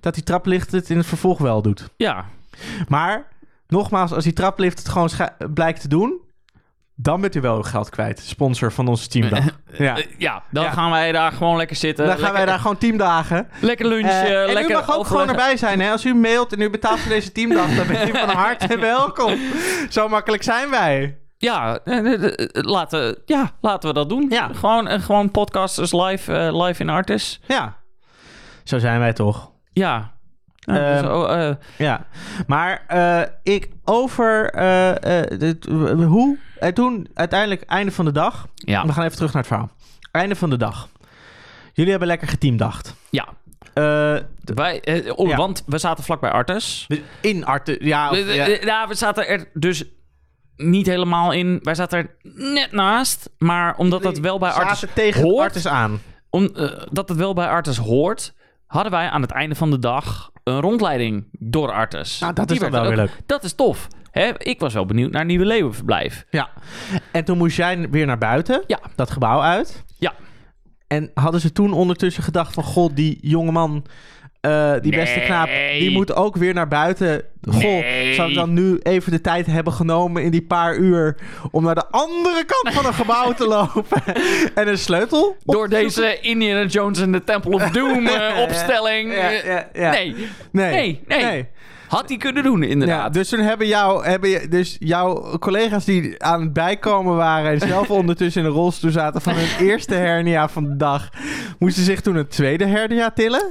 dat 0.00 0.14
die 0.14 0.22
traplicht 0.22 0.72
het 0.72 0.90
in 0.90 0.96
het 0.96 1.06
vervolg 1.06 1.38
wel 1.38 1.62
doet. 1.62 1.88
Ja, 1.96 2.24
Maar 2.88 3.26
nogmaals, 3.68 4.12
als 4.12 4.24
die 4.24 4.32
traplift 4.32 4.78
het 4.78 4.88
gewoon 4.88 5.10
blijkt 5.54 5.80
te 5.80 5.88
doen... 5.88 6.20
dan 7.00 7.20
bent 7.20 7.34
u 7.34 7.40
wel 7.40 7.56
uw 7.56 7.62
geld 7.62 7.90
kwijt. 7.90 8.18
Sponsor 8.20 8.72
van 8.72 8.88
onze 8.88 9.08
teamdag. 9.08 9.44
Ja. 9.78 9.96
Eh, 9.96 10.04
ja, 10.18 10.42
dan 10.50 10.64
Ja. 10.64 10.70
gaan 10.70 10.90
wij 10.90 11.12
daar 11.12 11.32
gewoon 11.32 11.56
lekker 11.56 11.76
zitten. 11.76 12.06
Dan 12.06 12.18
gaan 12.18 12.32
wij 12.32 12.44
daar 12.46 12.58
gewoon 12.58 12.78
teamdagen. 12.78 13.48
lekker 13.60 13.86
lunchen, 13.86 14.10
Eh, 14.10 14.42
en 14.42 14.52
lekker 14.52 14.70
u 14.70 14.74
mag 14.74 14.96
ook 14.96 15.06
gewoon 15.06 15.28
erbij 15.28 15.56
zijn. 15.56 15.80
Hè? 15.80 15.90
Als 15.90 16.04
u 16.04 16.14
mailt 16.14 16.52
en 16.52 16.60
u 16.60 16.70
betaalt 16.70 17.00
voor 17.00 17.10
deze 17.10 17.32
teamdag... 17.32 17.74
dan 17.74 17.86
bent 17.86 18.08
u 18.08 18.18
van 18.18 18.28
harte 18.28 18.78
welkom. 18.94 19.38
Zo 19.88 20.08
makkelijk 20.08 20.42
zijn 20.42 20.70
wij. 20.70 21.18
Ja, 21.36 21.78
eh, 21.84 22.28
laten, 22.52 23.18
ja, 23.26 23.50
laten 23.60 23.88
we 23.88 23.94
dat 23.94 24.08
doen. 24.08 24.26
Ja. 24.28 24.50
Gewoon, 24.54 25.00
gewoon 25.00 25.30
podcasters 25.30 25.92
live, 25.92 26.32
live 26.56 26.82
in 26.82 26.88
Artis. 26.88 27.40
Ja. 27.46 27.76
Zo 28.64 28.78
zijn 28.78 29.00
wij 29.00 29.12
toch. 29.12 29.50
Ja. 29.72 30.16
Ja, 30.58 31.00
Ehm, 31.00 31.24
eh, 31.40 31.54
Ja, 31.76 32.06
maar 32.46 32.82
ik 33.42 33.68
over 33.84 34.50
hoe 36.06 36.38
en 36.60 36.74
toen 36.74 37.08
uiteindelijk 37.14 37.62
einde 37.62 37.92
van 37.92 38.04
de 38.04 38.12
dag. 38.12 38.46
ja. 38.54 38.86
We 38.86 38.92
gaan 38.92 39.04
even 39.04 39.16
terug 39.16 39.32
naar 39.32 39.42
het 39.42 39.50
verhaal. 39.52 39.70
Einde 40.10 40.34
van 40.36 40.50
de 40.50 40.56
dag. 40.56 40.88
Jullie 41.72 41.90
hebben 41.90 42.08
lekker 42.08 42.28
geteamdacht. 42.28 42.94
ja. 43.10 43.28
Eh, 43.74 44.16
Wij, 44.54 44.80
eh, 44.80 45.12
oh, 45.18 45.28
Ja. 45.28 45.36
Want 45.36 45.62
we 45.66 45.78
zaten 45.78 46.04
vlakbij 46.04 46.30
Artes. 46.30 46.86
in 47.20 47.44
Arte, 47.44 47.76
ja, 47.80 48.10
Eh, 48.12 48.34
ja. 48.34 48.46
eh, 48.46 48.62
Ja, 48.62 48.88
we 48.88 48.94
zaten 48.94 49.28
er 49.28 49.48
dus 49.54 49.84
niet 50.56 50.86
helemaal 50.86 51.32
in. 51.32 51.58
Wij 51.62 51.74
zaten 51.74 51.98
er 51.98 52.16
net 52.34 52.72
naast. 52.72 53.30
Maar 53.38 53.76
omdat 53.76 54.02
dat 54.02 54.18
wel 54.18 54.38
bij 54.38 54.50
Artes 54.50 54.84
tegen 54.94 55.22
hoort, 55.22 55.44
Artes 55.44 55.66
aan. 55.66 56.00
omdat 56.30 57.08
het 57.08 57.16
wel 57.18 57.34
bij 57.34 57.48
Artes 57.48 57.76
hoort, 57.76 58.34
hadden 58.66 58.92
wij 58.92 59.08
aan 59.08 59.22
het 59.22 59.30
einde 59.30 59.54
van 59.54 59.70
de 59.70 59.78
dag 59.78 60.30
een 60.44 60.60
rondleiding 60.60 61.28
door 61.32 61.72
Artes. 61.72 62.18
Nou, 62.18 62.32
dat 62.32 62.48
Die 62.48 62.60
is 62.62 62.68
wel 62.68 62.86
weer 62.86 62.96
leuk. 62.96 63.18
Dat 63.26 63.44
is 63.44 63.52
tof. 63.54 63.88
Hè? 64.18 64.30
Ik 64.38 64.60
was 64.60 64.74
wel 64.74 64.86
benieuwd 64.86 65.10
naar 65.10 65.20
het 65.20 65.28
nieuwe 65.30 65.44
leeuwenverblijf. 65.44 66.24
Ja. 66.30 66.48
En 67.12 67.24
toen 67.24 67.38
moest 67.38 67.56
jij 67.56 67.88
weer 67.90 68.06
naar 68.06 68.18
buiten, 68.18 68.62
Ja. 68.66 68.78
dat 68.96 69.10
gebouw 69.10 69.40
uit. 69.40 69.84
Ja. 69.98 70.12
En 70.86 71.10
hadden 71.14 71.40
ze 71.40 71.52
toen 71.52 71.72
ondertussen 71.72 72.22
gedacht 72.22 72.54
van... 72.54 72.62
God, 72.64 72.96
die 72.96 73.18
jongeman, 73.20 73.84
eh 74.40 74.72
die 74.80 74.92
beste 74.96 75.20
knaap, 75.20 75.48
die 75.78 75.90
moet 75.90 76.14
ook 76.14 76.36
weer 76.36 76.54
naar 76.54 76.68
buiten. 76.68 77.22
Goh, 77.50 77.62
Nee. 77.62 78.14
zou 78.14 78.28
ik 78.28 78.34
dan 78.34 78.52
nu 78.52 78.78
even 78.82 79.12
de 79.12 79.20
tijd 79.20 79.46
hebben 79.46 79.72
genomen 79.72 80.22
in 80.22 80.30
die 80.30 80.42
paar 80.46 80.76
uur... 80.76 81.16
om 81.50 81.64
naar 81.64 81.74
de 81.74 81.86
andere 81.90 82.44
kant 82.44 82.74
van 82.74 82.86
een 82.86 82.94
gebouw 82.94 83.32
te 83.32 83.46
lopen 83.56 84.02
en 84.54 84.68
een 84.68 84.78
sleutel? 84.78 85.36
Door 85.44 85.68
deze 85.68 86.18
Indiana 86.20 86.64
Jones 86.64 87.00
en 87.00 87.12
de 87.12 87.24
Temple 87.24 87.50
of 87.54 87.70
Doom 87.70 88.06
eh, 88.06 88.38
opstelling. 88.46 89.12
Ja, 89.14 89.30
eh, 89.32 89.44
ja, 89.44 89.68
ja. 89.72 89.90
Nee, 89.90 90.14
Nee, 90.52 91.00
nee, 91.06 91.22
nee. 91.24 91.48
Had 91.88 92.08
hij 92.08 92.18
kunnen 92.18 92.42
doen 92.42 92.62
Ja, 92.62 92.68
inderdaad. 92.68 93.12
dus 93.12 93.28
toen 93.28 93.40
hebben, 93.40 93.66
jou, 93.66 94.04
hebben 94.06 94.30
je, 94.30 94.48
dus 94.48 94.76
jouw 94.78 95.38
collega's 95.38 95.84
die 95.84 96.22
aan 96.24 96.40
het 96.40 96.52
bijkomen 96.52 97.16
waren... 97.16 97.50
en 97.52 97.68
zelf 97.68 97.90
ondertussen 98.00 98.40
in 98.42 98.48
een 98.48 98.54
rolstoel 98.54 98.90
zaten 98.90 99.20
van 99.20 99.34
hun 99.34 99.66
eerste 99.68 99.94
hernia 99.94 100.48
van 100.48 100.64
de 100.64 100.76
dag... 100.76 101.08
moesten 101.58 101.82
zich 101.84 102.00
toen 102.00 102.16
een 102.16 102.28
tweede 102.28 102.66
hernia 102.66 103.10
tillen? 103.10 103.42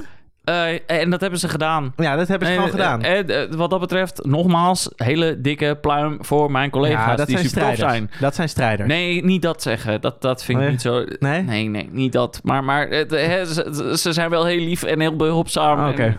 Eh, 0.44 0.68
en 0.86 1.10
dat 1.10 1.20
hebben 1.20 1.38
ze 1.38 1.48
gedaan. 1.48 1.92
Ja, 1.96 2.16
dat 2.16 2.28
hebben 2.28 2.48
ze 2.48 2.54
En, 2.54 2.60
gewoon 2.60 2.74
gedaan. 2.78 3.02
eh, 3.02 3.18
eh, 3.18 3.42
eh, 3.42 3.50
wat 3.52 3.70
dat 3.70 3.80
betreft, 3.80 4.24
nogmaals, 4.24 4.90
hele 4.96 5.40
dikke 5.40 5.78
pluim 5.80 6.18
voor 6.20 6.50
mijn 6.50 6.70
collega's 6.70 7.06
ja, 7.06 7.16
dat 7.16 7.26
die 7.26 7.36
zijn 7.38 7.48
super 7.48 7.76
zijn. 7.76 8.10
Dat 8.20 8.34
zijn 8.34 8.48
strijders. 8.48 8.88
Nee, 8.88 9.24
niet 9.24 9.42
dat 9.42 9.62
zeggen. 9.62 10.00
Dat, 10.00 10.22
dat 10.22 10.44
vind 10.44 10.58
ik 10.58 10.62
Nee? 10.64 10.72
niet 10.72 10.82
zo. 10.82 11.04
Nee? 11.18 11.42
Nee, 11.42 11.68
nee, 11.68 11.88
niet 11.92 12.12
dat. 12.12 12.40
Maar, 12.42 12.64
maar 12.64 12.88
het, 12.88 13.10
ze, 13.10 13.92
ze 13.98 14.12
zijn 14.12 14.30
wel 14.30 14.44
heel 14.44 14.60
lief 14.64 14.82
en 14.82 15.00
heel 15.00 15.16
behulpzaam. 15.16 15.88
Oké. 15.88 16.02
En- 16.02 16.16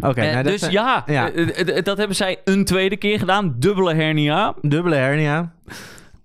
Oké, 0.00 0.20
eh, 0.20 0.32
nou, 0.32 0.42
dus 0.44 0.60
zijn- 0.60 0.72
ja, 0.72 1.02
ja. 1.06 1.30
eh, 1.32 1.48
eh, 1.60 1.76
eh, 1.76 1.84
dat 1.84 1.98
hebben 1.98 2.16
zij 2.16 2.36
een 2.44 2.64
tweede 2.64 2.96
keer 2.96 3.18
gedaan. 3.18 3.54
Dubbele 3.58 3.94
hernia. 3.94 4.54
Dubbele 4.62 4.94
hernia. 4.96 5.52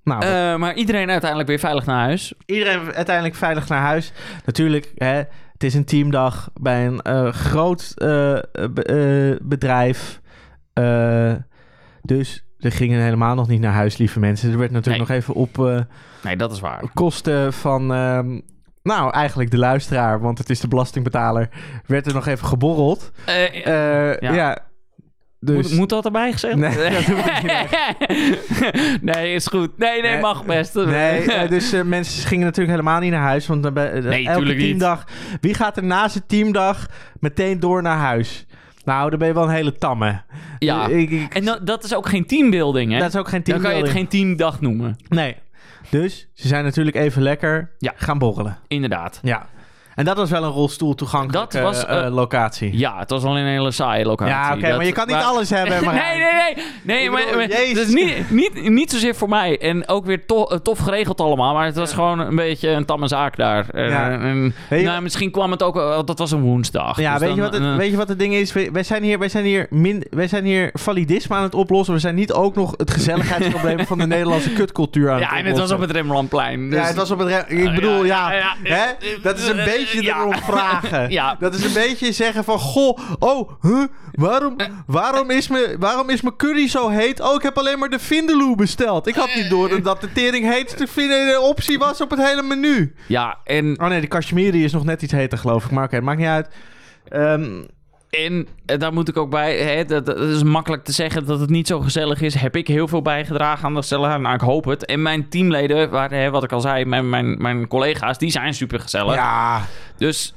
Nou, 0.04 0.24
Eh, 0.26 0.56
maar 0.56 0.74
iedereen 0.74 1.10
uiteindelijk 1.10 1.50
weer 1.50 1.60
veilig 1.60 1.86
naar 1.86 2.00
huis. 2.04 2.34
iedereen 2.46 2.94
uiteindelijk 2.94 3.36
veilig 3.36 3.68
naar 3.68 3.82
huis. 3.82 4.12
Natuurlijk, 4.46 4.92
hè, 4.96 5.14
het 5.54 5.64
is 5.64 5.74
een 5.74 5.86
teamdag 5.86 6.50
bij 6.62 6.86
een 6.86 7.02
eh, 7.02 7.28
groot 7.34 7.92
eh, 7.96 8.08
be- 8.74 8.84
eh, 9.40 9.48
bedrijf. 9.48 10.22
Eh, 10.74 11.34
dus 12.02 12.44
er 12.60 12.72
gingen 12.72 13.02
helemaal 13.02 13.36
nog 13.36 13.48
niet 13.48 13.62
naar 13.62 13.74
huis, 13.74 13.98
lieve 13.98 14.20
mensen. 14.20 14.52
Er 14.52 14.58
werd 14.58 14.72
natuurlijk 14.72 15.08
Nee. 15.10 15.18
nog 15.18 15.24
even 15.24 15.34
op 15.42 15.66
eh, 15.68 15.80
Nee, 16.24 16.36
dat 16.38 16.52
is 16.52 16.60
waar. 16.60 16.84
kosten 16.94 17.54
van... 17.54 17.92
nou, 18.86 19.12
eigenlijk 19.12 19.52
de 19.52 19.58
luisteraar, 19.58 20.20
want 20.22 20.38
het 20.38 20.50
is 20.50 20.60
de 20.60 20.68
belastingbetaler. 20.68 21.50
Werd 21.86 22.08
er 22.08 22.14
nog 22.14 22.28
even 22.28 22.48
geborreld. 22.48 23.12
Eh, 23.26 23.46
Eh, 23.66 24.20
Ja. 24.20 24.34
ja. 24.34 24.58
Dus... 25.40 25.56
moet, 25.70 25.78
moet 25.78 25.90
dat 25.90 26.06
erbij 26.06 26.32
gezegd? 26.32 26.56
Nee, 26.56 26.76
dat 26.78 27.08
niet. 27.08 29.02
nee, 29.16 29.34
is 29.34 29.48
goed. 29.48 29.78
Nee, 29.78 30.02
nee, 30.02 30.12
Nee. 30.12 30.22
mag 30.22 30.46
best. 30.46 30.74
Nee, 30.74 31.22
eh, 31.32 31.50
dus 31.50 31.74
eh, 31.74 31.82
mensen 31.84 32.28
gingen 32.28 32.46
natuurlijk 32.46 32.78
helemaal 32.78 33.00
niet 33.00 33.12
naar 33.12 33.22
huis. 33.22 33.48
Want 33.48 33.64
dan 33.64 33.74
bij, 33.74 34.00
Nee, 34.00 34.26
elke 34.26 34.38
tuurlijk 34.38 34.60
niet. 34.60 34.68
teamdag... 34.68 35.04
Wie 35.42 35.54
gaat 35.54 35.78
er 35.78 35.84
na 35.84 36.08
zijn 36.08 36.24
teamdag 36.28 36.86
meteen 37.20 37.60
door 37.60 37.82
naar 37.82 37.98
huis? 37.98 38.46
Nou, 38.84 39.10
dan 39.10 39.20
ben 39.20 39.28
je 39.28 39.34
wel 39.34 39.44
een 39.44 39.50
hele 39.50 39.74
tamme. 39.76 40.22
ja. 40.60 40.88
Ik- 40.88 41.10
ik- 41.12 41.34
En 41.34 41.46
dat, 41.46 41.68
dat 41.68 41.84
is 41.84 41.96
ook 41.96 42.10
geen 42.10 42.26
teambuilding, 42.26 42.92
hè? 42.92 43.00
dat 43.00 43.08
is 43.14 43.16
ook 43.16 43.28
geen 43.28 43.42
Dan 43.44 43.62
kan 43.62 43.70
je 43.70 43.76
het 43.76 43.86
teambuilding. 43.86 44.10
geen 44.12 44.36
teamdag 44.38 44.62
noemen. 44.62 44.96
Nee. 45.10 45.36
Dus 45.90 46.28
ze 46.34 46.48
zijn 46.48 46.64
natuurlijk 46.64 46.96
even 46.96 47.22
lekker 47.22 47.72
Ja. 47.78 47.94
gaan 47.96 48.18
borrelen. 48.18 48.58
Inderdaad. 48.68 49.20
Ja. 49.22 49.48
En 49.96 50.06
dat 50.06 50.18
was 50.18 50.30
wel 50.30 50.44
een 50.44 50.50
rolstoel 50.50 50.96
toegankelijke 50.96 51.58
Dat 51.60 51.64
was, 51.74 51.86
eh, 51.86 52.06
eh, 52.06 52.14
locatie. 52.14 52.78
Ja, 52.78 53.00
het 53.00 53.10
was 53.10 53.24
wel 53.24 53.38
een 53.38 53.46
hele 53.46 53.72
saaie 53.72 54.06
locatie. 54.06 54.34
Ja, 54.34 54.56
oké, 54.68 54.76
maar 54.76 54.86
je 54.86 54.92
kan 54.92 55.08
niet 55.08 55.16
alles 55.16 55.50
hebben. 55.50 55.84
Maar 55.86 55.94
nee, 55.94 56.20
nee, 56.20 56.56
nee. 56.56 56.66
Nee, 56.82 57.10
maar, 57.10 57.22
bedoel, 57.22 57.36
maar 57.48 57.62
is 57.62 57.88
niet, 57.88 58.30
niet, 58.32 58.70
niet 58.70 58.92
zozeer 58.92 59.16
voor 59.16 59.30
mij. 59.30 59.60
En 59.60 59.88
ook 59.88 60.06
weer 60.06 60.26
to- 60.26 60.44
eh, 60.46 60.58
tof 60.58 60.80
geregeld 60.80 61.22
allemaal. 61.22 61.54
Maar 61.54 61.66
het 61.66 61.76
was 61.76 61.94
gewoon 61.94 62.20
een 62.20 62.36
beetje 62.36 62.70
een 62.70 62.86
tamme 62.86 63.08
zaak 63.08 63.38
daar. 63.38 63.66
Ja. 63.74 64.12
en, 64.12 64.54
nou, 64.70 65.02
misschien 65.02 65.32
kwam 65.32 65.52
het 65.52 65.64
ook... 65.64 65.76
Dat 66.08 66.20
was 66.20 66.32
een 66.32 66.42
woensdag. 66.42 67.00
Ja, 67.00 67.12
Dus 67.12 67.20
weet, 67.20 67.28
dan, 67.30 67.38
je 67.38 67.44
wat 67.44 67.54
het, 67.54 67.76
weet 67.76 67.92
je 67.92 67.98
wat 67.98 68.08
het 68.08 68.20
ding 68.20 68.34
is? 68.34 68.54
Wij 68.72 68.84
zijn 68.84 69.04
hier, 69.04 69.20
wij 69.20 69.30
zijn 69.30 69.44
hier, 69.46 69.68
min, 69.70 70.06
wij 70.10 70.28
zijn 70.28 70.46
hier 70.46 70.70
validisme 70.74 71.36
aan 71.36 71.44
het 71.44 71.56
oplossen. 71.56 71.94
We 71.94 72.00
zijn 72.00 72.16
niet 72.16 72.34
ook 72.34 72.56
nog 72.56 72.74
het 72.78 72.92
gezelligheidsprobleem 72.92 73.86
van 73.86 73.98
de 73.98 74.08
Nederlandse 74.08 74.54
kutcultuur 74.54 75.12
aan 75.12 75.20
Ja, 75.26 75.28
het 75.30 75.38
en 75.38 75.46
het 75.46 75.58
was 75.58 75.72
op 75.72 75.80
het 75.80 75.92
Rembrandtplein. 75.92 76.70
Dus, 76.70 76.80
Ja, 76.80 76.86
het 76.86 76.96
was 76.96 77.12
op 77.12 77.20
het... 77.20 77.28
re- 77.28 77.56
Ik 77.56 77.76
bedoel, 77.76 78.06
ja, 78.06 78.32
ja, 78.32 78.38
ja, 78.38 78.56
hè? 78.64 78.76
ja. 78.86 78.96
dat 79.22 79.38
is 79.38 79.48
een 79.48 79.56
beetje 79.56 79.85
Ja. 79.92 80.18
erom 80.18 80.36
vragen. 80.36 81.10
Ja. 81.16 81.36
Dat 81.40 81.54
is 81.54 81.64
een 81.64 81.74
beetje 81.74 82.12
zeggen 82.12 82.44
van... 82.44 82.60
Goh, 82.60 82.98
oh, 83.20 83.52
huh, 83.62 83.84
waarom, 84.12 84.56
waarom, 84.88 85.30
is 85.30 85.48
me, 85.48 85.76
waarom 85.80 86.10
is 86.10 86.22
mijn 86.22 86.36
curry 86.36 86.68
zo 86.68 86.90
heet? 86.90 87.22
Oh, 87.22 87.34
ik 87.34 87.42
heb 87.42 87.58
alleen 87.58 87.80
maar 87.80 87.90
de 87.90 88.00
Vindaloo 88.00 88.56
besteld. 88.56 89.08
Ik 89.08 89.16
had 89.16 89.36
niet 89.36 89.50
door 89.50 89.82
dat 89.82 90.02
de 90.02 90.12
tering 90.12 90.54
heetste 90.54 90.88
optie 91.42 91.78
was 91.78 92.02
op 92.02 92.10
het 92.10 92.20
hele 92.20 92.42
menu. 92.42 92.96
Ja, 93.08 93.38
en, 93.44 93.82
Oh 93.82 93.88
nee, 93.88 94.02
de 94.02 94.08
Kashmiri 94.08 94.64
is 94.64 94.72
nog 94.72 94.84
net 94.84 95.02
iets 95.02 95.12
heter, 95.12 95.38
geloof 95.38 95.66
ik. 95.66 95.72
Maar 95.72 95.84
oké, 95.84 96.02
maakt 96.02 96.20
niet 96.20 96.28
uit. 96.28 96.48
Ehm, 97.10 97.64
en 98.18 98.48
eh, 98.66 98.80
daar 98.80 98.94
moet 98.94 99.08
ik 99.08 99.18
ook 99.18 99.30
bij... 99.30 99.58
Hè, 99.58 99.86
dat, 99.86 100.06
dat 100.06 100.18
is 100.18 100.44
makkelijk 100.44 100.84
te 100.84 100.92
zeggen 100.92 101.26
dat 101.26 101.40
het 101.40 101.50
niet 101.50 101.68
zo 101.68 101.80
gezellig 101.80 102.22
is. 102.22 102.34
Heb 102.34 102.56
ik 102.56 102.68
heel 102.68 102.88
veel 102.88 103.02
bijgedragen 103.02 103.66
aan 103.66 103.74
de 103.74 103.82
gezelligheid? 103.82 104.22
Nou, 104.22 104.36
ik 104.36 104.42
hoop 104.42 104.66
het. 104.66 104.86
En 104.86 105.02
mijn 105.02 105.30
teamleden, 105.30 105.90
waar, 105.90 106.12
hè, 106.12 106.30
wat 106.30 106.44
ik 106.44 106.52
al 106.52 106.62
zei... 106.62 106.86
Mijn, 106.86 107.10
mijn, 107.10 107.42
mijn 107.42 107.68
collega's, 107.68 108.18
die 108.18 108.32
zijn 108.32 108.54
super 108.54 108.80
gezellig. 108.80 109.16
ja, 109.16 109.62
Dus 109.98 110.34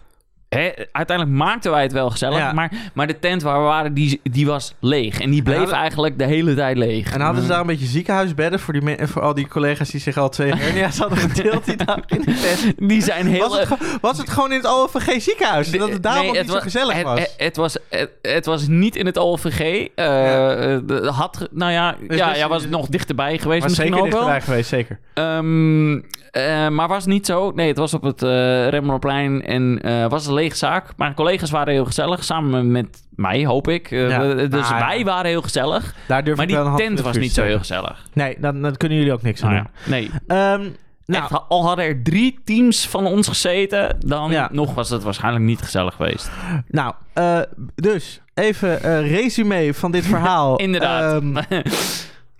hè, 0.48 0.70
uiteindelijk 0.92 1.36
maakten 1.38 1.70
wij 1.70 1.82
het 1.82 1.92
wel 1.92 2.10
gezellig. 2.10 2.38
Ja. 2.38 2.52
Maar, 2.52 2.72
maar 2.94 3.06
de 3.06 3.18
tent 3.18 3.42
waar 3.42 3.58
we 3.58 3.64
waren, 3.64 3.94
die, 3.94 4.20
die 4.22 4.46
was 4.46 4.74
leeg. 4.80 5.20
En 5.20 5.30
die 5.30 5.42
bleef 5.42 5.56
hadden- 5.56 5.74
eigenlijk 5.74 6.18
de 6.18 6.24
hele 6.24 6.54
tijd 6.54 6.76
leeg. 6.76 7.12
En 7.12 7.20
hadden 7.20 7.42
ze 7.42 7.48
daar 7.48 7.60
een 7.60 7.66
beetje 7.66 7.86
ziekenhuisbedden 7.86 8.60
voor, 8.60 8.72
die 8.80 8.96
voor 9.06 9.22
al 9.22 9.34
die 9.34 9.48
collega's 9.48 9.90
die 9.90 10.00
zich 10.00 10.16
al 10.16 10.28
twee 10.28 10.52
hernia's 10.54 10.98
hadden 11.08 11.18
gedeeld 11.18 11.64
die 11.64 11.76
dag 11.76 11.98
in 12.06 12.20
de 12.22 12.34
tent? 12.34 12.88
Die 12.88 13.02
zijn 13.02 13.26
heel... 13.26 13.48
Was 13.48 13.58
het, 13.58 13.66
ge- 13.68 13.98
was 14.00 14.18
het 14.18 14.30
gewoon 14.30 14.50
in 14.52 14.56
het 14.56 14.66
OVG 14.66 15.20
ziekenhuis? 15.22 15.70
Dat 15.70 15.88
het 15.90 16.02
daarom 16.02 16.22
Nee, 16.22 16.30
ook 16.30 16.36
niet 16.38 16.46
zo 16.48 16.54
wa- 16.54 16.60
gezellig 16.60 16.94
het, 16.94 17.04
was? 17.04 17.18
Het, 17.20 17.34
het 17.36 17.56
was 17.56 17.76
het, 17.88 18.10
het 18.22 18.46
was 18.46 18.66
niet 18.68 18.96
in 18.96 19.06
het 19.06 19.18
OVG. 19.18 19.86
eh, 19.94 20.74
eh, 20.74 20.80
had, 21.18 21.48
nou 21.50 21.72
ja, 21.72 21.94
Dus 22.08 22.16
ja, 22.18 22.28
dus- 22.28 22.38
ja, 22.38 22.48
was 22.48 22.62
het 22.62 22.70
nog 22.70 22.86
dichterbij 22.86 23.38
geweest 23.38 23.62
was 23.62 23.70
misschien 23.70 23.92
zeker 23.92 24.06
ook 24.06 24.12
wel. 24.12 24.20
dichterbij 24.20 24.40
geweest, 24.42 24.68
zeker. 24.68 24.98
Ehm, 25.14 26.00
eh, 26.30 26.68
maar 26.68 26.88
was 26.88 27.06
niet 27.06 27.26
zo. 27.26 27.50
Nee, 27.54 27.68
het 27.68 27.78
was 27.78 27.94
op 27.94 28.02
het 28.02 28.22
eh 28.22 28.68
Rembrandtplein 28.68 29.42
en 29.44 29.80
eh 29.82 30.06
was 30.08 30.26
een 30.26 30.32
lege 30.38 30.56
zaak. 30.56 30.96
Mijn 30.96 31.14
collega's 31.14 31.50
waren 31.50 31.72
heel 31.72 31.84
gezellig, 31.84 32.24
samen 32.24 32.70
met 32.72 33.02
mij, 33.14 33.46
hoop 33.46 33.68
ik. 33.68 33.90
Eh, 33.90 34.08
Ja. 34.10 34.34
Dus 34.34 34.70
wij 34.70 35.04
waren 35.04 35.30
heel 35.30 35.42
gezellig. 35.42 35.94
Daar 36.08 36.24
durf 36.24 36.36
Maar 36.36 36.48
ik 36.48 36.56
die 36.56 36.74
tent 36.86 37.00
was 37.00 37.16
niet 37.16 37.32
zo 37.32 37.42
heel 37.42 37.58
gezellig. 37.58 38.06
Nee, 38.12 38.36
dan, 38.40 38.62
dan 38.62 38.76
kunnen 38.76 38.98
jullie 38.98 39.12
ook 39.12 39.22
niks 39.22 39.42
aan 39.42 39.50
Nou 39.52 39.62
doen. 39.62 39.90
nee. 39.92 40.10
Ehm, 40.26 40.68
nou, 41.06 41.22
Echt, 41.24 41.48
al 41.48 41.66
hadden 41.66 41.84
er 41.84 42.02
drie 42.02 42.38
teams 42.44 42.86
van 42.88 43.06
ons 43.06 43.28
gezeten, 43.28 43.96
dan 44.06 44.30
Ja. 44.30 44.48
nog 44.52 44.74
was 44.74 44.90
het 44.90 45.02
waarschijnlijk 45.02 45.44
niet 45.44 45.60
gezellig 45.62 45.94
geweest. 45.94 46.30
nou 46.68 46.94
eh, 47.12 47.40
dus 47.74 48.20
even 48.34 48.82
eh 48.82 49.10
resume 49.10 49.74
van 49.74 49.90
dit 49.90 50.06
verhaal. 50.06 50.56
Inderdaad. 50.66 51.22
Ehm, 51.22 51.36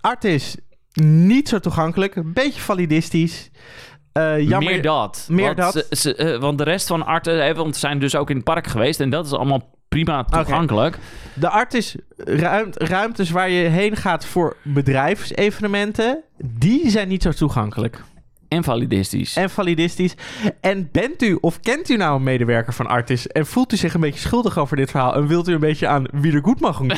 Artis, 0.01 0.55
niet 1.03 1.49
zo 1.49 1.59
toegankelijk. 1.59 2.15
Een 2.15 2.33
beetje 2.33 2.61
validistisch. 2.61 3.49
Eh, 4.19 4.39
jammer, 4.47 4.71
meer 4.73 4.81
dat. 4.81 5.25
meer 5.29 5.45
want 5.55 5.57
dat. 5.57 5.73
ze- 5.73 5.85
ze- 5.95 6.15
eh, 6.15 6.39
want 6.39 6.57
de 6.57 6.63
rest 6.63 6.87
van 6.87 7.05
Arte, 7.05 7.29
hè, 7.31 7.53
want 7.53 7.75
zijn 7.75 7.99
dus 7.99 8.15
ook 8.15 8.29
in 8.29 8.35
het 8.35 8.45
park 8.45 8.67
geweest. 8.67 8.99
En 8.99 9.09
dat 9.09 9.25
is 9.25 9.31
allemaal 9.33 9.69
prima 9.89 10.23
toegankelijk. 10.23 10.97
De 11.33 11.49
Artis 11.49 11.95
ruim, 12.17 12.69
ruimtes 12.73 13.29
waar 13.29 13.49
je 13.49 13.67
heen 13.69 13.95
gaat 13.95 14.25
voor 14.25 14.55
bedrijfsevenementen, 14.63 16.23
die 16.37 16.89
zijn 16.89 17.07
niet 17.07 17.21
zo 17.23 17.31
toegankelijk. 17.31 18.01
En 18.47 18.63
validistisch. 18.63 19.35
En 19.35 19.49
validistisch. 19.49 20.13
En 20.61 20.89
bent 20.91 21.21
u 21.21 21.37
of 21.41 21.59
kent 21.59 21.89
u 21.89 21.95
nou 21.97 22.15
een 22.15 22.23
medewerker 22.23 22.73
van 22.73 22.87
Artis 22.87 23.27
en 23.27 23.45
voelt 23.45 23.73
u 23.73 23.77
zich 23.77 23.93
een 23.93 23.99
beetje 24.01 24.19
schuldig 24.19 24.57
over 24.57 24.75
dit 24.77 24.91
verhaal 24.91 25.13
en 25.15 25.27
wilt 25.27 25.47
u 25.47 25.53
een 25.53 25.59
beetje 25.59 25.87
aan 25.87 26.03
wie 26.11 26.33
er 26.33 26.43
goed 26.43 26.59
mag 26.59 26.77
doen? 26.77 26.91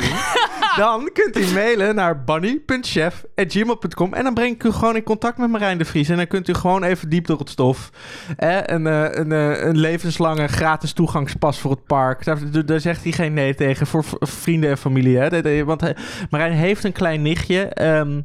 dan 0.76 1.10
kunt 1.12 1.36
u 1.38 1.52
mailen 1.54 1.94
naar 1.94 2.24
bunny.chef.gmail.com 2.24 4.14
en 4.14 4.24
dan 4.24 4.34
breng 4.34 4.54
ik 4.54 4.64
u 4.64 4.70
gewoon 4.70 4.96
in 4.96 5.02
contact 5.02 5.38
met 5.38 5.50
Marijn 5.50 5.78
de 5.78 5.84
Vries. 5.84 6.08
En 6.08 6.16
dan 6.16 6.26
kunt 6.26 6.48
u 6.48 6.54
gewoon 6.54 6.82
even 6.82 7.08
diep 7.08 7.26
door 7.26 7.38
het 7.38 7.48
stof. 7.50 7.90
Eh, 8.36 8.56
een, 8.62 8.86
eh, 8.86 9.04
een, 9.10 9.32
eh, 9.32 9.64
een 9.64 9.76
levenslange 9.78 10.46
gratis 10.48 10.92
toegangspas 10.92 11.58
voor 11.58 11.70
het 11.70 11.84
park. 11.86 12.24
Daar, 12.24 12.38
daar 12.66 12.80
zegt 12.80 13.02
hij 13.02 13.12
geen 13.12 13.34
nee 13.34 13.54
tegen 13.54 13.86
voor 13.86 14.04
vrienden 14.20 14.70
en 14.70 14.78
familie. 14.78 15.18
Hè? 15.18 15.64
Want 15.64 15.80
hij- 15.80 15.96
Marijn 16.30 16.52
heeft 16.52 16.84
een 16.84 16.92
klein 16.92 17.22
nichtje. 17.22 17.62
ehm, 17.64 18.20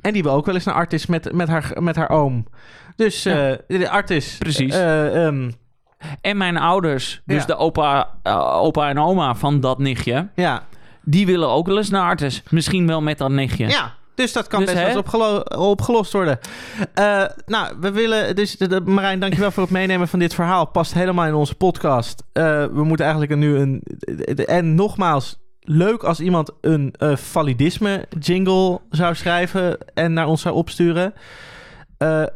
en 0.00 0.12
die 0.12 0.22
wil 0.22 0.32
ook 0.32 0.46
wel 0.46 0.54
eens 0.54 0.64
naar 0.64 0.74
Artis 0.74 1.06
met, 1.06 1.32
met, 1.32 1.48
haar, 1.48 1.72
met 1.80 1.96
haar 1.96 2.10
oom. 2.10 2.46
Dus 2.96 3.24
eh 3.24 3.52
de 3.66 3.88
Artis. 3.90 4.36
Precies. 4.38 4.74
eh, 4.74 5.26
ehm, 5.26 5.50
En 6.20 6.36
mijn 6.36 6.56
ouders, 6.56 7.22
dus 7.24 7.40
Ja. 7.40 7.46
de 7.46 7.56
opa, 7.56 8.08
eh, 8.22 8.62
opa 8.62 8.88
en 8.88 8.98
oma 8.98 9.34
van 9.34 9.60
dat 9.60 9.78
nichtje, 9.78 10.28
ja. 10.34 10.62
Die 11.08 11.26
willen 11.26 11.48
ook 11.48 11.66
wel 11.66 11.76
eens 11.76 11.90
naar 11.90 12.02
Artes. 12.02 12.42
Misschien 12.50 12.86
wel 12.86 13.00
met 13.02 13.18
dat 13.18 13.30
nichtje. 13.30 13.68
ja. 13.68 13.94
Dus 14.14 14.32
dat 14.32 14.46
kan 14.46 14.60
Dus, 14.64 14.72
best 14.74 14.86
wel 14.86 14.96
opgelo- 14.98 15.42
opgelost 15.70 16.12
worden. 16.12 16.38
Eh, 16.94 17.24
nou, 17.46 17.76
we 17.80 17.90
willen... 17.90 18.36
Dus 18.36 18.56
de, 18.56 18.68
de- 18.68 18.80
Marijn, 18.80 19.20
dankjewel 19.20 19.50
voor 19.50 19.62
het 19.62 19.72
meenemen 19.72 20.08
van 20.08 20.18
dit 20.18 20.34
verhaal. 20.34 20.64
Past 20.66 20.94
helemaal 20.94 21.26
in 21.26 21.34
onze 21.34 21.54
podcast. 21.54 22.22
Eh, 22.32 22.64
we 22.64 22.84
moeten 22.84 23.06
eigenlijk 23.06 23.36
nu 23.36 23.56
een... 23.58 23.82
En 24.46 24.74
nogmaals, 24.74 25.38
leuk 25.60 26.02
als 26.04 26.20
iemand 26.20 26.50
een 26.60 26.94
eh, 26.98 27.16
validisme 27.16 28.06
jingle 28.18 28.80
zou 28.90 29.14
schrijven... 29.14 29.78
en 29.94 30.12
naar 30.12 30.26
ons 30.26 30.40
zou 30.42 30.54
opsturen. 30.54 31.14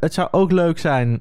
Het 0.01 0.15
zou 0.15 0.29
ook 0.31 0.53
leuk 0.53 0.79
zijn 0.79 1.21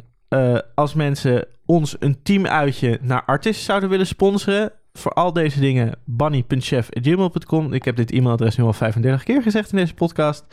als 0.75 0.93
mensen 0.93 1.45
ons 1.65 1.95
een 1.99 2.19
teamuitje 2.23 2.97
naar 3.01 3.23
Artis 3.25 3.63
zouden 3.65 3.89
willen 3.89 4.07
sponsoren. 4.07 4.71
Voor 4.99 5.11
al 5.13 5.33
deze 5.33 5.59
dingen, 5.59 5.91
bunny.chef.gmail.com. 6.05 7.73
Ik 7.73 7.85
heb 7.85 7.95
dit 7.95 8.11
e-mailadres 8.11 8.57
nu 8.57 8.63
al 8.63 8.73
35 8.73 9.23
keer 9.23 9.41
gezegd 9.41 9.71
in 9.71 9.77
deze 9.77 9.93
podcast. 9.93 10.45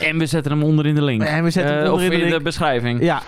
En 0.00 0.18
we 0.18 0.26
zetten 0.26 0.52
hem 0.52 0.62
onder 0.62 0.86
in 0.86 0.94
de 0.94 1.02
link. 1.02 1.22
En 1.22 1.44
we 1.44 1.50
zetten 1.50 1.74
hem 1.74 1.84
Eh, 1.84 1.92
onder 1.92 2.04
in 2.04 2.10
de 2.10 2.16
in 2.16 2.22
de 2.24 2.30
link. 2.30 2.42
beschrijving. 2.42 3.02
Ja. 3.02 3.22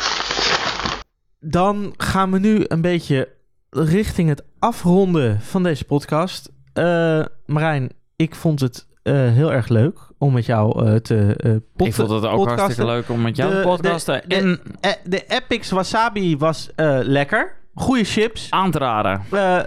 Dan 1.40 1.94
gaan 1.96 2.30
we 2.30 2.38
nu 2.38 2.64
een 2.68 2.80
beetje 2.80 3.28
richting 3.70 4.28
het 4.28 4.42
afronden 4.58 5.40
van 5.40 5.62
deze 5.62 5.84
podcast. 5.84 6.50
Eh, 6.72 7.24
Marijn, 7.46 7.90
ik 8.16 8.34
vond 8.34 8.60
het 8.60 8.86
eh, 9.02 9.14
heel 9.14 9.52
erg 9.52 9.68
leuk 9.68 9.98
om 10.18 10.32
met 10.32 10.46
jou 10.46 11.00
te 11.00 11.34
eh 11.36 11.52
pod- 11.76 11.86
Ik 11.86 11.94
vond 11.94 12.10
het 12.10 12.24
ook 12.24 12.30
podcasten. 12.36 12.58
hartstikke 12.60 12.90
leuk 12.92 13.08
om 13.08 13.20
met 13.22 13.36
jou 13.36 13.50
De- 13.50 13.56
te 13.56 13.62
podcasten. 13.62 14.22
de- 14.26 14.34
en 14.36 14.60
de 15.04 15.24
Epix 15.26 15.70
Wasabi 15.70 16.36
was 16.36 16.70
lekker. 17.02 17.60
Goeie 17.74 18.04
chips. 18.04 18.50
aan 18.50 18.70
te 18.70 18.78
raden. 18.78 19.22
Eh, 19.30 19.60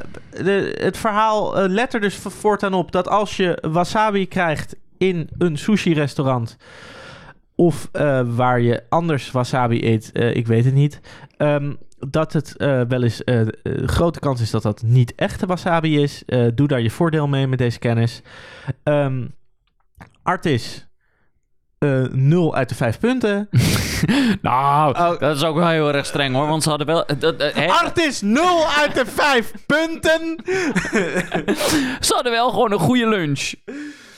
de, 0.44 0.78
het 0.80 0.98
verhaal 0.98 1.58
eh, 1.58 1.70
let 1.70 1.94
er 1.94 2.00
dus 2.00 2.16
voortaan 2.16 2.74
op 2.74 2.92
dat 2.92 3.08
als 3.08 3.38
je 3.38 3.64
wasabi 3.72 4.28
krijgt 4.28 4.76
in 4.98 5.30
een 5.38 5.58
sushi-restaurant. 5.58 6.58
of 7.56 7.90
eh, 7.92 8.22
waar 8.26 8.60
je 8.60 8.84
anders 8.90 9.32
wasabi 9.32 9.88
eet, 9.88 10.10
ik 10.14 10.48
weet 10.48 10.66
het 10.66 10.74
niet. 10.74 11.02
ehm, 11.38 11.74
dat 12.10 12.34
het 12.34 12.54
wel 12.88 13.04
eens 13.04 13.22
grote 13.86 14.20
kans 14.20 14.42
is 14.42 14.52
dat 14.52 14.62
dat 14.62 14.82
niet 14.82 15.16
echte 15.16 15.46
wasabi 15.46 16.02
is. 16.02 16.24
Doe 16.56 16.68
daar 16.68 16.82
je 16.82 16.90
voordeel 16.90 17.28
mee 17.28 17.48
met 17.48 17.60
deze 17.60 17.80
kennis. 17.80 18.22
Ehm 18.84 19.24
Artis. 20.24 20.88
Eh 21.86 22.10
0 22.12 22.56
uit 22.56 22.70
de 22.70 22.76
5 22.76 23.00
punten. 23.00 23.50
Nou, 24.42 24.94
Oh. 24.98 25.20
dat 25.20 25.36
is 25.36 25.44
ook 25.44 25.56
wel 25.56 25.68
heel 25.68 25.94
erg 25.94 26.06
streng 26.06 26.36
hoor. 26.36 26.48
Want 26.48 26.64
ze 26.64 26.70
hadden 26.70 26.88
wel. 26.88 27.06
Dat, 27.20 27.36
eh, 27.38 27.56
hè, 27.56 27.68
Artis 27.68 28.22
0 28.22 28.66
uit 28.78 28.96
de 28.96 29.06
5 29.06 29.52
punten. 29.66 30.38
ze 32.08 32.14
hadden 32.14 32.32
wel 32.32 32.50
gewoon 32.50 32.72
een 32.72 32.80
goede 32.80 33.08
lunch. 33.08 33.52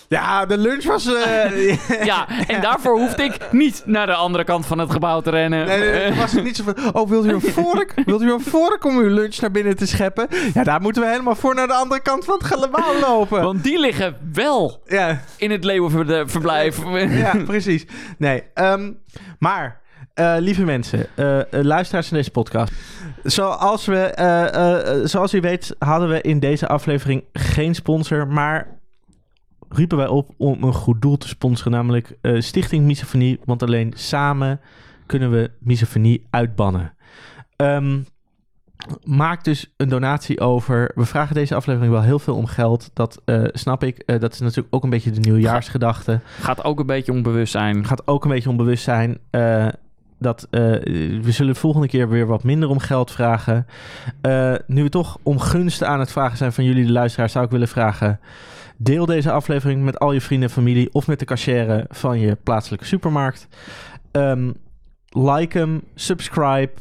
Ja, 0.10 0.46
de 0.46 0.58
lunch 0.58 0.84
was. 0.84 1.06
eh, 1.14 1.76
Ja, 2.06 2.28
en 2.48 2.62
daarvoor 2.62 3.00
hoefde 3.00 3.24
ik 3.24 3.38
niet 3.52 3.82
naar 3.86 4.06
de 4.06 4.14
andere 4.14 4.44
kant 4.44 4.66
van 4.66 4.78
het 4.78 4.92
gebouw 4.92 5.22
te 5.22 5.30
rennen. 5.30 5.66
Nee, 5.68 5.80
nee, 5.92 6.14
was 6.14 6.32
het 6.32 6.44
niet 6.44 6.56
zo 6.56 6.64
van... 6.64 6.76
Oh, 6.94 7.10
wilt 7.10 7.26
u 7.26 7.30
een 7.34 7.42
vork? 7.64 7.94
Wilt 8.06 8.22
u 8.22 8.32
een 8.32 8.42
vork 8.42 8.86
om 8.86 8.98
uw 8.98 9.10
lunch 9.14 9.40
naar 9.42 9.52
binnen 9.52 9.76
te 9.76 9.88
scheppen? 9.88 10.28
Ja, 10.54 10.64
daar 10.64 10.82
moeten 10.82 11.02
we 11.02 11.08
helemaal 11.10 11.36
voor 11.36 11.56
naar 11.56 11.68
de 11.68 11.74
andere 11.74 12.02
kant 12.02 12.26
van 12.26 12.34
het 12.38 12.44
gebouw 12.44 13.00
lopen. 13.00 13.42
want 13.42 13.64
die 13.64 13.80
liggen 13.80 14.16
wel 14.34 14.82
Ja, 14.86 15.22
in 15.38 15.52
het 15.52 15.64
leeuwenverblijf. 15.64 16.80
ja 17.24 17.34
precies. 17.46 17.86
Nee, 18.18 18.44
ehm, 18.54 18.92
maar... 19.40 19.80
eh, 20.14 20.36
lieve 20.40 20.64
mensen, 20.64 21.06
eh, 21.16 21.40
luisteraars 21.50 22.08
van 22.08 22.18
deze 22.18 22.32
podcast. 22.32 22.72
Zoals, 23.24 23.86
we, 23.86 25.02
zoals 25.04 25.34
u 25.34 25.42
weet 25.42 25.76
hadden 25.80 26.10
we 26.10 26.22
in 26.22 26.40
deze 26.40 26.68
aflevering 26.68 27.24
geen 27.34 27.76
sponsor, 27.76 28.28
maar 28.28 28.77
riepen 29.70 29.98
wij 29.98 30.08
op 30.08 30.34
om 30.38 30.64
een 30.64 30.74
goed 30.74 31.02
doel 31.02 31.18
te 31.18 31.28
sponsoren, 31.28 31.72
namelijk 31.72 32.18
eh, 32.22 32.40
Stichting 32.42 32.86
Misofonie, 32.86 33.40
want 33.46 33.64
alleen 33.64 33.94
samen 33.96 34.60
kunnen 35.06 35.32
we 35.32 35.52
misofonie 35.60 36.28
uitbannen. 36.30 36.94
Ehm, 37.56 38.00
maak 39.04 39.44
dus 39.44 39.74
een 39.78 39.90
donatie 39.90 40.40
over. 40.40 40.92
We 40.96 41.06
vragen 41.06 41.36
deze 41.36 41.56
aflevering 41.56 41.92
wel 41.92 42.02
heel 42.02 42.20
veel 42.20 42.36
om 42.36 42.46
geld. 42.46 42.90
Dat 42.94 43.22
eh, 43.26 43.44
snap 43.52 43.84
ik. 43.84 43.98
Eh, 43.98 44.20
dat 44.20 44.34
is 44.34 44.40
natuurlijk 44.40 44.76
ook 44.76 44.84
een 44.84 44.90
beetje 44.90 45.12
de 45.12 45.20
nieuwjaarsgedachte. 45.20 46.20
Gaat 46.40 46.64
ook 46.64 46.80
een 46.80 46.86
beetje 46.86 47.12
om 47.12 47.22
bewustzijn. 47.22 47.86
Gaat 47.86 48.08
ook 48.08 48.24
een 48.24 48.30
beetje 48.30 48.50
om 48.50 48.58
bewustzijn. 48.58 49.18
eh, 49.30 49.68
dat 50.20 50.48
we 50.50 51.22
zullen 51.28 51.54
de 51.54 51.60
volgende 51.60 51.88
keer 51.88 52.10
weer 52.10 52.26
wat 52.26 52.44
minder 52.44 52.70
om 52.70 52.80
geld 52.80 53.12
vragen. 53.12 53.66
Nu 54.68 54.84
we 54.84 54.90
toch 54.90 55.18
om 55.24 55.40
gunsten 55.40 55.88
aan 55.88 56.00
het 56.00 56.12
vragen 56.12 56.38
zijn 56.38 56.54
van 56.54 56.64
jullie, 56.64 56.86
de 56.86 56.92
luisteraars, 56.92 57.32
zou 57.32 57.46
ik 57.46 57.52
willen 57.52 57.68
vragen. 57.68 58.20
Deel 58.78 59.06
deze 59.06 59.32
aflevering 59.32 59.84
met 59.84 60.00
al 60.00 60.12
je 60.12 60.22
vrienden 60.22 60.48
en 60.48 60.54
familie 60.54 60.94
of 60.94 61.08
met 61.08 61.20
de 61.20 61.26
cashier 61.26 61.86
van 61.90 62.20
je 62.20 62.38
plaatselijke 62.44 62.86
supermarkt. 62.86 63.48
Ehm, 64.12 64.52
like 65.10 65.58
hem, 65.58 65.84
subscribe. 65.96 66.72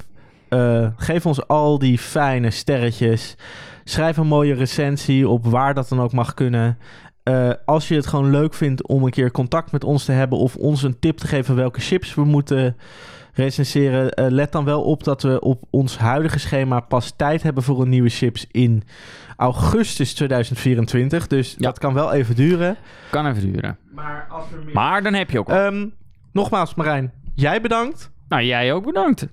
eh, 0.48 0.88
geef 0.96 1.26
ons 1.26 1.46
al 1.48 1.78
die 1.78 1.98
fijne 1.98 2.50
sterretjes. 2.50 3.36
Schrijf 3.84 4.16
een 4.16 4.26
mooie 4.26 4.54
recensie 4.54 5.28
op 5.28 5.46
waar 5.46 5.74
dat 5.74 5.88
dan 5.88 6.00
ook 6.00 6.12
mag 6.12 6.34
kunnen. 6.34 6.78
Eh, 7.22 7.50
als 7.64 7.88
je 7.88 7.94
het 7.94 8.06
gewoon 8.06 8.30
leuk 8.30 8.54
vindt 8.54 8.86
om 8.86 9.04
een 9.04 9.10
keer 9.10 9.30
contact 9.30 9.72
met 9.72 9.84
ons 9.84 10.04
te 10.04 10.12
hebben 10.12 10.38
of 10.38 10.56
ons 10.56 10.82
een 10.82 10.98
tip 10.98 11.16
te 11.16 11.26
geven 11.26 11.54
welke 11.54 11.80
chips 11.80 12.14
we 12.14 12.24
moeten 12.24 12.76
recenseren, 13.32 14.10
eh, 14.10 14.26
let 14.30 14.52
dan 14.52 14.64
wel 14.64 14.82
op 14.82 15.04
dat 15.04 15.22
we 15.22 15.40
op 15.40 15.62
ons 15.70 15.98
huidige 15.98 16.38
schema 16.38 16.80
pas 16.80 17.12
tijd 17.16 17.42
hebben 17.42 17.62
voor 17.62 17.82
een 17.82 17.88
nieuwe 17.88 18.08
chips 18.08 18.46
in 18.50 18.82
augustus 19.36 20.14
2024. 20.14 21.26
Dus 21.26 21.50
Ja. 21.50 21.56
dat 21.58 21.78
kan 21.78 21.94
wel 21.94 22.12
even 22.12 22.34
duren. 22.36 22.76
Kan 23.10 23.26
even 23.26 23.52
duren. 23.52 23.78
Maar 23.94 24.26
als 24.30 24.44
er 24.52 24.64
meer... 24.64 24.74
Maar 24.74 25.02
dan 25.02 25.14
heb 25.14 25.30
je 25.30 25.38
ook. 25.38 25.48
Ehm, 25.48 25.86
nogmaals, 26.32 26.74
Marijn, 26.74 27.12
jij 27.34 27.60
bedankt. 27.60 28.10
nou, 28.28 28.42
jij 28.42 28.72
ook 28.72 28.84
bedankt. 28.84 29.26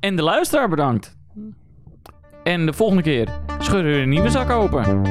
En 0.00 0.16
de 0.16 0.22
luisteraar 0.22 0.68
bedankt. 0.68 1.16
En 2.44 2.66
de 2.66 2.72
volgende 2.72 3.02
keer 3.02 3.28
schudden 3.58 3.92
we 3.92 3.98
een 3.98 4.08
nieuwe 4.08 4.30
zak 4.30 4.50
open. 4.50 5.02